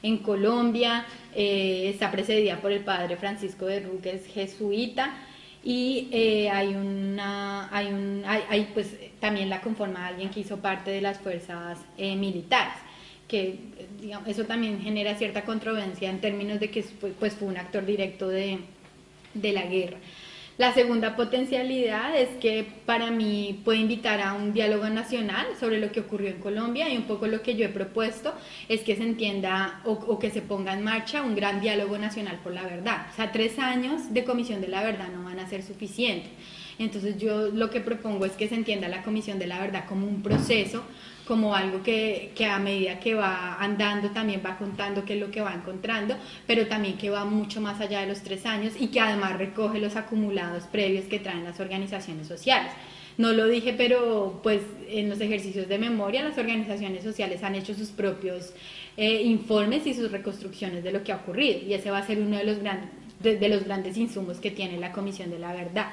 en 0.02 0.18
Colombia. 0.18 1.06
Eh, 1.34 1.90
está 1.94 2.10
precedida 2.10 2.60
por 2.60 2.72
el 2.72 2.80
padre 2.80 3.16
Francisco 3.16 3.66
de 3.66 3.80
Ruques, 3.80 4.26
jesuita 4.26 5.14
y 5.68 6.08
eh, 6.12 6.48
hay 6.48 6.76
una 6.76 7.68
hay 7.76 7.88
un 7.88 8.22
hay, 8.24 8.70
pues 8.72 8.94
también 9.18 9.50
la 9.50 9.60
conforma 9.60 10.06
alguien 10.06 10.30
que 10.30 10.38
hizo 10.38 10.58
parte 10.58 10.92
de 10.92 11.00
las 11.00 11.18
fuerzas 11.18 11.80
eh, 11.98 12.14
militares 12.14 12.76
que 13.26 13.58
digamos, 14.00 14.28
eso 14.28 14.44
también 14.44 14.80
genera 14.80 15.16
cierta 15.16 15.42
controversia 15.42 16.08
en 16.08 16.20
términos 16.20 16.60
de 16.60 16.70
que 16.70 16.84
pues 17.18 17.34
fue 17.34 17.48
un 17.48 17.56
actor 17.56 17.84
directo 17.84 18.28
de, 18.28 18.60
de 19.34 19.52
la 19.52 19.62
guerra 19.62 19.96
la 20.58 20.72
segunda 20.72 21.16
potencialidad 21.16 22.16
es 22.16 22.30
que 22.40 22.66
para 22.86 23.10
mí 23.10 23.60
puede 23.62 23.78
invitar 23.78 24.22
a 24.22 24.32
un 24.32 24.54
diálogo 24.54 24.88
nacional 24.88 25.46
sobre 25.60 25.78
lo 25.78 25.92
que 25.92 26.00
ocurrió 26.00 26.30
en 26.30 26.38
Colombia 26.38 26.88
y 26.88 26.96
un 26.96 27.02
poco 27.02 27.26
lo 27.26 27.42
que 27.42 27.56
yo 27.56 27.66
he 27.66 27.68
propuesto 27.68 28.32
es 28.68 28.80
que 28.80 28.96
se 28.96 29.02
entienda 29.02 29.82
o, 29.84 30.18
que 30.18 30.30
se 30.30 30.40
ponga 30.40 30.72
en 30.72 30.82
marcha 30.82 31.22
un 31.22 31.34
gran 31.34 31.60
diálogo 31.60 31.98
nacional 31.98 32.40
por 32.42 32.54
la 32.54 32.62
verdad. 32.62 33.08
O 33.12 33.16
sea, 33.16 33.32
tres 33.32 33.58
años 33.58 34.14
de 34.14 34.24
comisión 34.24 34.62
de 34.62 34.68
la 34.68 34.82
verdad 34.82 35.08
no 35.14 35.24
van 35.24 35.40
a 35.40 35.46
ser 35.46 35.62
suficientes. 35.62 36.30
Entonces 36.78 37.16
yo 37.18 37.48
lo 37.48 37.70
que 37.70 37.80
propongo 37.80 38.26
es 38.26 38.32
que 38.32 38.48
se 38.48 38.54
entienda 38.54 38.88
la 38.88 39.02
comisión 39.02 39.38
de 39.38 39.46
la 39.46 39.60
verdad 39.60 39.84
como 39.88 40.06
un 40.06 40.22
proceso 40.22 40.82
como 41.26 41.54
algo 41.54 41.82
que, 41.82 42.30
que, 42.34 42.46
a 42.46 42.58
medida 42.58 43.00
que 43.00 43.14
va 43.14 43.56
andando 43.56 44.10
también 44.10 44.40
va 44.46 44.56
contando 44.56 45.04
qué 45.04 45.14
es 45.14 45.20
lo 45.20 45.30
que 45.30 45.40
va 45.40 45.52
encontrando, 45.52 46.16
pero 46.46 46.68
también 46.68 46.96
que 46.96 47.10
va 47.10 47.24
mucho 47.24 47.60
más 47.60 47.80
allá 47.80 48.00
de 48.00 48.06
los 48.06 48.22
tres 48.22 48.46
años 48.46 48.74
y 48.78 48.88
que 48.88 49.00
además 49.00 49.36
recoge 49.36 49.80
los 49.80 49.96
acumulados 49.96 50.64
previos 50.64 51.06
que 51.06 51.18
traen 51.18 51.44
las 51.44 51.58
organizaciones 51.58 52.28
sociales. 52.28 52.72
No 53.18 53.32
lo 53.32 53.46
dije, 53.46 53.74
pero 53.76 54.40
pues 54.42 54.62
en 54.88 55.08
los 55.08 55.20
ejercicios 55.20 55.68
de 55.68 55.78
memoria 55.78 56.22
las 56.22 56.38
organizaciones 56.38 57.02
sociales 57.02 57.42
han 57.42 57.54
hecho 57.54 57.74
sus 57.74 57.88
propios 57.88 58.52
eh, 58.96 59.22
informes 59.22 59.86
y 59.86 59.94
sus 59.94 60.12
reconstrucciones 60.12 60.84
de 60.84 60.92
lo 60.92 61.02
que 61.02 61.12
ha 61.12 61.16
ocurrido 61.16 61.60
y 61.66 61.74
ese 61.74 61.90
va 61.90 61.98
a 61.98 62.06
ser 62.06 62.18
uno 62.18 62.36
de 62.36 62.44
los, 62.44 62.58
grandes 62.58 62.90
de 63.20 63.48
los 63.48 63.64
grandes 63.64 63.96
insumos 63.96 64.38
que 64.38 64.50
tiene 64.50 64.78
la 64.78 64.92
Comisión 64.92 65.30
de 65.30 65.38
la 65.38 65.52
Verdad. 65.54 65.88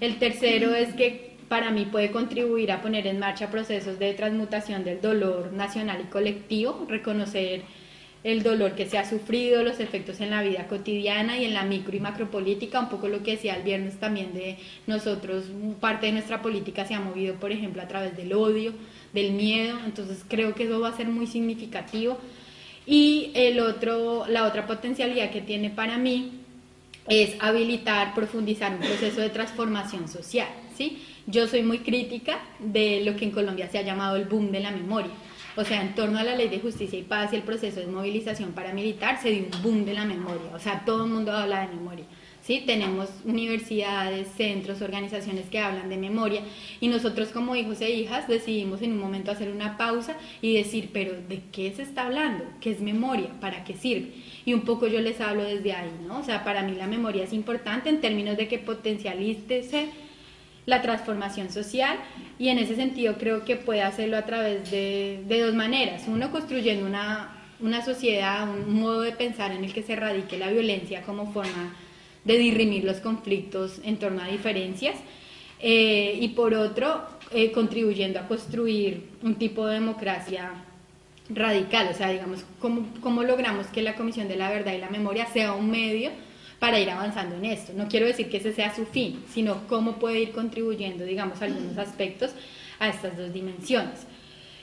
El 0.00 0.18
tercero 0.18 0.74
es 0.74 0.94
que 0.94 1.32
para 1.48 1.70
mí 1.70 1.84
puede 1.84 2.10
contribuir 2.10 2.72
a 2.72 2.80
poner 2.80 3.06
en 3.06 3.18
marcha 3.18 3.50
procesos 3.50 3.98
de 3.98 4.14
transmutación 4.14 4.84
del 4.84 5.00
dolor 5.00 5.52
nacional 5.52 6.00
y 6.02 6.10
colectivo, 6.10 6.86
reconocer 6.88 7.62
el 8.24 8.42
dolor 8.42 8.72
que 8.72 8.86
se 8.86 8.98
ha 8.98 9.04
sufrido, 9.04 9.62
los 9.62 9.80
efectos 9.80 10.20
en 10.20 10.30
la 10.30 10.42
vida 10.42 10.68
cotidiana 10.68 11.38
y 11.38 11.44
en 11.44 11.54
la 11.54 11.64
micro 11.64 11.96
y 11.96 12.00
macropolítica, 12.00 12.80
un 12.80 12.88
poco 12.88 13.08
lo 13.08 13.22
que 13.22 13.32
decía 13.32 13.56
el 13.56 13.64
viernes 13.64 13.98
también 13.98 14.32
de 14.32 14.58
nosotros, 14.86 15.44
parte 15.80 16.06
de 16.06 16.12
nuestra 16.12 16.40
política 16.40 16.84
se 16.84 16.94
ha 16.94 17.00
movido, 17.00 17.34
por 17.34 17.50
ejemplo, 17.50 17.82
a 17.82 17.88
través 17.88 18.16
del 18.16 18.32
odio, 18.32 18.72
del 19.12 19.32
miedo, 19.32 19.78
entonces 19.84 20.24
creo 20.28 20.54
que 20.54 20.64
eso 20.64 20.80
va 20.80 20.88
a 20.88 20.96
ser 20.96 21.08
muy 21.08 21.26
significativo. 21.26 22.18
Y 22.86 23.30
el 23.34 23.60
otro, 23.60 24.24
la 24.28 24.46
otra 24.46 24.66
potencialidad 24.66 25.30
que 25.30 25.40
tiene 25.40 25.70
para 25.70 25.98
mí 25.98 26.41
es 27.08 27.34
habilitar, 27.40 28.14
profundizar 28.14 28.72
un 28.72 28.78
proceso 28.78 29.20
de 29.20 29.30
transformación 29.30 30.08
social, 30.08 30.48
¿sí? 30.76 31.02
Yo 31.26 31.46
soy 31.46 31.62
muy 31.62 31.78
crítica 31.78 32.38
de 32.58 33.02
lo 33.04 33.16
que 33.16 33.24
en 33.24 33.30
Colombia 33.30 33.68
se 33.68 33.78
ha 33.78 33.82
llamado 33.82 34.16
el 34.16 34.24
boom 34.24 34.50
de 34.50 34.60
la 34.60 34.70
memoria. 34.70 35.12
O 35.54 35.64
sea, 35.64 35.82
en 35.82 35.94
torno 35.94 36.18
a 36.18 36.24
la 36.24 36.34
ley 36.34 36.48
de 36.48 36.60
justicia 36.60 36.98
y 36.98 37.02
paz 37.02 37.32
y 37.32 37.36
el 37.36 37.42
proceso 37.42 37.80
de 37.80 37.86
movilización 37.86 38.52
paramilitar 38.52 39.20
se 39.20 39.30
dio 39.30 39.44
un 39.44 39.62
boom 39.62 39.84
de 39.84 39.94
la 39.94 40.04
memoria. 40.04 40.50
O 40.54 40.58
sea, 40.58 40.84
todo 40.84 41.04
el 41.04 41.10
mundo 41.10 41.32
habla 41.32 41.60
de 41.60 41.74
memoria. 41.74 42.04
¿Sí? 42.42 42.62
Tenemos 42.66 43.08
universidades, 43.24 44.28
centros, 44.36 44.82
organizaciones 44.82 45.46
que 45.46 45.58
hablan 45.58 45.88
de 45.88 45.96
memoria 45.96 46.42
y 46.80 46.88
nosotros 46.88 47.28
como 47.28 47.56
hijos 47.56 47.80
e 47.80 47.90
hijas 47.90 48.28
decidimos 48.28 48.82
en 48.82 48.92
un 48.92 48.98
momento 48.98 49.30
hacer 49.30 49.50
una 49.50 49.78
pausa 49.78 50.16
y 50.40 50.54
decir, 50.54 50.90
pero 50.92 51.14
¿de 51.28 51.42
qué 51.52 51.72
se 51.72 51.82
está 51.82 52.06
hablando? 52.06 52.44
¿Qué 52.60 52.72
es 52.72 52.80
memoria? 52.80 53.28
¿Para 53.40 53.64
qué 53.64 53.74
sirve? 53.74 54.12
Y 54.44 54.54
un 54.54 54.62
poco 54.62 54.86
yo 54.86 55.00
les 55.00 55.20
hablo 55.20 55.44
desde 55.44 55.72
ahí, 55.72 55.90
¿no? 56.06 56.18
O 56.18 56.24
sea, 56.24 56.44
para 56.44 56.62
mí 56.62 56.74
la 56.74 56.86
memoria 56.86 57.24
es 57.24 57.32
importante 57.32 57.88
en 57.88 58.00
términos 58.00 58.36
de 58.36 58.48
que 58.48 58.58
potencialice 58.58 59.88
la 60.66 60.80
transformación 60.80 61.50
social 61.50 61.96
y 62.38 62.48
en 62.48 62.58
ese 62.58 62.76
sentido 62.76 63.14
creo 63.18 63.44
que 63.44 63.56
puede 63.56 63.82
hacerlo 63.82 64.16
a 64.16 64.26
través 64.26 64.70
de, 64.70 65.24
dos 65.28 65.54
maneras. 65.54 66.04
Uno, 66.06 66.30
construyendo 66.30 66.86
una, 66.86 67.42
una, 67.60 67.84
sociedad, 67.84 68.48
un 68.48 68.80
modo 68.80 69.00
de 69.00 69.12
pensar 69.12 69.52
en 69.52 69.64
el 69.64 69.72
que 69.72 69.82
se 69.82 69.96
radique 69.96 70.38
la 70.38 70.50
violencia 70.50 71.02
como 71.02 71.32
forma 71.32 71.74
de 72.24 72.38
dirimir 72.38 72.84
los 72.84 72.98
conflictos 72.98 73.80
en 73.84 73.96
torno 73.96 74.22
a 74.22 74.28
diferencias. 74.28 74.96
Eh, 75.60 76.18
y 76.20 76.28
por 76.28 76.54
otro, 76.54 77.02
eh, 77.30 77.52
contribuyendo 77.52 78.18
a 78.18 78.26
construir 78.26 79.04
un 79.22 79.36
tipo 79.36 79.66
de 79.66 79.74
democracia 79.74 80.52
radical, 81.28 81.88
o 81.90 81.94
sea, 81.94 82.10
digamos, 82.10 82.44
¿cómo, 82.58 82.88
cómo 83.00 83.22
logramos 83.22 83.66
que 83.68 83.80
la 83.82 83.94
Comisión 83.94 84.28
de 84.28 84.36
la 84.36 84.50
Verdad 84.50 84.74
y 84.74 84.78
la 84.78 84.90
Memoria 84.90 85.26
sea 85.26 85.52
un 85.52 85.70
medio 85.70 86.10
para 86.62 86.78
ir 86.78 86.90
avanzando 86.90 87.34
en 87.34 87.44
esto. 87.46 87.72
No 87.74 87.88
quiero 87.88 88.06
decir 88.06 88.28
que 88.28 88.36
ese 88.36 88.52
sea 88.52 88.72
su 88.72 88.86
fin, 88.86 89.24
sino 89.28 89.66
cómo 89.66 89.98
puede 89.98 90.20
ir 90.20 90.30
contribuyendo, 90.30 91.04
digamos, 91.04 91.42
algunos 91.42 91.76
aspectos 91.76 92.30
a 92.78 92.88
estas 92.88 93.16
dos 93.16 93.32
dimensiones. 93.32 94.06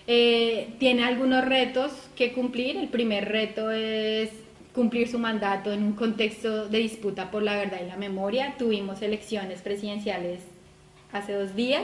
Eh, 0.07 0.75
tiene 0.79 1.03
algunos 1.03 1.43
retos 1.43 1.91
que 2.15 2.31
cumplir. 2.31 2.77
El 2.77 2.87
primer 2.87 3.27
reto 3.27 3.69
es 3.69 4.29
cumplir 4.79 5.09
su 5.09 5.19
mandato 5.19 5.73
en 5.73 5.83
un 5.83 5.91
contexto 5.91 6.69
de 6.69 6.77
disputa 6.77 7.31
por 7.31 7.43
la 7.43 7.57
verdad 7.57 7.81
y 7.83 7.89
la 7.89 7.97
memoria. 7.97 8.55
Tuvimos 8.57 9.01
elecciones 9.01 9.61
presidenciales 9.61 10.39
hace 11.11 11.33
dos 11.33 11.53
días. 11.53 11.83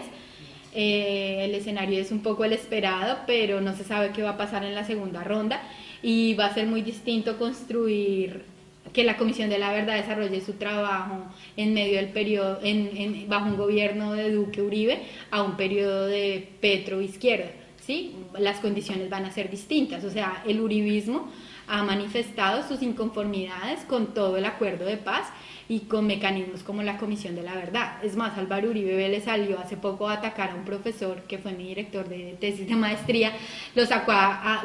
Eh, 0.74 1.44
el 1.44 1.54
escenario 1.56 2.00
es 2.00 2.14
un 2.14 2.22
poco 2.22 2.46
el 2.46 2.54
esperado, 2.54 3.18
pero 3.28 3.60
no 3.60 3.76
se 3.76 3.84
sabe 3.84 4.12
qué 4.12 4.24
va 4.24 4.30
a 4.30 4.38
pasar 4.38 4.64
en 4.64 4.74
la 4.74 4.86
segunda 4.86 5.26
ronda 5.26 5.62
y 6.02 6.36
va 6.36 6.46
a 6.46 6.54
ser 6.54 6.68
muy 6.68 6.84
distinto 6.84 7.38
construir 7.38 8.46
que 8.94 9.04
la 9.04 9.18
Comisión 9.18 9.50
de 9.50 9.60
la 9.60 9.74
Verdad 9.74 9.98
desarrolle 9.98 10.40
su 10.40 10.54
trabajo 10.54 11.18
en 11.58 11.74
medio 11.74 11.98
del 11.98 12.14
periodo, 12.14 12.60
en, 12.64 13.28
bajo 13.28 13.48
un 13.48 13.58
gobierno 13.58 14.14
de 14.14 14.32
Duque 14.32 14.62
Uribe 14.62 15.00
a 15.32 15.44
un 15.44 15.58
periodo 15.58 16.08
de 16.08 16.48
Petro 16.62 17.02
Izquierda. 17.02 17.52
¿sí? 17.86 18.16
Las 18.40 18.62
condiciones 18.62 19.10
van 19.10 19.26
a 19.26 19.32
ser 19.32 19.52
distintas. 19.52 20.06
O 20.06 20.10
sea, 20.10 20.44
el 20.48 20.62
uribismo 20.62 21.30
ha 21.68 21.84
manifestado 21.84 22.68
sus 22.68 22.82
inconformidades 22.82 23.82
con 23.86 24.14
todo 24.14 24.38
el 24.38 24.46
acuerdo 24.46 24.86
de 24.86 24.98
paz 24.98 25.28
y 25.68 25.82
con 25.82 26.06
mecanismos 26.06 26.64
como 26.64 26.84
la 26.84 26.98
Comisión 26.98 27.36
de 27.36 27.44
la 27.44 27.56
Verdad. 27.56 28.04
Es 28.04 28.16
más, 28.16 28.38
Álvaro 28.38 28.70
Uribe 28.70 29.10
le 29.10 29.22
salió 29.22 29.60
hace 29.60 29.78
poco 29.78 30.08
a 30.08 30.14
atacar 30.14 30.52
a 30.52 30.56
un 30.56 30.66
profesor 30.66 31.24
que 31.24 31.38
fue 31.38 31.54
mi 31.54 31.68
director 31.68 32.08
de 32.08 32.38
tesis 32.40 32.68
de 32.68 32.76
maestría, 32.76 33.32
lo, 33.74 33.86
sacó 33.86 34.14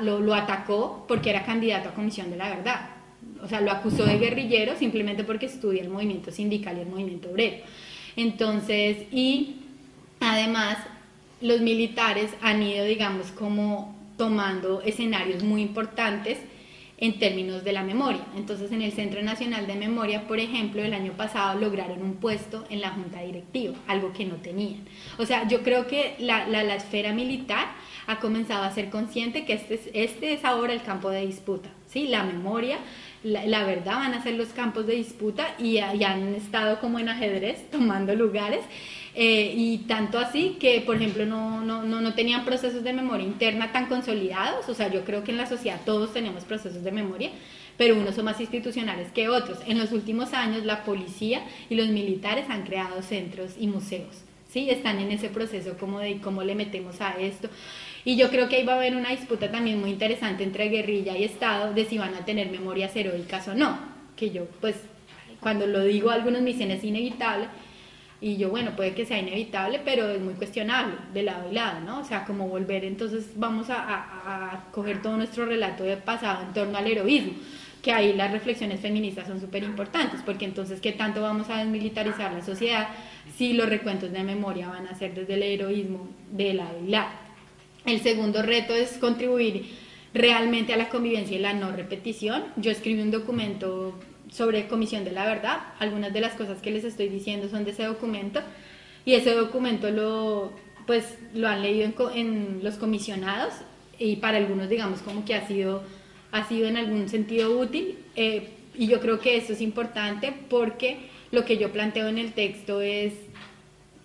lo, 0.03 0.21
lo 0.21 0.35
atacó 0.35 1.05
porque 1.09 1.31
era 1.31 1.45
candidato 1.45 1.89
a 1.89 1.95
Comisión 1.95 2.31
de 2.31 2.37
la 2.37 2.51
Verdad 2.51 3.01
o 3.43 3.49
sea, 3.49 3.61
lo 3.61 3.71
acusó 3.71 4.05
de 4.05 4.19
guerrillero 4.19 4.77
simplemente 4.77 5.25
porque 5.25 5.47
estudia 5.47 5.83
el 5.83 5.89
movimiento 5.89 6.31
sindical 6.31 6.77
y 6.79 6.81
el 6.81 6.89
movimiento 6.89 7.31
obrero. 7.31 7.59
Entonces, 8.17 8.99
y 9.13 9.57
además 10.21 10.79
los 11.41 11.61
militares 11.61 12.31
han 12.43 12.63
ido, 12.63 12.85
digamos, 12.85 13.31
como 13.31 13.97
tomando 14.17 14.83
escenarios 14.83 15.43
muy 15.43 15.63
importantes 15.63 16.39
en 17.01 17.19
términos 17.19 17.65
de 17.65 17.73
la 17.73 17.83
memoria. 17.83 18.21
Entonces, 18.37 18.71
en 18.73 18.83
el 18.83 18.93
Centro 18.93 19.23
Nacional 19.23 19.67
de 19.67 19.75
Memoria, 19.75 20.29
por 20.29 20.39
ejemplo, 20.39 20.83
el 20.83 20.93
año 20.93 21.13
pasado 21.13 21.59
lograron 21.59 22.03
un 22.03 22.17
puesto 22.17 22.65
en 22.69 22.83
la 22.83 22.91
Junta 22.91 23.23
Directiva, 23.23 23.75
algo 23.87 24.13
que 24.13 24.27
no 24.27 24.37
tenían. 24.37 24.85
O 25.19 25.25
sea, 25.25 25.49
yo 25.49 25.63
creo 25.63 25.87
que 25.87 26.17
la, 26.19 26.47
la, 26.47 26.75
esfera 26.75 27.13
militar 27.13 27.69
ha 28.07 28.21
comenzado 28.21 28.65
a 28.65 28.71
ser 28.71 28.91
consciente 28.91 29.45
que 29.45 29.55
este 29.55 29.75
es, 29.75 29.91
este 29.95 30.33
es 30.35 30.45
ahora 30.45 30.75
el 30.75 30.83
campo 30.83 31.09
de 31.11 31.27
disputa, 31.27 31.71
¿sí? 31.87 32.07
La 32.07 32.23
memoria, 32.23 32.79
la, 33.23 33.65
verdad 33.65 33.95
van 33.95 34.15
a 34.15 34.23
ser 34.23 34.35
los 34.35 34.49
campos 34.49 34.87
de 34.87 34.95
disputa 34.95 35.55
y, 35.59 35.79
han 35.79 36.35
estado 36.35 36.81
como 36.81 36.99
en 36.99 37.09
ajedrez 37.09 37.71
tomando 37.71 38.15
lugares. 38.15 38.61
Eh, 39.15 39.55
y 39.57 39.79
tanto 39.79 40.19
así 40.19 40.57
que, 40.61 40.81
por 40.83 40.97
ejemplo, 40.97 41.27
no, 41.27 41.61
no, 41.63 41.83
no, 41.83 42.01
no, 42.01 42.15
tenían 42.15 42.45
procesos 42.45 42.85
de 42.85 42.93
memoria 42.93 43.27
interna 43.27 43.73
tan 43.73 43.87
consolidados. 43.87 44.69
O 44.69 44.75
sea, 44.75 44.89
yo 44.89 45.05
creo 45.05 45.25
que 45.25 45.33
en 45.33 45.39
la 45.39 45.47
sociedad 45.47 45.81
todos 45.85 46.13
tenemos 46.13 46.45
procesos 46.45 46.85
de 46.85 46.93
memoria, 46.93 47.31
pero 47.77 47.97
unos 47.97 48.15
son 48.15 48.27
más 48.27 48.41
institucionales 48.41 49.11
que 49.13 49.29
otros. 49.29 49.59
En 49.67 49.79
los 49.79 49.93
últimos 49.93 50.33
años, 50.33 50.65
la 50.65 50.85
policía 50.85 51.43
y 51.69 51.75
los 51.75 51.89
militares 51.89 52.47
han 52.49 52.63
creado 52.63 53.03
centros 53.03 53.53
y 53.59 53.67
museos. 53.67 54.23
¿sí? 54.53 54.71
Están 54.71 54.99
en 54.99 55.11
ese 55.11 55.29
proceso 55.29 55.77
como 55.79 56.01
de 56.01 56.19
cómo 56.19 56.43
le 56.43 56.55
metemos 56.55 57.01
a 57.01 57.13
esto. 57.19 57.49
Y 58.05 58.17
yo 58.17 58.31
creo 58.31 58.49
que 58.49 58.57
ahí 58.57 58.65
va 58.65 58.75
a 58.75 58.77
haber 58.77 58.97
una 58.97 59.11
disputa 59.11 59.51
también 59.51 59.81
muy 59.81 59.91
interesante 59.91 60.45
entre 60.45 60.69
guerrilla 60.69 61.17
y 61.17 61.25
Estado 61.25 61.75
de 61.75 61.85
si 61.85 61.99
van 61.99 62.15
a 62.15 62.25
tener 62.25 62.51
memorias 62.51 62.95
heroicas 62.97 63.49
o 63.49 63.55
no. 63.55 63.79
Que 64.17 64.31
yo, 64.31 64.47
pues, 64.61 64.77
cuando 65.41 65.67
lo 65.67 65.85
digo, 65.85 66.11
algunos 66.11 66.43
me 66.43 66.53
dicen 66.53 66.71
es 66.71 66.85
inevitable. 66.85 67.47
Y 68.23 68.37
yo, 68.37 68.51
bueno, 68.51 68.77
puede 68.77 68.93
que 68.93 69.07
sea 69.07 69.19
inevitable, 69.19 69.81
pero 69.83 70.09
es 70.11 70.21
muy 70.21 70.35
cuestionable 70.35 70.95
de 71.15 71.23
lado 71.23 71.51
y 71.51 71.55
lado, 71.55 71.81
¿no? 71.81 72.01
O 72.01 72.05
sea, 72.05 72.25
como 72.27 72.49
volver, 72.49 72.85
entonces 72.85 73.31
vamos 73.37 73.71
a, 73.71 73.77
a, 73.79 74.71
coger 74.73 75.01
todo 75.01 75.17
nuestro 75.17 75.47
relato 75.47 75.85
de 75.85 75.97
pasado 75.97 76.43
en 76.43 76.53
torno 76.53 76.77
al 76.77 76.87
heroísmo, 76.87 77.33
que 77.83 77.93
ahí 77.93 78.13
las 78.13 78.31
reflexiones 78.31 78.81
feministas 78.81 79.27
son 79.27 79.41
súper 79.41 79.63
importantes, 79.63 80.21
porque 80.23 80.45
entonces, 80.45 80.83
¿qué 80.83 80.93
tanto 80.93 81.23
vamos 81.23 81.49
a 81.49 81.59
desmilitarizar 81.59 82.33
la 82.33 82.45
sociedad 82.45 82.89
si 83.39 83.55
los 83.55 83.71
recuentos 83.71 84.13
de 84.13 84.23
memoria 84.23 84.69
van 84.69 84.87
a 84.87 84.95
ser 84.95 85.15
desde 85.15 85.35
el 85.35 85.43
heroísmo 85.43 86.09
de 86.31 86.53
lado 86.53 86.77
y 86.87 86.91
lado? 86.91 87.09
El 87.87 88.01
segundo 88.01 88.43
reto 88.43 88.75
es 88.75 88.99
contribuir 88.99 89.65
realmente 90.13 90.75
a 90.75 90.77
la 90.77 90.89
convivencia 90.89 91.37
y 91.37 91.41
la 91.41 91.55
no 91.55 91.73
repetición. 91.73 92.45
Yo 92.57 92.71
escribí 92.71 93.01
un 93.01 93.11
documento 93.11 93.99
sobre 94.31 94.69
Comisión 94.69 95.05
de 95.05 95.13
la 95.13 95.27
Verdad. 95.27 95.59
Algunas 95.79 96.13
de 96.13 96.21
las 96.21 96.35
cosas 96.35 96.61
que 96.61 96.71
les 96.71 96.85
estoy 96.85 97.09
diciendo 97.09 97.49
son 97.49 97.65
de 97.65 97.73
ese 97.73 97.85
documento 97.85 98.41
y 99.05 99.15
ese 99.15 99.35
documento 99.35 99.91
lo, 99.91 100.53
pues, 100.87 101.19
lo 101.35 101.49
han 101.49 101.63
leído 101.63 102.11
en, 102.15 102.61
los 102.63 102.77
comisionados 102.77 103.55
y 103.99 104.17
para 104.17 104.39
algunos 104.39 104.69
digamos 104.69 105.01
como 105.01 105.25
que 105.25 105.35
ha 105.35 105.47
sido, 105.47 105.83
ha 106.33 106.49
sido 106.49 106.69
en 106.69 106.77
algún 106.77 107.09
sentido 107.09 107.59
útil 107.59 107.99
eh, 108.17 108.51
y 108.75 108.87
yo 108.87 109.01
creo 109.01 109.21
que 109.21 109.37
eso 109.37 109.53
es 109.53 109.61
importante 109.61 110.33
porque 110.49 111.11
lo 111.33 111.45
que 111.45 111.59
yo 111.59 111.73
planteo 111.73 112.09
en 112.09 112.19
el 112.19 112.33
texto 112.33 112.81
es 112.81 113.13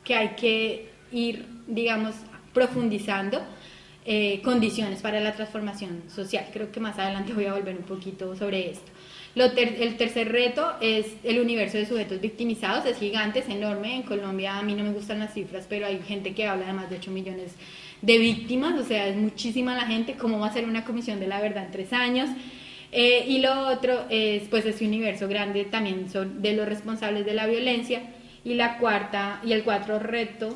que 0.03 0.15
hay 0.15 0.29
que 0.35 0.89
ir, 1.11 1.45
digamos, 1.67 2.15
profundizando 2.53 3.41
eh, 4.05 4.41
condiciones 4.43 5.01
para 5.01 5.19
la 5.19 5.33
transformación 5.33 6.03
social. 6.13 6.45
Creo 6.53 6.71
que 6.71 6.79
más 6.79 6.99
adelante 6.99 7.33
voy 7.33 7.45
a 7.45 7.53
volver 7.53 7.75
un 7.75 7.83
poquito 7.83 8.35
sobre 8.35 8.69
esto. 8.69 8.91
El 9.35 9.97
tercer 9.97 10.31
reto 10.31 10.73
es 10.79 11.07
el 11.23 11.39
universo 11.39 11.77
de 11.77 11.85
sujetos 11.85 12.21
victimizados, 12.21 12.85
es 12.85 12.97
gigante, 12.97 13.39
es 13.39 13.49
enorme. 13.49 13.95
En 13.95 14.03
Colombia 14.03 14.57
a 14.57 14.63
mí 14.63 14.73
no 14.73 14.83
me 14.83 14.93
gustan 14.93 15.19
las 15.19 15.33
cifras, 15.33 15.65
pero 15.67 15.85
hay 15.85 15.99
gente 15.99 16.33
que 16.33 16.47
habla 16.47 16.67
de 16.67 16.73
más 16.73 16.89
de 16.89 16.97
8 16.97 17.11
millones 17.11 17.53
de 18.01 18.17
víctimas, 18.17 18.79
o 18.79 18.85
sea, 18.85 19.07
es 19.07 19.17
muchísima 19.17 19.75
la 19.75 19.87
gente. 19.87 20.15
¿Cómo 20.15 20.39
va 20.39 20.47
a 20.47 20.53
ser 20.53 20.65
una 20.65 20.85
comisión 20.85 21.19
de 21.19 21.27
la 21.27 21.41
verdad 21.41 21.65
en 21.65 21.71
tres 21.71 21.91
años? 21.91 22.29
Eh, 22.91 23.25
y 23.27 23.39
lo 23.39 23.67
otro 23.67 24.05
es 24.09 24.43
pues 24.43 24.65
ese 24.65 24.85
universo 24.85 25.27
grande 25.27 25.65
también 25.65 26.09
son 26.09 26.41
de 26.41 26.53
los 26.53 26.65
responsables 26.65 27.25
de 27.25 27.33
la 27.33 27.45
violencia. 27.45 28.03
Y 28.45 28.53
la 28.53 28.77
cuarta 28.77 29.41
y 29.43 29.51
el 29.53 29.63
cuarto 29.63 29.99
reto 29.99 30.55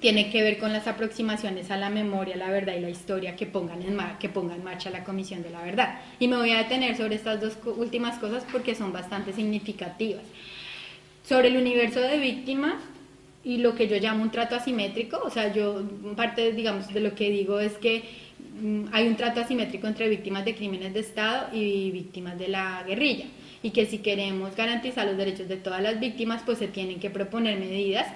tiene 0.00 0.30
que 0.30 0.42
ver 0.42 0.58
con 0.58 0.72
las 0.72 0.86
aproximaciones 0.86 1.70
a 1.70 1.76
la 1.76 1.90
memoria, 1.90 2.36
la 2.36 2.50
verdad 2.50 2.74
y 2.76 2.80
la 2.80 2.90
historia 2.90 3.36
que 3.36 3.46
pongan 3.46 3.80
que 4.18 4.28
ponga 4.28 4.54
en 4.54 4.64
marcha 4.64 4.90
la 4.90 5.04
Comisión 5.04 5.42
de 5.42 5.50
la 5.50 5.62
Verdad. 5.62 6.00
Y 6.18 6.28
me 6.28 6.36
voy 6.36 6.50
a 6.50 6.58
detener 6.58 6.96
sobre 6.96 7.16
estas 7.16 7.40
dos 7.40 7.56
últimas 7.76 8.18
cosas 8.18 8.44
porque 8.50 8.74
son 8.74 8.92
bastante 8.92 9.32
significativas. 9.32 10.22
Sobre 11.24 11.48
el 11.48 11.56
universo 11.56 12.00
de 12.00 12.18
víctimas 12.18 12.74
y 13.44 13.58
lo 13.58 13.74
que 13.74 13.88
yo 13.88 13.96
llamo 13.96 14.22
un 14.22 14.30
trato 14.30 14.56
asimétrico, 14.56 15.20
o 15.24 15.30
sea, 15.30 15.52
yo 15.52 15.82
parte, 16.16 16.52
digamos, 16.52 16.92
de 16.92 17.00
lo 17.00 17.14
que 17.14 17.30
digo 17.30 17.60
es 17.60 17.74
que 17.74 18.04
mm, 18.60 18.86
hay 18.92 19.08
un 19.08 19.16
trato 19.16 19.40
asimétrico 19.40 19.86
entre 19.86 20.08
víctimas 20.08 20.44
de 20.44 20.54
crímenes 20.54 20.92
de 20.94 21.00
Estado 21.00 21.48
y 21.54 21.90
víctimas 21.90 22.38
de 22.38 22.48
la 22.48 22.82
guerrilla 22.86 23.26
y 23.62 23.70
que 23.70 23.86
si 23.86 23.98
queremos 23.98 24.54
garantizar 24.54 25.06
los 25.06 25.16
derechos 25.16 25.48
de 25.48 25.56
todas 25.56 25.82
las 25.82 25.98
víctimas, 25.98 26.42
pues 26.44 26.58
se 26.58 26.68
tienen 26.68 27.00
que 27.00 27.10
proponer 27.10 27.58
medidas 27.58 28.06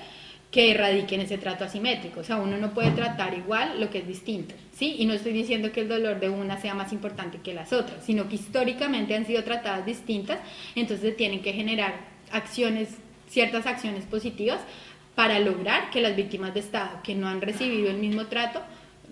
que 0.51 0.73
erradiquen 0.73 1.21
ese 1.21 1.39
trato 1.39 1.65
asimétrico. 1.65 2.21
O 2.21 2.25
sea, 2.25 2.37
uno 2.37 2.57
no 2.57 2.75
puede 2.75 2.91
tratar 2.91 3.35
igual 3.35 3.81
lo 3.81 3.89
que 3.91 3.99
es 3.99 4.07
distinto, 4.07 4.55
¿sí? 4.73 4.97
Y 4.99 5.07
no 5.07 5.15
estoy 5.15 5.33
diciendo 5.33 5.71
que 5.71 5.83
el 5.83 5.89
dolor 5.89 6.19
de 6.19 6.29
una 6.29 6.61
sea 6.61 6.75
más 6.75 6.93
importante 6.93 7.39
que 7.39 7.55
las 7.55 7.73
otras, 7.73 8.05
sino 8.05 8.29
que 8.29 8.35
históricamente 8.35 9.15
han 9.15 9.27
sido 9.27 9.45
tratadas 9.45 9.87
distintas, 9.87 10.39
entonces 10.75 11.17
tienen 11.17 11.41
que 11.43 11.53
generar 11.53 11.95
acciones, 12.33 12.89
ciertas 13.29 13.67
acciones 13.67 14.05
positivas 14.05 14.61
para 15.15 15.39
lograr 15.39 15.91
que 15.91 16.01
las 16.01 16.17
víctimas 16.17 16.55
de 16.55 16.61
Estado 16.61 17.01
que 17.05 17.15
no 17.15 17.29
han 17.29 17.41
recibido 17.41 17.91
el 17.91 17.99
mismo 17.99 18.27
trato 18.27 18.61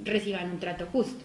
reciban 0.05 0.51
un 0.51 0.59
trato 0.59 0.87
justo. 0.91 1.25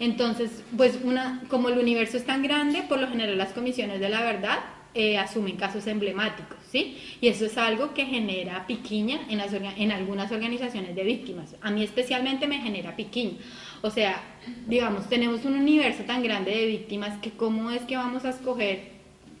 Entonces, 0.00 0.64
pues 0.76 0.98
una, 1.04 1.42
como 1.48 1.68
el 1.68 1.78
universo 1.78 2.16
es 2.16 2.24
tan 2.24 2.42
grande, 2.42 2.82
por 2.88 2.98
lo 2.98 3.08
general 3.08 3.38
las 3.38 3.52
comisiones 3.52 4.00
de 4.00 4.08
la 4.08 4.22
verdad 4.22 4.58
eh, 4.94 5.16
asumen 5.16 5.56
casos 5.56 5.86
emblemáticos, 5.86 6.58
¿sí? 6.70 6.98
Y 7.20 7.28
eso 7.28 7.46
es 7.46 7.56
algo 7.56 7.94
que 7.94 8.04
genera 8.04 8.66
piquiña 8.66 9.20
en, 9.28 9.40
en 9.40 9.92
algunas 9.92 10.30
organizaciones 10.30 10.94
de 10.94 11.02
víctimas. 11.02 11.56
A 11.62 11.70
mí 11.70 11.82
especialmente 11.82 12.46
me 12.46 12.58
genera 12.58 12.94
piquiña. 12.94 13.38
O 13.80 13.90
sea, 13.90 14.22
digamos, 14.66 15.08
tenemos 15.08 15.44
un 15.44 15.54
universo 15.54 16.04
tan 16.04 16.22
grande 16.22 16.50
de 16.50 16.66
víctimas 16.66 17.18
que 17.20 17.30
cómo 17.30 17.70
es 17.70 17.82
que 17.82 17.96
vamos 17.96 18.24
a 18.24 18.30
escoger, 18.30 18.90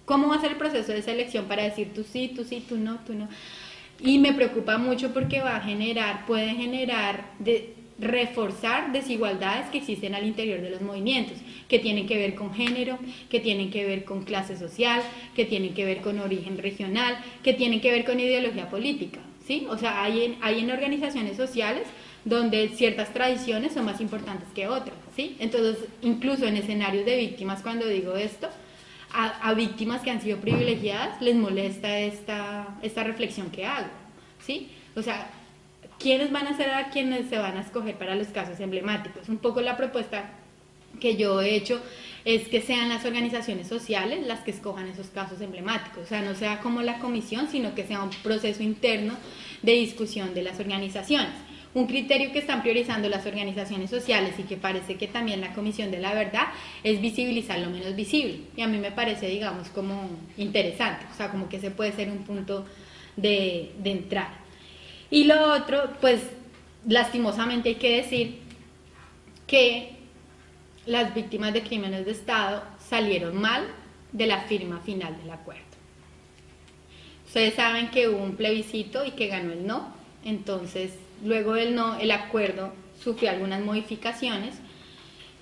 cómo 0.04 0.28
va 0.28 0.36
a 0.36 0.40
ser 0.40 0.52
el 0.52 0.56
proceso 0.56 0.92
de 0.92 1.02
selección 1.02 1.44
para 1.46 1.64
decir 1.64 1.92
tú 1.94 2.02
sí, 2.02 2.32
tú 2.34 2.44
sí, 2.44 2.64
tú 2.66 2.76
no, 2.76 2.98
tú 3.06 3.14
no. 3.14 3.28
Y 4.00 4.18
me 4.18 4.32
preocupa 4.32 4.78
mucho 4.78 5.12
porque 5.12 5.40
va 5.40 5.56
a 5.56 5.60
generar, 5.60 6.26
puede 6.26 6.50
generar 6.54 7.30
de, 7.38 7.74
reforzar 7.98 8.92
desigualdades 8.92 9.68
que 9.70 9.78
existen 9.78 10.14
al 10.14 10.26
interior 10.26 10.60
de 10.60 10.70
los 10.70 10.80
movimientos, 10.80 11.38
que 11.68 11.78
tienen 11.78 12.06
que 12.06 12.16
ver 12.16 12.34
con 12.34 12.52
género, 12.54 12.98
que 13.30 13.40
tienen 13.40 13.70
que 13.70 13.84
ver 13.84 14.04
con 14.04 14.24
clase 14.24 14.56
social, 14.56 15.02
que 15.34 15.44
tienen 15.44 15.74
que 15.74 15.84
ver 15.84 16.00
con 16.00 16.18
origen 16.18 16.58
regional, 16.58 17.18
que 17.42 17.52
tienen 17.54 17.80
que 17.80 17.90
ver 17.90 18.04
con 18.04 18.20
ideología 18.20 18.68
política, 18.68 19.20
¿sí? 19.46 19.66
O 19.70 19.78
sea, 19.78 20.02
hay 20.02 20.24
en, 20.24 20.36
hay 20.40 20.60
en 20.60 20.70
organizaciones 20.70 21.36
sociales 21.36 21.84
donde 22.24 22.68
ciertas 22.68 23.12
tradiciones 23.12 23.72
son 23.72 23.84
más 23.84 24.00
importantes 24.00 24.48
que 24.54 24.68
otras, 24.68 24.96
¿sí? 25.16 25.36
Entonces, 25.38 25.88
incluso 26.02 26.46
en 26.46 26.56
escenarios 26.56 27.04
de 27.04 27.16
víctimas, 27.16 27.62
cuando 27.62 27.86
digo 27.86 28.16
esto, 28.16 28.48
a, 29.12 29.48
a 29.48 29.54
víctimas 29.54 30.02
que 30.02 30.10
han 30.10 30.22
sido 30.22 30.38
privilegiadas 30.38 31.20
les 31.20 31.36
molesta 31.36 31.98
esta, 31.98 32.78
esta 32.82 33.04
reflexión 33.04 33.50
que 33.50 33.66
hago, 33.66 33.88
¿sí? 34.40 34.70
O 34.96 35.02
sea, 35.02 35.30
quiénes 36.02 36.32
van 36.32 36.46
a 36.48 36.56
ser 36.56 36.70
a 36.70 36.90
quienes 36.90 37.28
se 37.28 37.38
van 37.38 37.56
a 37.56 37.60
escoger 37.60 37.96
para 37.96 38.16
los 38.16 38.28
casos 38.28 38.58
emblemáticos. 38.60 39.28
Un 39.28 39.38
poco 39.38 39.60
la 39.60 39.76
propuesta 39.76 40.30
que 41.00 41.16
yo 41.16 41.40
he 41.40 41.54
hecho 41.54 41.80
es 42.24 42.48
que 42.48 42.60
sean 42.60 42.88
las 42.88 43.04
organizaciones 43.04 43.68
sociales 43.68 44.26
las 44.26 44.40
que 44.40 44.50
escojan 44.50 44.88
esos 44.88 45.08
casos 45.08 45.40
emblemáticos, 45.40 46.04
o 46.04 46.06
sea, 46.06 46.22
no 46.22 46.34
sea 46.34 46.60
como 46.60 46.82
la 46.82 46.98
comisión, 46.98 47.48
sino 47.48 47.74
que 47.74 47.84
sea 47.84 48.02
un 48.02 48.10
proceso 48.22 48.62
interno 48.62 49.14
de 49.62 49.72
discusión 49.72 50.34
de 50.34 50.42
las 50.42 50.60
organizaciones. 50.60 51.32
Un 51.74 51.86
criterio 51.86 52.32
que 52.32 52.40
están 52.40 52.60
priorizando 52.60 53.08
las 53.08 53.24
organizaciones 53.24 53.88
sociales 53.88 54.34
y 54.38 54.42
que 54.42 54.58
parece 54.58 54.96
que 54.96 55.08
también 55.08 55.40
la 55.40 55.54
Comisión 55.54 55.90
de 55.90 56.00
la 56.00 56.12
Verdad 56.12 56.48
es 56.84 57.00
visibilizar 57.00 57.58
lo 57.60 57.70
menos 57.70 57.96
visible. 57.96 58.40
Y 58.54 58.60
a 58.60 58.66
mí 58.66 58.76
me 58.76 58.92
parece, 58.92 59.26
digamos, 59.28 59.68
como 59.70 60.10
interesante, 60.36 61.06
o 61.10 61.16
sea, 61.16 61.30
como 61.30 61.48
que 61.48 61.56
ese 61.56 61.70
puede 61.70 61.92
ser 61.92 62.10
un 62.10 62.24
punto 62.24 62.66
de, 63.16 63.72
de 63.78 63.90
entrada. 63.90 64.41
Y 65.12 65.24
lo 65.24 65.52
otro, 65.52 65.90
pues 66.00 66.22
lastimosamente 66.88 67.68
hay 67.68 67.74
que 67.74 67.96
decir 67.96 68.38
que 69.46 69.90
las 70.86 71.14
víctimas 71.14 71.52
de 71.52 71.62
crímenes 71.62 72.06
de 72.06 72.12
Estado 72.12 72.62
salieron 72.88 73.38
mal 73.38 73.62
de 74.12 74.26
la 74.26 74.40
firma 74.40 74.80
final 74.80 75.14
del 75.18 75.30
acuerdo. 75.30 75.60
Ustedes 77.26 77.52
saben 77.52 77.90
que 77.90 78.08
hubo 78.08 78.24
un 78.24 78.36
plebiscito 78.36 79.04
y 79.04 79.10
que 79.10 79.26
ganó 79.26 79.52
el 79.52 79.66
no, 79.66 79.94
entonces 80.24 80.94
luego 81.22 81.52
del 81.52 81.74
no 81.74 81.98
el 81.98 82.10
acuerdo 82.10 82.72
sufrió 82.98 83.28
algunas 83.28 83.60
modificaciones 83.60 84.54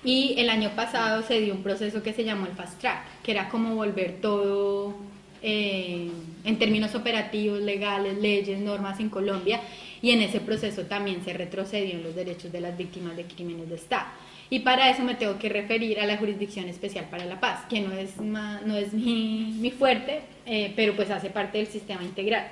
y 0.02 0.34
el 0.38 0.50
año 0.50 0.70
pasado 0.74 1.22
se 1.22 1.40
dio 1.40 1.54
un 1.54 1.62
proceso 1.62 2.02
que 2.02 2.12
se 2.12 2.24
llamó 2.24 2.46
el 2.46 2.56
fast 2.56 2.80
track, 2.80 3.22
que 3.22 3.30
era 3.30 3.48
como 3.48 3.76
volver 3.76 4.20
todo 4.20 4.96
eh, 5.42 6.10
en 6.44 6.58
términos 6.58 6.94
operativos, 6.94 7.60
legales, 7.60 8.18
leyes, 8.18 8.58
normas 8.58 9.00
en 9.00 9.08
Colombia 9.08 9.60
y 10.02 10.10
en 10.10 10.22
ese 10.22 10.40
proceso 10.40 10.82
también 10.82 11.24
se 11.24 11.32
retrocedió 11.32 11.92
en 11.92 12.02
los 12.02 12.14
derechos 12.14 12.52
de 12.52 12.60
las 12.60 12.76
víctimas 12.76 13.16
de 13.16 13.24
crímenes 13.24 13.68
de 13.68 13.76
Estado. 13.76 14.06
Y 14.48 14.60
para 14.60 14.90
eso 14.90 15.02
me 15.02 15.14
tengo 15.14 15.38
que 15.38 15.48
referir 15.48 16.00
a 16.00 16.06
la 16.06 16.16
Jurisdicción 16.16 16.68
Especial 16.68 17.06
para 17.08 17.24
la 17.24 17.38
Paz, 17.38 17.60
que 17.68 17.80
no 17.80 17.92
es, 17.92 18.16
no 18.18 18.76
es 18.76 18.92
mi, 18.92 19.54
mi 19.58 19.70
fuerte, 19.70 20.22
eh, 20.44 20.72
pero 20.74 20.96
pues 20.96 21.10
hace 21.10 21.30
parte 21.30 21.58
del 21.58 21.68
sistema 21.68 22.02
integral. 22.02 22.48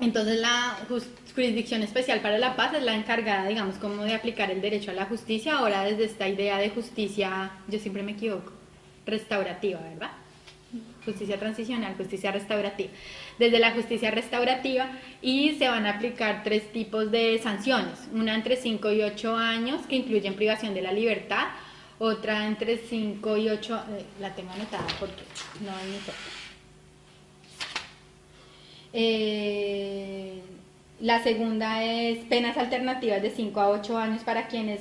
Entonces 0.00 0.40
la 0.40 0.78
Jurisdicción 1.34 1.82
Especial 1.82 2.20
para 2.20 2.38
la 2.38 2.56
Paz 2.56 2.74
es 2.74 2.82
la 2.82 2.94
encargada, 2.94 3.46
digamos, 3.46 3.76
como 3.76 4.04
de 4.04 4.14
aplicar 4.14 4.50
el 4.50 4.60
derecho 4.60 4.90
a 4.90 4.94
la 4.94 5.06
justicia, 5.06 5.58
ahora 5.58 5.84
desde 5.84 6.04
esta 6.04 6.28
idea 6.28 6.58
de 6.58 6.70
justicia, 6.70 7.50
yo 7.68 7.78
siempre 7.78 8.02
me 8.02 8.12
equivoco, 8.12 8.52
restaurativa, 9.04 9.80
¿verdad? 9.80 10.10
Justicia 11.06 11.38
transicional, 11.38 11.94
justicia 11.96 12.30
restaurativa. 12.32 12.90
Desde 13.38 13.58
la 13.58 13.70
justicia 13.70 14.10
restaurativa 14.10 14.90
y 15.22 15.54
se 15.54 15.68
van 15.68 15.86
a 15.86 15.92
aplicar 15.92 16.42
tres 16.44 16.70
tipos 16.72 17.10
de 17.10 17.38
sanciones, 17.42 18.08
una 18.12 18.34
entre 18.34 18.56
5 18.56 18.92
y 18.92 19.02
8 19.02 19.36
años 19.36 19.86
que 19.86 19.96
incluyen 19.96 20.34
privación 20.34 20.74
de 20.74 20.82
la 20.82 20.92
libertad, 20.92 21.46
otra 21.98 22.46
entre 22.46 22.76
5 22.76 23.36
y 23.38 23.48
8, 23.48 23.84
eh, 23.90 24.04
la 24.20 24.34
tengo 24.34 24.52
anotada 24.52 24.86
porque 25.00 25.22
no 25.64 25.70
hay 25.70 25.86
ni 25.86 25.98
eh, 28.98 30.40
la 31.00 31.22
segunda 31.22 31.84
es 31.84 32.18
penas 32.24 32.56
alternativas 32.56 33.20
de 33.20 33.30
5 33.30 33.60
a 33.60 33.68
8 33.68 33.98
años 33.98 34.22
para 34.22 34.48
quienes 34.48 34.80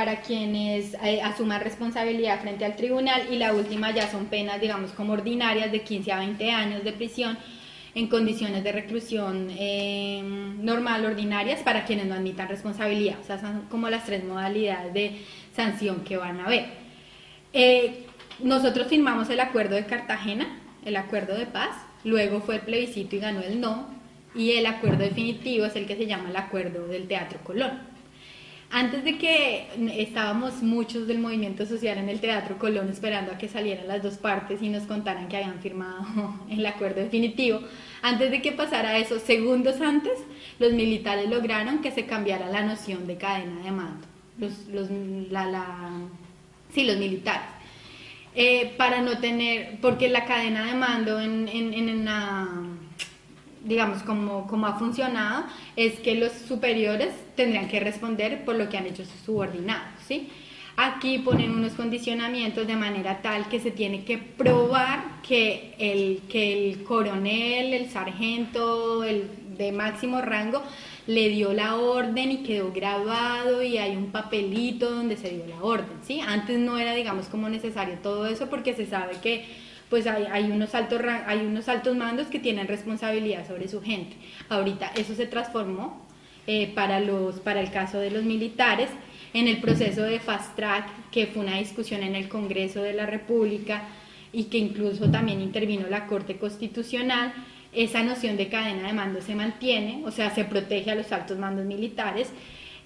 para 0.00 0.22
quienes 0.22 0.96
eh, 1.04 1.20
asuman 1.20 1.60
responsabilidad 1.60 2.40
frente 2.40 2.64
al 2.64 2.74
tribunal 2.74 3.20
y 3.30 3.36
la 3.36 3.52
última 3.52 3.90
ya 3.90 4.10
son 4.10 4.28
penas, 4.28 4.58
digamos, 4.58 4.92
como 4.92 5.12
ordinarias 5.12 5.70
de 5.70 5.82
15 5.82 6.10
a 6.10 6.20
20 6.20 6.50
años 6.50 6.84
de 6.84 6.92
prisión 6.94 7.36
en 7.94 8.06
condiciones 8.06 8.64
de 8.64 8.72
reclusión 8.72 9.48
eh, 9.50 10.22
normal, 10.58 11.04
ordinarias, 11.04 11.60
para 11.60 11.84
quienes 11.84 12.06
no 12.06 12.14
admitan 12.14 12.48
responsabilidad. 12.48 13.18
O 13.20 13.24
sea, 13.24 13.38
son 13.38 13.66
como 13.68 13.90
las 13.90 14.06
tres 14.06 14.24
modalidades 14.24 14.94
de 14.94 15.20
sanción 15.54 16.02
que 16.02 16.16
van 16.16 16.40
a 16.40 16.46
haber. 16.46 16.64
Eh, 17.52 18.06
nosotros 18.38 18.86
firmamos 18.86 19.28
el 19.28 19.40
acuerdo 19.40 19.74
de 19.74 19.84
Cartagena, 19.84 20.46
el 20.82 20.96
acuerdo 20.96 21.36
de 21.36 21.44
paz, 21.44 21.76
luego 22.04 22.40
fue 22.40 22.54
el 22.54 22.62
plebiscito 22.62 23.16
y 23.16 23.18
ganó 23.18 23.42
el 23.42 23.60
no, 23.60 23.86
y 24.34 24.52
el 24.52 24.64
acuerdo 24.64 25.04
definitivo 25.04 25.66
es 25.66 25.76
el 25.76 25.86
que 25.86 25.96
se 25.96 26.06
llama 26.06 26.30
el 26.30 26.36
acuerdo 26.36 26.88
del 26.88 27.06
Teatro 27.06 27.40
Colón. 27.44 27.89
Antes 28.72 29.02
de 29.02 29.18
que 29.18 29.66
estábamos 29.98 30.62
muchos 30.62 31.08
del 31.08 31.18
movimiento 31.18 31.66
social 31.66 31.98
en 31.98 32.08
el 32.08 32.20
Teatro 32.20 32.56
Colón 32.56 32.88
esperando 32.88 33.32
a 33.32 33.38
que 33.38 33.48
salieran 33.48 33.88
las 33.88 34.00
dos 34.00 34.16
partes 34.16 34.62
y 34.62 34.68
nos 34.68 34.84
contaran 34.84 35.26
que 35.26 35.38
habían 35.38 35.58
firmado 35.58 36.06
el 36.50 36.64
acuerdo 36.64 37.00
definitivo, 37.00 37.60
antes 38.00 38.30
de 38.30 38.40
que 38.40 38.52
pasara 38.52 38.96
eso, 38.98 39.18
segundos 39.18 39.80
antes, 39.80 40.20
los 40.60 40.72
militares 40.72 41.28
lograron 41.28 41.80
que 41.80 41.90
se 41.90 42.06
cambiara 42.06 42.48
la 42.48 42.62
noción 42.62 43.08
de 43.08 43.16
cadena 43.16 43.60
de 43.64 43.72
mando. 43.72 44.06
Los, 44.38 44.68
los, 44.68 44.88
la, 45.30 45.90
sí, 46.72 46.84
los 46.84 46.96
militares. 46.96 47.48
Eh, 48.36 48.72
para 48.76 49.02
no 49.02 49.18
tener, 49.18 49.78
porque 49.82 50.08
la 50.08 50.24
cadena 50.26 50.64
de 50.66 50.74
mando 50.74 51.20
en, 51.20 51.48
en, 51.48 51.74
en 51.74 52.04
la 52.04 52.46
digamos, 53.64 54.02
como, 54.02 54.46
como 54.46 54.66
ha 54.66 54.78
funcionado, 54.78 55.44
es 55.76 55.98
que 56.00 56.14
los 56.14 56.32
superiores 56.32 57.14
tendrían 57.36 57.68
que 57.68 57.80
responder 57.80 58.44
por 58.44 58.56
lo 58.56 58.68
que 58.68 58.78
han 58.78 58.86
hecho 58.86 59.04
sus 59.04 59.20
subordinados, 59.24 59.88
¿sí? 60.06 60.28
Aquí 60.76 61.18
ponen 61.18 61.50
unos 61.50 61.72
condicionamientos 61.72 62.66
de 62.66 62.74
manera 62.74 63.20
tal 63.20 63.48
que 63.48 63.60
se 63.60 63.70
tiene 63.70 64.04
que 64.04 64.16
probar 64.16 65.20
que 65.22 65.74
el, 65.78 66.22
que 66.28 66.70
el 66.70 66.84
coronel, 66.84 67.74
el 67.74 67.90
sargento, 67.90 69.04
el 69.04 69.28
de 69.58 69.72
máximo 69.72 70.22
rango, 70.22 70.62
le 71.06 71.28
dio 71.28 71.52
la 71.52 71.76
orden 71.76 72.30
y 72.32 72.42
quedó 72.44 72.72
grabado 72.72 73.62
y 73.62 73.76
hay 73.76 73.94
un 73.94 74.10
papelito 74.10 74.90
donde 74.90 75.16
se 75.16 75.30
dio 75.30 75.46
la 75.46 75.62
orden, 75.62 75.98
¿sí? 76.02 76.20
Antes 76.20 76.58
no 76.58 76.78
era, 76.78 76.94
digamos, 76.94 77.26
como 77.26 77.48
necesario 77.50 77.98
todo 78.02 78.26
eso 78.26 78.48
porque 78.48 78.74
se 78.74 78.86
sabe 78.86 79.16
que 79.20 79.44
pues 79.90 80.06
hay, 80.06 80.50
unos 80.50 80.74
altos, 80.76 81.00
hay 81.26 81.40
unos 81.40 81.68
altos 81.68 81.96
mandos 81.96 82.28
que 82.28 82.38
tienen 82.38 82.68
responsabilidad 82.68 83.46
sobre 83.46 83.66
su 83.68 83.82
gente. 83.82 84.16
Ahorita 84.48 84.92
eso 84.96 85.14
se 85.16 85.26
transformó 85.26 86.06
eh, 86.46 86.72
para, 86.74 87.00
los, 87.00 87.40
para 87.40 87.60
el 87.60 87.72
caso 87.72 87.98
de 87.98 88.12
los 88.12 88.22
militares 88.22 88.88
en 89.34 89.48
el 89.48 89.60
proceso 89.60 90.02
de 90.02 90.20
fast 90.20 90.54
track, 90.54 91.10
que 91.10 91.26
fue 91.26 91.42
una 91.42 91.58
discusión 91.58 92.04
en 92.04 92.14
el 92.14 92.28
Congreso 92.28 92.82
de 92.82 92.94
la 92.94 93.06
República 93.06 93.82
y 94.32 94.44
que 94.44 94.58
incluso 94.58 95.10
también 95.10 95.40
intervino 95.40 95.88
la 95.88 96.06
Corte 96.06 96.36
Constitucional, 96.36 97.32
esa 97.72 98.02
noción 98.04 98.36
de 98.36 98.48
cadena 98.48 98.86
de 98.86 98.92
mando 98.92 99.20
se 99.20 99.34
mantiene, 99.34 100.02
o 100.04 100.12
sea, 100.12 100.32
se 100.34 100.44
protege 100.44 100.92
a 100.92 100.94
los 100.94 101.10
altos 101.10 101.36
mandos 101.38 101.66
militares, 101.66 102.28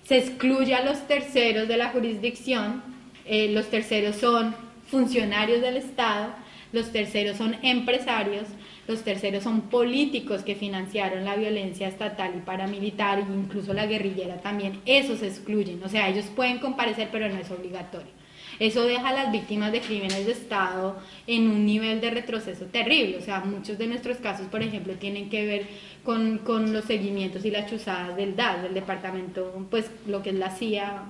se 0.05 0.19
excluye 0.19 0.75
a 0.75 0.85
los 0.85 1.07
terceros 1.07 1.69
de 1.69 1.77
la 1.77 1.89
jurisdicción, 1.91 2.83
eh, 3.27 3.51
los 3.53 3.69
terceros 3.71 4.17
son 4.17 4.55
funcionarios 4.91 5.61
del 5.63 5.79
Estado, 5.79 6.35
los 6.75 6.91
terceros 6.91 7.37
son 7.37 7.57
empresarios, 7.63 8.45
los 8.89 9.03
terceros 9.03 9.45
son 9.45 9.63
políticos 9.63 10.43
que 10.43 10.57
financiaron 10.57 11.25
la 11.25 11.37
violencia 11.37 11.89
estatal 11.89 12.33
y 12.37 12.41
paramilitar 12.41 13.21
e 13.21 13.23
incluso 13.23 13.73
la 13.73 13.87
guerrillera 13.87 14.43
también, 14.43 14.81
esos 14.85 15.23
excluyen, 15.23 15.83
o 15.85 15.89
sea, 15.89 16.09
ellos 16.09 16.27
pueden 16.35 16.59
comparecer 16.59 17.09
pero 17.13 17.29
no 17.29 17.39
es 17.39 17.51
obligatorio. 17.51 18.13
Eso 18.59 18.85
deja 18.85 19.09
a 19.09 19.13
las 19.13 19.33
víctimas 19.33 19.73
de 19.73 19.81
crímenes 19.81 20.27
de 20.27 20.33
Estado 20.33 20.97
en 21.27 21.49
un 21.49 21.67
nivel 21.67 22.01
de 22.01 22.11
retroceso 22.11 22.67
terrible. 22.67 23.17
O 23.17 23.21
sea, 23.21 23.41
muchos 23.41 23.79
de 23.79 23.89
nuestros 23.89 24.19
casos, 24.19 24.47
por 24.47 24.63
ejemplo, 24.63 24.95
tienen 24.95 25.29
que 25.29 25.45
ver 25.45 25.67
con, 26.05 26.39
con 26.39 26.73
los 26.73 26.85
seguimientos 26.85 27.45
y 27.45 27.51
las 27.51 27.69
chuzadas 27.69 28.17
del 28.17 28.37
DAS, 28.37 28.63
del 28.63 28.75
departamento, 28.75 29.67
pues 29.71 29.91
lo 30.07 30.23
que 30.23 30.31
es 30.31 30.37
la 30.37 30.51
CIA 30.51 31.03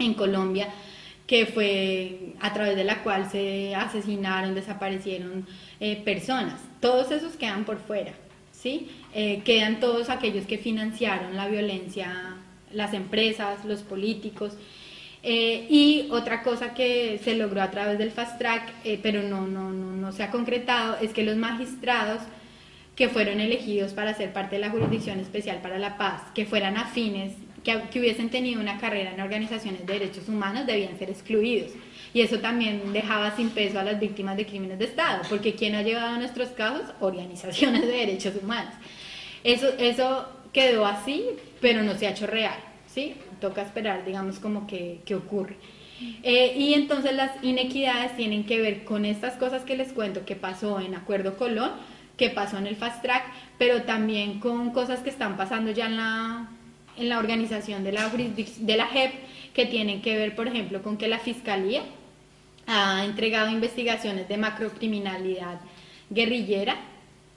en 0.00 0.14
Colombia, 0.14 0.68
que 1.26 1.46
fue 1.46 2.34
a 2.40 2.52
través 2.52 2.76
de 2.76 2.84
la 2.84 3.02
cual 3.02 3.30
se 3.30 3.74
asesinaron, 3.74 4.54
desaparecieron 4.54 5.46
eh, 5.80 5.96
personas. 6.04 6.60
Todos 6.80 7.10
esos 7.10 7.36
quedan 7.36 7.64
por 7.64 7.78
fuera, 7.78 8.12
¿sí? 8.52 8.90
Eh, 9.14 9.42
quedan 9.44 9.80
todos 9.80 10.10
aquellos 10.10 10.46
que 10.46 10.58
financiaron 10.58 11.36
la 11.36 11.48
violencia, 11.48 12.36
las 12.72 12.92
empresas, 12.92 13.64
los 13.64 13.82
políticos. 13.82 14.52
Eh, 15.22 15.66
y 15.70 16.08
otra 16.10 16.42
cosa 16.42 16.74
que 16.74 17.18
se 17.24 17.34
logró 17.34 17.62
a 17.62 17.70
través 17.70 17.96
del 17.98 18.10
fast 18.10 18.38
track, 18.38 18.74
pero 19.02 19.22
no, 19.22 19.46
no, 19.46 19.70
no, 19.70 19.92
no 19.92 20.12
se 20.12 20.22
ha 20.22 20.30
concretado, 20.30 20.98
es 21.00 21.14
que 21.14 21.22
los 21.22 21.36
magistrados 21.36 22.20
que 22.94 23.08
fueron 23.08 23.40
elegidos 23.40 23.94
para 23.94 24.12
ser 24.12 24.34
parte 24.34 24.56
de 24.56 24.60
la 24.60 24.70
Jurisdicción 24.70 25.18
Especial 25.20 25.62
para 25.62 25.78
la 25.78 25.96
Paz, 25.96 26.20
que 26.34 26.44
fueran 26.44 26.76
afines 26.76 27.32
que, 27.64 27.98
hubiesen 27.98 28.28
tenido 28.28 28.60
una 28.60 28.78
carrera 28.78 29.12
en 29.12 29.20
organizaciones 29.20 29.86
de 29.86 29.92
derechos 29.94 30.28
humanos 30.28 30.66
debían 30.66 30.98
ser 30.98 31.10
excluidos. 31.10 31.72
Y 32.12 32.20
eso 32.20 32.38
también 32.38 32.92
dejaba 32.92 33.34
sin 33.34 33.50
peso 33.50 33.80
a 33.80 33.84
las 33.84 33.98
víctimas 33.98 34.36
de 34.36 34.46
crímenes 34.46 34.78
de 34.78 34.84
Estado, 34.84 35.22
porque 35.28 35.54
¿quién 35.54 35.74
ha 35.74 35.82
llevado 35.82 36.14
a 36.14 36.18
nuestros 36.18 36.50
casos? 36.50 36.82
Organizaciones 37.00 37.82
de 37.82 37.88
derechos 37.88 38.34
humanos. 38.40 38.74
Eso, 39.42 39.68
eso 39.78 40.28
quedó 40.52 40.86
así, 40.86 41.24
pero 41.60 41.82
no 41.82 41.94
se 41.96 42.06
ha 42.06 42.10
hecho 42.10 42.26
real, 42.26 42.56
¿sí? 42.86 43.16
Toca 43.40 43.62
esperar, 43.62 44.04
digamos, 44.04 44.38
como 44.38 44.66
que, 44.66 45.00
que 45.04 45.16
ocurre. 45.16 45.56
Eh, 46.22 46.54
y 46.56 46.74
entonces 46.74 47.14
las 47.14 47.42
inequidades 47.42 48.16
tienen 48.16 48.44
que 48.44 48.60
ver 48.60 48.84
con 48.84 49.04
estas 49.04 49.34
cosas 49.34 49.64
que 49.64 49.76
les 49.76 49.92
cuento 49.92 50.24
que 50.24 50.36
pasó 50.36 50.80
en 50.80 50.94
Acuerdo 50.94 51.36
Colón, 51.36 51.72
que 52.16 52.30
pasó 52.30 52.58
en 52.58 52.66
el 52.66 52.76
Fast 52.76 53.02
Track, 53.02 53.24
pero 53.58 53.82
también 53.82 54.38
con 54.38 54.70
cosas 54.70 55.00
que 55.00 55.10
están 55.10 55.36
pasando 55.36 55.70
ya 55.72 55.86
en 55.86 55.96
la 55.96 56.48
en 56.96 57.08
la 57.08 57.18
organización 57.18 57.84
de 57.84 57.92
la, 57.92 58.08
de 58.08 58.76
la 58.76 58.86
JEP 58.86 59.12
que 59.52 59.66
tienen 59.66 60.02
que 60.02 60.16
ver, 60.16 60.34
por 60.34 60.48
ejemplo, 60.48 60.82
con 60.82 60.96
que 60.96 61.08
la 61.08 61.18
Fiscalía 61.18 61.82
ha 62.66 63.04
entregado 63.04 63.50
investigaciones 63.50 64.28
de 64.28 64.36
macrocriminalidad 64.36 65.60
guerrillera 66.10 66.76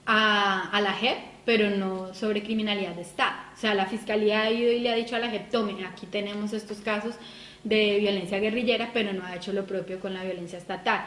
a, 0.06 0.80
la 0.82 0.92
JEP, 0.92 1.18
pero 1.44 1.70
no 1.70 2.14
sobre 2.14 2.42
criminalidad 2.42 2.94
de 2.94 3.02
Estado. 3.02 3.36
O 3.54 3.60
sea, 3.60 3.74
la 3.74 3.86
Fiscalía 3.86 4.42
ha 4.42 4.50
ido 4.50 4.72
y 4.72 4.80
le 4.80 4.90
ha 4.90 4.94
dicho 4.94 5.16
a 5.16 5.18
la 5.18 5.30
JEP, 5.30 5.50
tome, 5.50 5.84
aquí 5.84 6.06
tenemos 6.06 6.52
estos 6.52 6.78
casos 6.78 7.14
de 7.64 7.98
violencia 7.98 8.38
guerrillera, 8.38 8.90
pero 8.92 9.12
no 9.12 9.24
ha 9.24 9.36
hecho 9.36 9.52
lo 9.52 9.66
propio 9.66 10.00
con 10.00 10.14
la 10.14 10.24
violencia 10.24 10.58
estatal. 10.58 11.04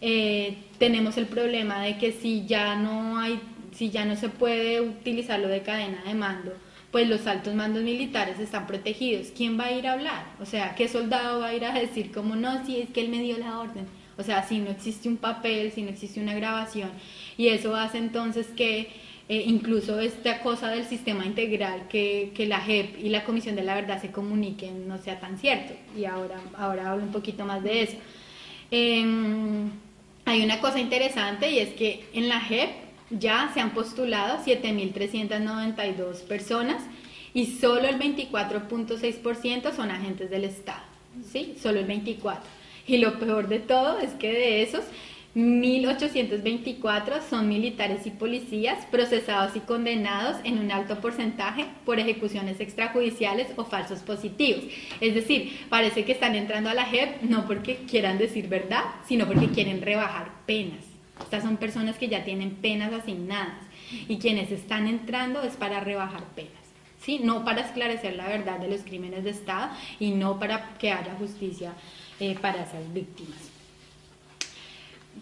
Eh, 0.00 0.56
tenemos 0.78 1.16
el 1.16 1.26
problema 1.26 1.82
de 1.82 1.96
que 1.96 2.12
si 2.12 2.44
ya 2.46 2.74
no 2.74 3.18
hay, 3.18 3.40
si 3.72 3.90
ya 3.90 4.04
no 4.04 4.16
se 4.16 4.28
puede 4.28 4.80
utilizar 4.80 5.38
lo 5.38 5.48
de 5.48 5.62
cadena 5.62 6.02
de 6.04 6.14
mando, 6.14 6.52
pues 6.92 7.08
los 7.08 7.26
altos 7.26 7.54
mandos 7.54 7.82
militares 7.82 8.38
están 8.38 8.66
protegidos. 8.66 9.28
¿Quién 9.34 9.58
va 9.58 9.64
a 9.64 9.72
ir 9.72 9.88
a 9.88 9.94
hablar? 9.94 10.26
O 10.40 10.46
sea, 10.46 10.74
¿qué 10.74 10.88
soldado 10.88 11.40
va 11.40 11.48
a 11.48 11.54
ir 11.54 11.64
a 11.64 11.72
decir 11.72 12.12
como 12.12 12.36
no, 12.36 12.64
si 12.64 12.82
es 12.82 12.90
que 12.90 13.00
él 13.00 13.08
me 13.08 13.22
dio 13.22 13.38
la 13.38 13.58
orden? 13.58 13.86
O 14.18 14.22
sea, 14.22 14.42
si 14.42 14.58
no 14.58 14.70
existe 14.70 15.08
un 15.08 15.16
papel, 15.16 15.72
si 15.72 15.82
no 15.82 15.88
existe 15.88 16.20
una 16.20 16.34
grabación, 16.34 16.90
y 17.38 17.48
eso 17.48 17.74
hace 17.74 17.96
entonces 17.96 18.46
que 18.48 18.90
eh, 19.28 19.44
incluso 19.46 19.98
esta 20.00 20.42
cosa 20.42 20.68
del 20.68 20.84
sistema 20.84 21.24
integral, 21.24 21.88
que, 21.88 22.32
que, 22.34 22.44
la 22.44 22.60
JEP 22.60 22.98
y 23.02 23.08
la 23.08 23.24
Comisión 23.24 23.56
de 23.56 23.62
la 23.62 23.74
Verdad 23.74 24.00
se 24.00 24.10
comuniquen, 24.10 24.86
no 24.86 24.98
sea 24.98 25.18
tan 25.18 25.38
cierto. 25.38 25.72
Y 25.96 26.04
ahora, 26.04 26.38
ahora 26.58 26.90
hablo 26.90 27.04
un 27.04 27.12
poquito 27.12 27.46
más 27.46 27.62
de 27.62 27.82
eso. 27.82 27.96
Em, 28.70 29.70
hay 30.26 30.44
una 30.44 30.60
cosa 30.60 30.78
interesante 30.78 31.50
y 31.50 31.58
es 31.58 31.70
que 31.70 32.04
en 32.12 32.28
la 32.28 32.40
JEP 32.40 32.70
ya 33.18 33.50
se 33.54 33.60
han 33.60 33.70
postulado 33.74 34.38
7.392 34.44 36.22
personas 36.22 36.82
y 37.34 37.46
solo 37.46 37.88
el 37.88 37.98
24.6% 37.98 39.74
son 39.74 39.90
agentes 39.90 40.30
del 40.30 40.44
Estado, 40.44 40.82
¿sí? 41.30 41.54
Solo 41.60 41.80
el 41.80 41.86
24%. 41.86 42.38
Y 42.86 42.98
lo 42.98 43.18
peor 43.18 43.48
de 43.48 43.60
todo 43.60 43.98
es 44.00 44.10
que 44.14 44.32
de 44.32 44.62
esos, 44.62 44.84
1.824 45.34 47.22
son 47.30 47.48
militares 47.48 48.06
y 48.06 48.10
policías 48.10 48.84
procesados 48.86 49.56
y 49.56 49.60
condenados 49.60 50.36
en 50.44 50.58
un 50.58 50.70
alto 50.70 51.00
porcentaje 51.00 51.64
por 51.86 51.98
ejecuciones 51.98 52.60
extrajudiciales 52.60 53.48
o 53.56 53.64
falsos 53.64 54.00
positivos. 54.00 54.64
Es 55.00 55.14
decir, 55.14 55.58
parece 55.70 56.04
que 56.04 56.12
están 56.12 56.34
entrando 56.34 56.68
a 56.68 56.74
la 56.74 56.84
JEP 56.84 57.22
no 57.22 57.46
porque 57.46 57.76
quieran 57.88 58.18
decir 58.18 58.48
verdad, 58.48 58.84
sino 59.06 59.26
porque 59.26 59.48
quieren 59.48 59.80
rebajar 59.80 60.32
penas. 60.44 60.91
Estas 61.22 61.42
son 61.42 61.56
personas 61.56 61.96
que 61.96 62.08
ya 62.08 62.24
tienen 62.24 62.50
penas 62.56 62.92
asignadas 62.92 63.58
y 64.08 64.18
quienes 64.18 64.50
están 64.50 64.86
entrando 64.86 65.42
es 65.42 65.54
para 65.54 65.80
rebajar 65.80 66.24
penas. 66.34 66.52
¿Sí? 67.00 67.18
No 67.18 67.44
para 67.44 67.62
esclarecer 67.62 68.14
la 68.14 68.28
verdad 68.28 68.58
de 68.60 68.68
los 68.68 68.82
crímenes 68.82 69.24
de 69.24 69.30
Estado 69.30 69.72
y 69.98 70.12
no 70.12 70.38
para 70.38 70.74
que 70.74 70.92
haya 70.92 71.14
justicia 71.18 71.72
eh, 72.20 72.36
para 72.40 72.62
esas 72.62 72.92
víctimas 72.92 73.52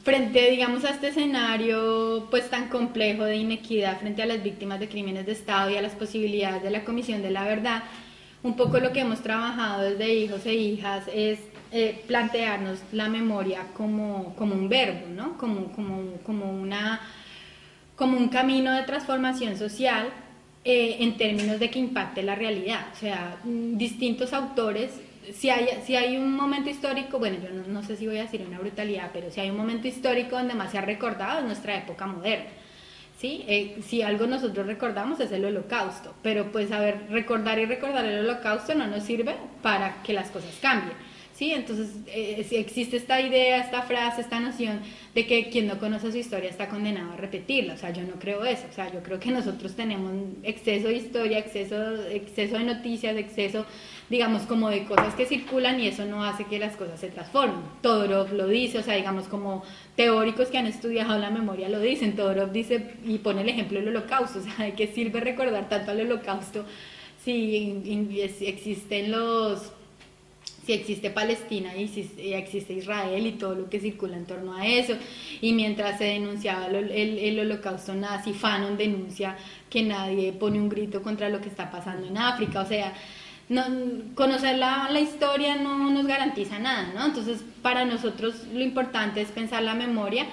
frente, 0.05 0.51
digamos, 0.51 0.85
a 0.85 0.91
este 0.91 1.09
escenario 1.09 2.27
pues 2.31 2.49
tan 2.49 2.69
complejo 2.69 3.25
de 3.25 3.37
inequidad 3.37 3.99
frente 3.99 4.23
a 4.23 4.27
las 4.27 4.43
víctimas 4.43 4.81
de 4.81 4.89
crímenes 4.89 5.27
de 5.27 5.33
Estado 5.33 5.71
y 5.71 5.77
a 5.77 5.83
las 5.83 5.93
posibilidades 5.93 6.63
de 6.63 6.71
la 6.71 6.85
Comisión 6.85 7.23
de 7.23 7.31
la 7.31 7.45
Verdad, 7.45 7.83
un 8.43 8.57
poco 8.57 8.79
lo 8.79 8.93
que 8.93 9.01
hemos 9.01 9.21
trabajado 9.21 9.83
desde 9.83 10.15
hijos 10.15 10.47
e 10.47 10.55
hijas 10.55 11.05
es 11.13 11.41
eh, 11.73 12.05
plantearnos 12.07 12.81
la 12.93 13.09
memoria 13.09 13.67
como, 13.75 14.35
como 14.37 14.55
un 14.55 14.69
verbo, 14.69 15.07
¿no? 15.09 15.39
como, 15.39 15.73
como, 15.73 16.15
como, 16.25 16.51
una, 16.51 17.01
como 17.97 18.17
un 18.17 18.29
camino 18.29 18.73
de 18.73 18.83
transformación 18.83 19.57
social 19.57 20.09
eh, 20.65 20.97
en 21.01 21.17
términos 21.17 21.59
de 21.59 21.71
que 21.71 21.79
impacte 21.79 22.23
la 22.23 22.35
realidad. 22.35 22.87
O 22.93 22.97
sea, 22.97 23.37
distintos 23.45 24.33
autores 24.33 24.91
si 25.33 25.51
hay, 25.51 25.69
si 25.85 25.97
hay 25.97 26.17
un 26.17 26.35
momento 26.35 26.71
histórico, 26.71 27.19
bueno, 27.19 27.39
yo 27.43 27.51
no, 27.51 27.83
sé 27.83 27.97
si 27.97 28.07
voy 28.07 28.19
a 28.19 28.23
decir 28.23 28.45
una 28.47 28.59
brutalidad, 28.59 29.11
pero 29.13 29.31
si 29.31 29.41
hay 29.41 29.51
un 29.51 29.57
momento 29.57 29.89
histórico 29.89 30.37
donde 30.37 30.55
más 30.55 30.71
se 30.71 30.79
ha 30.79 30.83
recordado 30.83 31.41
es 31.41 31.45
nuestra 31.45 31.77
época 31.77 32.07
moderna. 32.07 32.51
¿sí? 33.19 33.45
Eh, 33.47 33.81
si 33.87 34.03
algo 34.03 34.27
nosotros 34.27 34.67
recordamos 34.67 35.21
es 35.21 35.31
el 35.33 35.45
holocausto, 35.45 36.15
pero 36.23 36.51
pues 36.51 36.73
a 36.73 36.81
ver, 36.81 37.07
recordar 37.11 37.59
y 37.59 37.67
recordar 37.67 38.05
el 38.05 38.21
holocausto 38.21 38.75
no 38.75 38.87
nos 38.87 39.05
sirve 39.05 39.37
para 39.63 40.03
que 40.03 40.13
las 40.13 40.31
cosas 40.31 40.59
cambien. 40.61 40.97
¿Sí? 41.41 41.53
Entonces 41.53 41.89
eh, 42.09 42.47
existe 42.51 42.99
esta 42.99 43.19
idea, 43.19 43.63
esta 43.63 43.81
frase, 43.81 44.21
esta 44.21 44.41
noción 44.41 44.81
de 45.15 45.27
que 45.27 45.49
quien 45.49 45.67
no 45.69 45.79
conoce 45.79 46.13
su 46.13 46.19
historia 46.19 46.51
está 46.51 46.69
condenado 46.69 47.15
a 47.15 47.17
repetirla. 47.17 47.73
O 47.75 47.77
sea, 47.79 47.91
yo 47.91 48.03
no 48.03 48.17
creo 48.21 48.45
eso. 48.45 48.67
O 48.71 48.75
sea, 48.75 48.93
yo 48.93 49.03
creo 49.03 49.19
que 49.19 49.31
nosotros 49.31 49.75
tenemos 49.75 50.13
exceso 50.43 50.89
de 50.89 50.97
historia, 50.97 51.39
exceso, 51.39 52.05
exceso 52.09 52.59
de 52.59 52.65
noticias, 52.65 53.17
exceso 53.17 53.65
digamos, 54.11 54.43
como 54.43 54.69
de 54.69 54.85
cosas 54.85 55.15
que 55.15 55.25
circulan 55.25 55.81
y 55.81 55.87
eso 55.87 56.05
no 56.05 56.25
hace 56.25 56.45
que 56.45 56.59
las 56.59 56.77
cosas 56.77 57.01
se 57.01 57.09
transformen. 57.09 57.61
Todorov 57.81 58.35
lo 58.35 58.47
dice, 58.47 58.79
o 58.79 58.83
sea, 58.83 58.97
digamos, 58.97 59.27
como 59.29 59.63
teóricos 59.97 60.49
que 60.49 60.59
han 60.59 60.67
estudiado 60.67 61.17
la 61.17 61.31
memoria 61.31 61.71
lo 61.71 61.81
dicen. 61.81 62.17
Todorov 62.17 62.53
dice 62.53 62.97
y 63.07 63.17
pone 63.19 63.41
el 63.41 63.49
ejemplo 63.49 63.79
del 63.79 63.89
holocausto, 63.89 64.39
o 64.41 64.43
sea, 64.43 64.67
¿de 64.67 64.75
qué 64.75 64.89
sirve 64.89 65.21
recordar 65.21 65.71
tanto 65.71 65.93
al 65.93 66.01
holocausto 66.03 66.67
si 67.25 67.83
existen 68.41 69.11
los 69.11 69.73
si 70.65 70.73
existe 70.73 71.11
Palestina 71.11 71.75
y 71.77 71.89
si 71.89 72.11
existe 72.33 72.75
Israel 72.75 73.27
y 73.27 73.33
todo 73.33 73.55
lo 73.55 73.71
que 73.71 73.81
circula 73.81 74.17
en 74.17 74.27
torno 74.27 74.55
a 74.55 74.67
eso. 74.67 74.95
Y 75.41 75.53
mientras 75.53 75.99
se 75.99 76.05
denunciaba 76.05 76.67
el, 76.67 76.91
el, 76.91 77.39
holocausto 77.41 77.95
nazi, 77.95 78.33
Fanon 78.33 78.77
denuncia 78.77 79.37
que 79.69 79.83
nadie 79.83 80.33
pone 80.33 80.59
un 80.59 80.69
grito 80.69 81.03
contra 81.03 81.29
lo 81.29 81.41
que 81.41 81.49
está 81.49 81.71
pasando 81.71 82.07
en 82.07 82.19
África. 82.19 82.61
O 82.61 82.67
sea, 82.67 82.93
no, 83.49 83.65
conocer 84.15 84.59
la, 84.59 84.89
la, 84.91 85.01
historia 85.01 85.57
no 85.57 85.91
nos 85.91 86.07
garantiza 86.07 86.59
nada, 86.59 86.93
¿no? 86.95 87.07
Entonces, 87.07 87.43
para 87.63 87.85
nosotros 87.85 88.47
lo 88.53 88.61
importante 88.61 89.21
es 89.21 89.29
pensar 89.29 89.63
la 89.63 89.75
memoria 89.75 90.27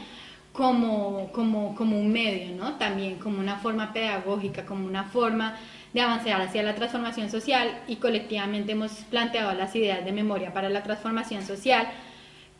como, 0.51 1.31
como, 1.31 1.73
como 1.75 1.99
un 1.99 2.11
medio, 2.11 2.55
¿no? 2.55 2.73
También 2.73 3.15
como 3.15 3.39
una 3.39 3.57
forma 3.57 3.93
pedagógica, 3.93 4.65
como 4.65 4.85
una 4.85 5.05
forma 5.05 5.55
de 5.93 6.01
avanzar 6.01 6.41
hacia 6.41 6.63
la 6.63 6.75
transformación 6.75 7.29
social 7.29 7.79
y 7.87 7.97
colectivamente 7.97 8.73
hemos 8.73 8.91
planteado 9.09 9.53
las 9.53 9.75
ideas 9.75 10.03
de 10.03 10.11
memoria 10.11 10.53
para 10.53 10.69
la 10.69 10.83
transformación 10.83 11.43
social, 11.43 11.87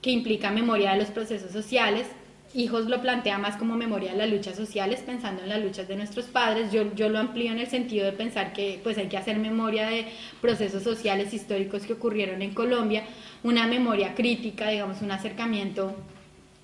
que 0.01 0.11
implica 0.11 0.51
memoria 0.51 0.91
de 0.91 0.99
los 0.99 1.09
procesos 1.09 1.51
sociales, 1.51 2.07
Hijos 2.53 2.85
lo 2.85 3.01
plantea 3.01 3.37
más 3.37 3.57
como 3.57 3.75
memoria 3.75 4.13
de 4.13 4.17
las 4.17 4.29
luchas 4.29 4.55
sociales, 4.55 5.03
pensando 5.05 5.43
en 5.43 5.49
las 5.49 5.61
luchas 5.61 5.87
de 5.87 5.97
nuestros 5.97 6.25
padres. 6.25 6.71
Yo, 6.71 6.93
yo 6.95 7.09
lo 7.09 7.19
amplío 7.19 7.51
en 7.51 7.59
el 7.59 7.67
sentido 7.67 8.05
de 8.05 8.13
pensar 8.13 8.53
que 8.53 8.79
pues 8.81 8.97
hay 8.97 9.07
que 9.07 9.17
hacer 9.17 9.37
memoria 9.37 9.87
de 9.87 10.07
procesos 10.41 10.81
sociales 10.81 11.33
históricos 11.33 11.83
que 11.83 11.93
ocurrieron 11.93 12.41
en 12.41 12.53
Colombia, 12.53 13.03
una 13.43 13.67
memoria 13.67 14.15
crítica, 14.15 14.69
digamos, 14.69 15.01
un 15.01 15.11
acercamiento 15.11 15.93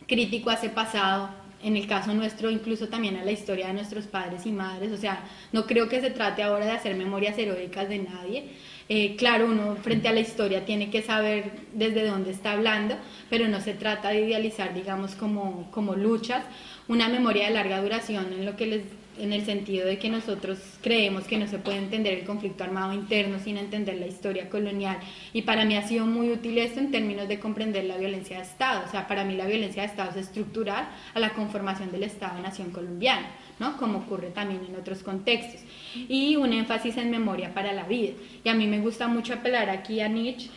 crítico 0.07 0.49
a 0.49 0.53
ese 0.53 0.69
pasado, 0.69 1.29
en 1.63 1.77
el 1.77 1.87
caso 1.87 2.13
nuestro 2.13 2.51
incluso 2.51 2.89
también 2.89 3.15
a 3.17 3.23
la 3.23 3.31
historia 3.31 3.67
de 3.67 3.73
nuestros 3.73 4.05
padres 4.05 4.45
y 4.45 4.51
madres. 4.51 4.91
O 4.91 4.97
sea, 4.97 5.23
no 5.51 5.65
creo 5.65 5.89
que 5.89 6.01
se 6.01 6.11
trate 6.11 6.43
ahora 6.43 6.65
de 6.65 6.71
hacer 6.71 6.95
memorias 6.95 7.37
heroicas 7.37 7.89
de 7.89 7.99
nadie, 7.99 8.49
eh, 8.89 9.15
claro, 9.15 9.45
uno 9.45 9.77
frente 9.77 10.09
a 10.09 10.11
la 10.11 10.19
historia 10.19 10.65
tiene 10.65 10.89
que 10.89 11.01
saber 11.01 11.51
desde 11.73 12.05
dónde 12.05 12.31
está 12.31 12.51
hablando, 12.51 12.95
pero 13.29 13.47
no 13.47 13.61
se 13.61 13.73
trata 13.73 14.09
de 14.09 14.21
idealizar, 14.21 14.73
digamos, 14.73 15.15
como, 15.15 15.71
como 15.71 15.95
luchas, 15.95 16.43
una 16.87 17.07
memoria 17.07 17.47
de 17.47 17.53
larga 17.53 17.81
duración 17.81 18.33
en 18.33 18.45
lo 18.45 18.57
que 18.57 18.65
les 18.67 18.83
en 19.17 19.33
el 19.33 19.45
sentido 19.45 19.85
de 19.85 19.97
que 19.97 20.09
nosotros 20.09 20.59
creemos 20.81 21.25
que 21.25 21.37
no 21.37 21.47
se 21.47 21.59
puede 21.59 21.77
entender 21.77 22.13
el 22.13 22.25
conflicto 22.25 22.63
armado 22.63 22.93
interno 22.93 23.39
sin 23.39 23.57
entender 23.57 23.97
la 23.97 24.07
historia 24.07 24.49
colonial. 24.49 24.97
Y 25.33 25.43
para 25.43 25.65
mí 25.65 25.75
ha 25.75 25.87
sido 25.87 26.05
muy 26.05 26.31
útil 26.31 26.57
esto 26.57 26.79
en 26.79 26.91
términos 26.91 27.27
de 27.27 27.39
comprender 27.39 27.85
la 27.85 27.97
violencia 27.97 28.37
de 28.37 28.43
Estado. 28.43 28.83
O 28.87 28.91
sea, 28.91 29.07
para 29.07 29.23
mí 29.23 29.35
la 29.35 29.45
violencia 29.45 29.83
de 29.83 29.89
Estado 29.89 30.11
es 30.11 30.17
estructural 30.17 30.87
a 31.13 31.19
la 31.19 31.33
conformación 31.33 31.91
del 31.91 32.03
Estado-Nación 32.03 32.71
colombiano, 32.71 33.27
¿no? 33.59 33.77
Como 33.77 33.99
ocurre 33.99 34.29
también 34.29 34.61
en 34.67 34.75
otros 34.75 35.03
contextos. 35.03 35.61
Y 35.95 36.35
un 36.35 36.53
énfasis 36.53 36.97
en 36.97 37.11
memoria 37.11 37.53
para 37.53 37.73
la 37.73 37.83
vida. 37.83 38.13
Y 38.43 38.49
a 38.49 38.53
mí 38.53 38.67
me 38.67 38.79
gusta 38.79 39.07
mucho 39.07 39.33
apelar 39.33 39.69
aquí 39.69 39.99
a 39.99 40.07
Nietzsche 40.07 40.49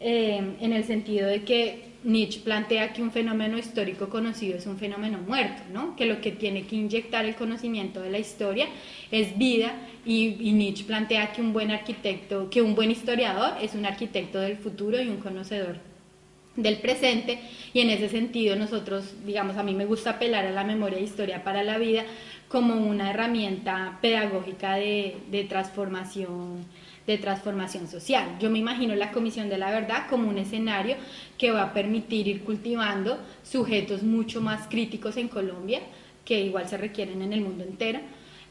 eh, 0.00 0.56
en 0.60 0.72
el 0.72 0.84
sentido 0.84 1.28
de 1.28 1.44
que 1.44 1.93
Nietzsche 2.04 2.40
plantea 2.40 2.92
que 2.92 3.02
un 3.02 3.10
fenómeno 3.10 3.56
histórico 3.56 4.10
conocido 4.10 4.58
es 4.58 4.66
un 4.66 4.76
fenómeno 4.76 5.18
muerto, 5.26 5.62
¿no? 5.72 5.96
que 5.96 6.04
lo 6.04 6.20
que 6.20 6.32
tiene 6.32 6.66
que 6.66 6.76
inyectar 6.76 7.24
el 7.24 7.34
conocimiento 7.34 8.02
de 8.02 8.10
la 8.10 8.18
historia 8.18 8.66
es 9.10 9.36
vida 9.38 9.72
y, 10.04 10.52
Nietzsche 10.52 10.84
plantea 10.84 11.32
que 11.32 11.40
un 11.40 11.54
buen 11.54 11.70
arquitecto, 11.70 12.50
que 12.50 12.60
un 12.60 12.74
buen 12.74 12.90
historiador 12.90 13.54
es 13.62 13.74
un 13.74 13.86
arquitecto 13.86 14.38
del 14.38 14.58
futuro 14.58 15.00
y 15.00 15.08
un 15.08 15.16
conocedor 15.16 15.78
del 16.56 16.76
presente 16.78 17.40
y 17.72 17.80
en 17.80 17.88
ese 17.88 18.10
sentido 18.10 18.54
nosotros, 18.54 19.14
digamos, 19.24 19.56
a 19.56 19.62
mí 19.62 19.74
me 19.74 19.86
gusta 19.86 20.10
apelar 20.10 20.46
a 20.46 20.50
la 20.50 20.62
memoria 20.62 20.98
e 20.98 21.02
historia 21.02 21.42
para 21.42 21.64
la 21.64 21.78
vida 21.78 22.04
como 22.48 22.74
una 22.74 23.10
herramienta 23.10 23.98
pedagógica 24.02 24.74
de, 24.74 25.16
de 25.30 25.44
transformación 25.44 26.66
de 27.06 27.18
transformación 27.18 27.88
social. 27.88 28.36
Yo 28.40 28.50
me 28.50 28.58
imagino 28.58 28.94
la 28.94 29.12
Comisión 29.12 29.48
de 29.48 29.58
la 29.58 29.70
Verdad 29.70 30.06
como 30.08 30.28
un 30.28 30.38
escenario 30.38 30.96
que 31.38 31.50
va 31.50 31.62
a 31.62 31.72
permitir 31.72 32.28
ir 32.28 32.42
cultivando 32.42 33.18
sujetos 33.42 34.02
mucho 34.02 34.40
más 34.40 34.66
críticos 34.68 35.16
en 35.16 35.28
Colombia, 35.28 35.80
que 36.24 36.40
igual 36.40 36.68
se 36.68 36.78
requieren 36.78 37.20
en 37.22 37.32
el 37.32 37.42
mundo 37.42 37.64
entero, 37.64 38.00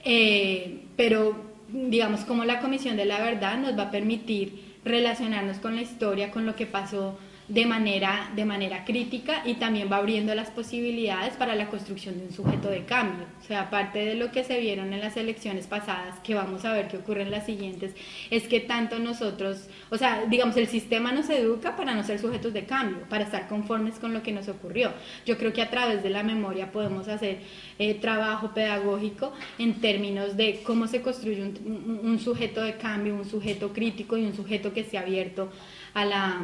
eh, 0.03 0.81
pero 0.95 1.35
digamos 1.69 2.21
como 2.21 2.45
la 2.45 2.59
Comisión 2.59 2.97
de 2.97 3.05
la 3.05 3.19
Verdad 3.19 3.57
nos 3.57 3.77
va 3.77 3.83
a 3.83 3.91
permitir 3.91 4.73
relacionarnos 4.85 5.57
con 5.57 5.75
la 5.75 5.81
historia, 5.81 6.29
con 6.29 6.45
lo 6.45 6.55
que 6.55 6.67
pasó 6.67 7.17
de 7.47 7.65
manera, 7.65 8.31
de 8.35 8.45
manera 8.45 8.85
crítica 8.85 9.41
y 9.45 9.55
también 9.55 9.89
va 9.91 9.97
abriendo 9.97 10.33
las 10.33 10.49
posibilidades 10.49 11.33
para 11.35 11.55
la 11.55 11.67
construcción 11.67 12.17
de 12.17 12.25
un 12.25 12.31
sujeto 12.31 12.69
de 12.69 12.85
cambio. 12.85 13.25
O 13.41 13.45
sea, 13.45 13.63
aparte 13.63 13.99
de 13.99 14.15
lo 14.15 14.31
que 14.31 14.43
se 14.43 14.59
vieron 14.59 14.93
en 14.93 15.01
las 15.01 15.17
elecciones 15.17 15.67
pasadas, 15.67 16.19
que 16.21 16.35
vamos 16.35 16.63
a 16.63 16.71
ver 16.71 16.87
qué 16.87 16.97
ocurre 16.97 17.23
en 17.23 17.31
las 17.31 17.45
siguientes, 17.45 17.93
es 18.29 18.43
que 18.47 18.61
tanto 18.61 18.99
nosotros, 18.99 19.67
o 19.89 19.97
sea, 19.97 20.25
digamos, 20.25 20.55
el 20.55 20.67
sistema 20.67 21.11
nos 21.11 21.29
educa 21.29 21.75
para 21.75 21.93
no 21.93 22.03
ser 22.03 22.19
sujetos 22.19 22.53
de 22.53 22.63
cambio, 22.65 23.03
para 23.09 23.25
estar 23.25 23.47
conformes 23.49 23.99
con 23.99 24.13
lo 24.13 24.23
que 24.23 24.31
nos 24.31 24.47
ocurrió. 24.47 24.93
Yo 25.25 25.37
creo 25.37 25.51
que 25.51 25.61
a 25.61 25.69
través 25.69 26.01
de 26.01 26.09
la 26.09 26.23
memoria 26.23 26.71
podemos 26.71 27.09
hacer 27.09 27.39
eh, 27.77 27.93
trabajo 27.95 28.53
pedagógico 28.53 29.33
en 29.57 29.81
términos 29.81 30.37
de 30.37 30.61
cómo 30.63 30.87
se 30.87 31.01
construye 31.01 31.41
un, 31.41 31.99
un 32.03 32.19
sujeto 32.19 32.61
de 32.61 32.77
cambio, 32.77 33.15
un 33.15 33.25
sujeto 33.25 33.73
crítico 33.73 34.17
y 34.17 34.25
un 34.25 34.33
sujeto 34.33 34.73
que 34.73 34.81
esté 34.81 34.97
abierto 34.97 35.51
a 35.93 36.05
la 36.05 36.41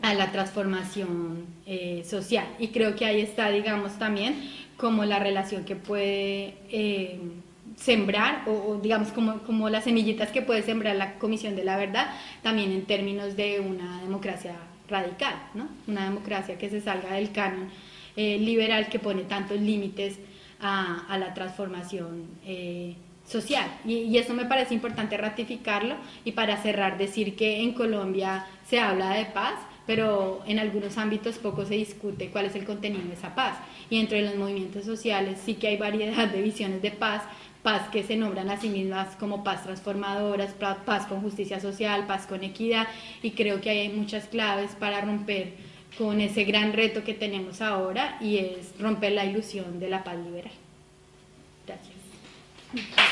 a 0.00 0.14
la 0.14 0.30
transformación 0.30 1.46
eh, 1.66 2.02
social. 2.04 2.46
Y 2.58 2.68
creo 2.68 2.94
que 2.94 3.04
ahí 3.04 3.20
está, 3.20 3.50
digamos, 3.50 3.98
también 3.98 4.50
como 4.76 5.04
la 5.04 5.18
relación 5.18 5.64
que 5.64 5.74
puede 5.74 6.54
eh, 6.70 7.18
sembrar, 7.76 8.44
o, 8.46 8.78
digamos 8.80 9.08
como, 9.08 9.38
como 9.40 9.68
las 9.68 9.84
semillitas 9.84 10.30
que 10.30 10.42
puede 10.42 10.62
sembrar 10.62 10.96
la 10.96 11.14
Comisión 11.14 11.56
de 11.56 11.64
la 11.64 11.76
Verdad, 11.76 12.14
también 12.42 12.70
en 12.70 12.84
términos 12.86 13.36
de 13.36 13.60
una 13.60 14.00
democracia 14.02 14.54
radical, 14.88 15.34
¿no? 15.54 15.68
una 15.86 16.04
democracia 16.04 16.56
que 16.58 16.70
se 16.70 16.80
salga 16.80 17.14
del 17.14 17.32
canon 17.32 17.68
eh, 18.16 18.38
liberal 18.38 18.88
que 18.88 18.98
pone 18.98 19.22
tantos 19.22 19.60
límites 19.60 20.18
a, 20.60 21.06
a 21.08 21.18
la 21.18 21.34
transformación 21.34 22.26
social. 23.26 23.68
Y, 23.84 23.94
y, 23.94 24.18
eso 24.18 24.32
me 24.32 24.46
parece 24.46 24.74
importante 24.74 25.16
ratificarlo 25.16 25.96
y 26.24 26.32
para 26.32 26.56
cerrar 26.56 26.98
decir 26.98 27.36
que 27.36 27.62
en 27.62 27.74
Colombia 27.74 28.46
se 28.66 28.80
habla 28.80 29.10
de 29.10 29.26
paz, 29.26 29.54
pero 29.88 30.42
en 30.46 30.58
algunos 30.58 30.98
ámbitos 30.98 31.38
poco 31.38 31.64
se 31.64 31.72
discute 31.72 32.28
cuál 32.28 32.44
es 32.44 32.54
el 32.54 32.66
contenido 32.66 33.08
de 33.08 33.14
esa 33.14 33.34
paz. 33.34 33.56
Y 33.88 33.98
entre 33.98 34.20
los 34.20 34.36
movimientos 34.36 34.84
sociales 34.84 35.40
sí 35.42 35.54
que 35.54 35.68
hay 35.68 35.78
variedad 35.78 36.28
de 36.28 36.42
visiones 36.42 36.82
de 36.82 36.90
paz, 36.90 37.22
paz 37.62 37.88
que 37.88 38.02
se 38.02 38.14
nombran 38.14 38.50
a 38.50 38.60
sí 38.60 38.68
mismas 38.68 39.16
como 39.16 39.42
paz 39.42 39.62
transformadoras, 39.62 40.52
paz 40.52 41.06
con 41.06 41.22
justicia 41.22 41.58
social, 41.58 42.06
paz 42.06 42.26
con 42.26 42.44
equidad, 42.44 42.86
y 43.22 43.30
creo 43.30 43.62
que 43.62 43.70
hay 43.70 43.88
muchas 43.88 44.26
claves 44.26 44.72
para 44.78 45.00
romper 45.00 45.54
con 45.96 46.20
ese 46.20 46.44
gran 46.44 46.74
reto 46.74 47.02
que 47.02 47.14
tenemos 47.14 47.62
ahora 47.62 48.18
y 48.20 48.36
es 48.36 48.78
romper 48.78 49.12
la 49.12 49.24
ilusión 49.24 49.80
de 49.80 49.88
la 49.88 50.04
paz 50.04 50.18
liberal. 50.18 50.52
Gracias. 51.66 53.08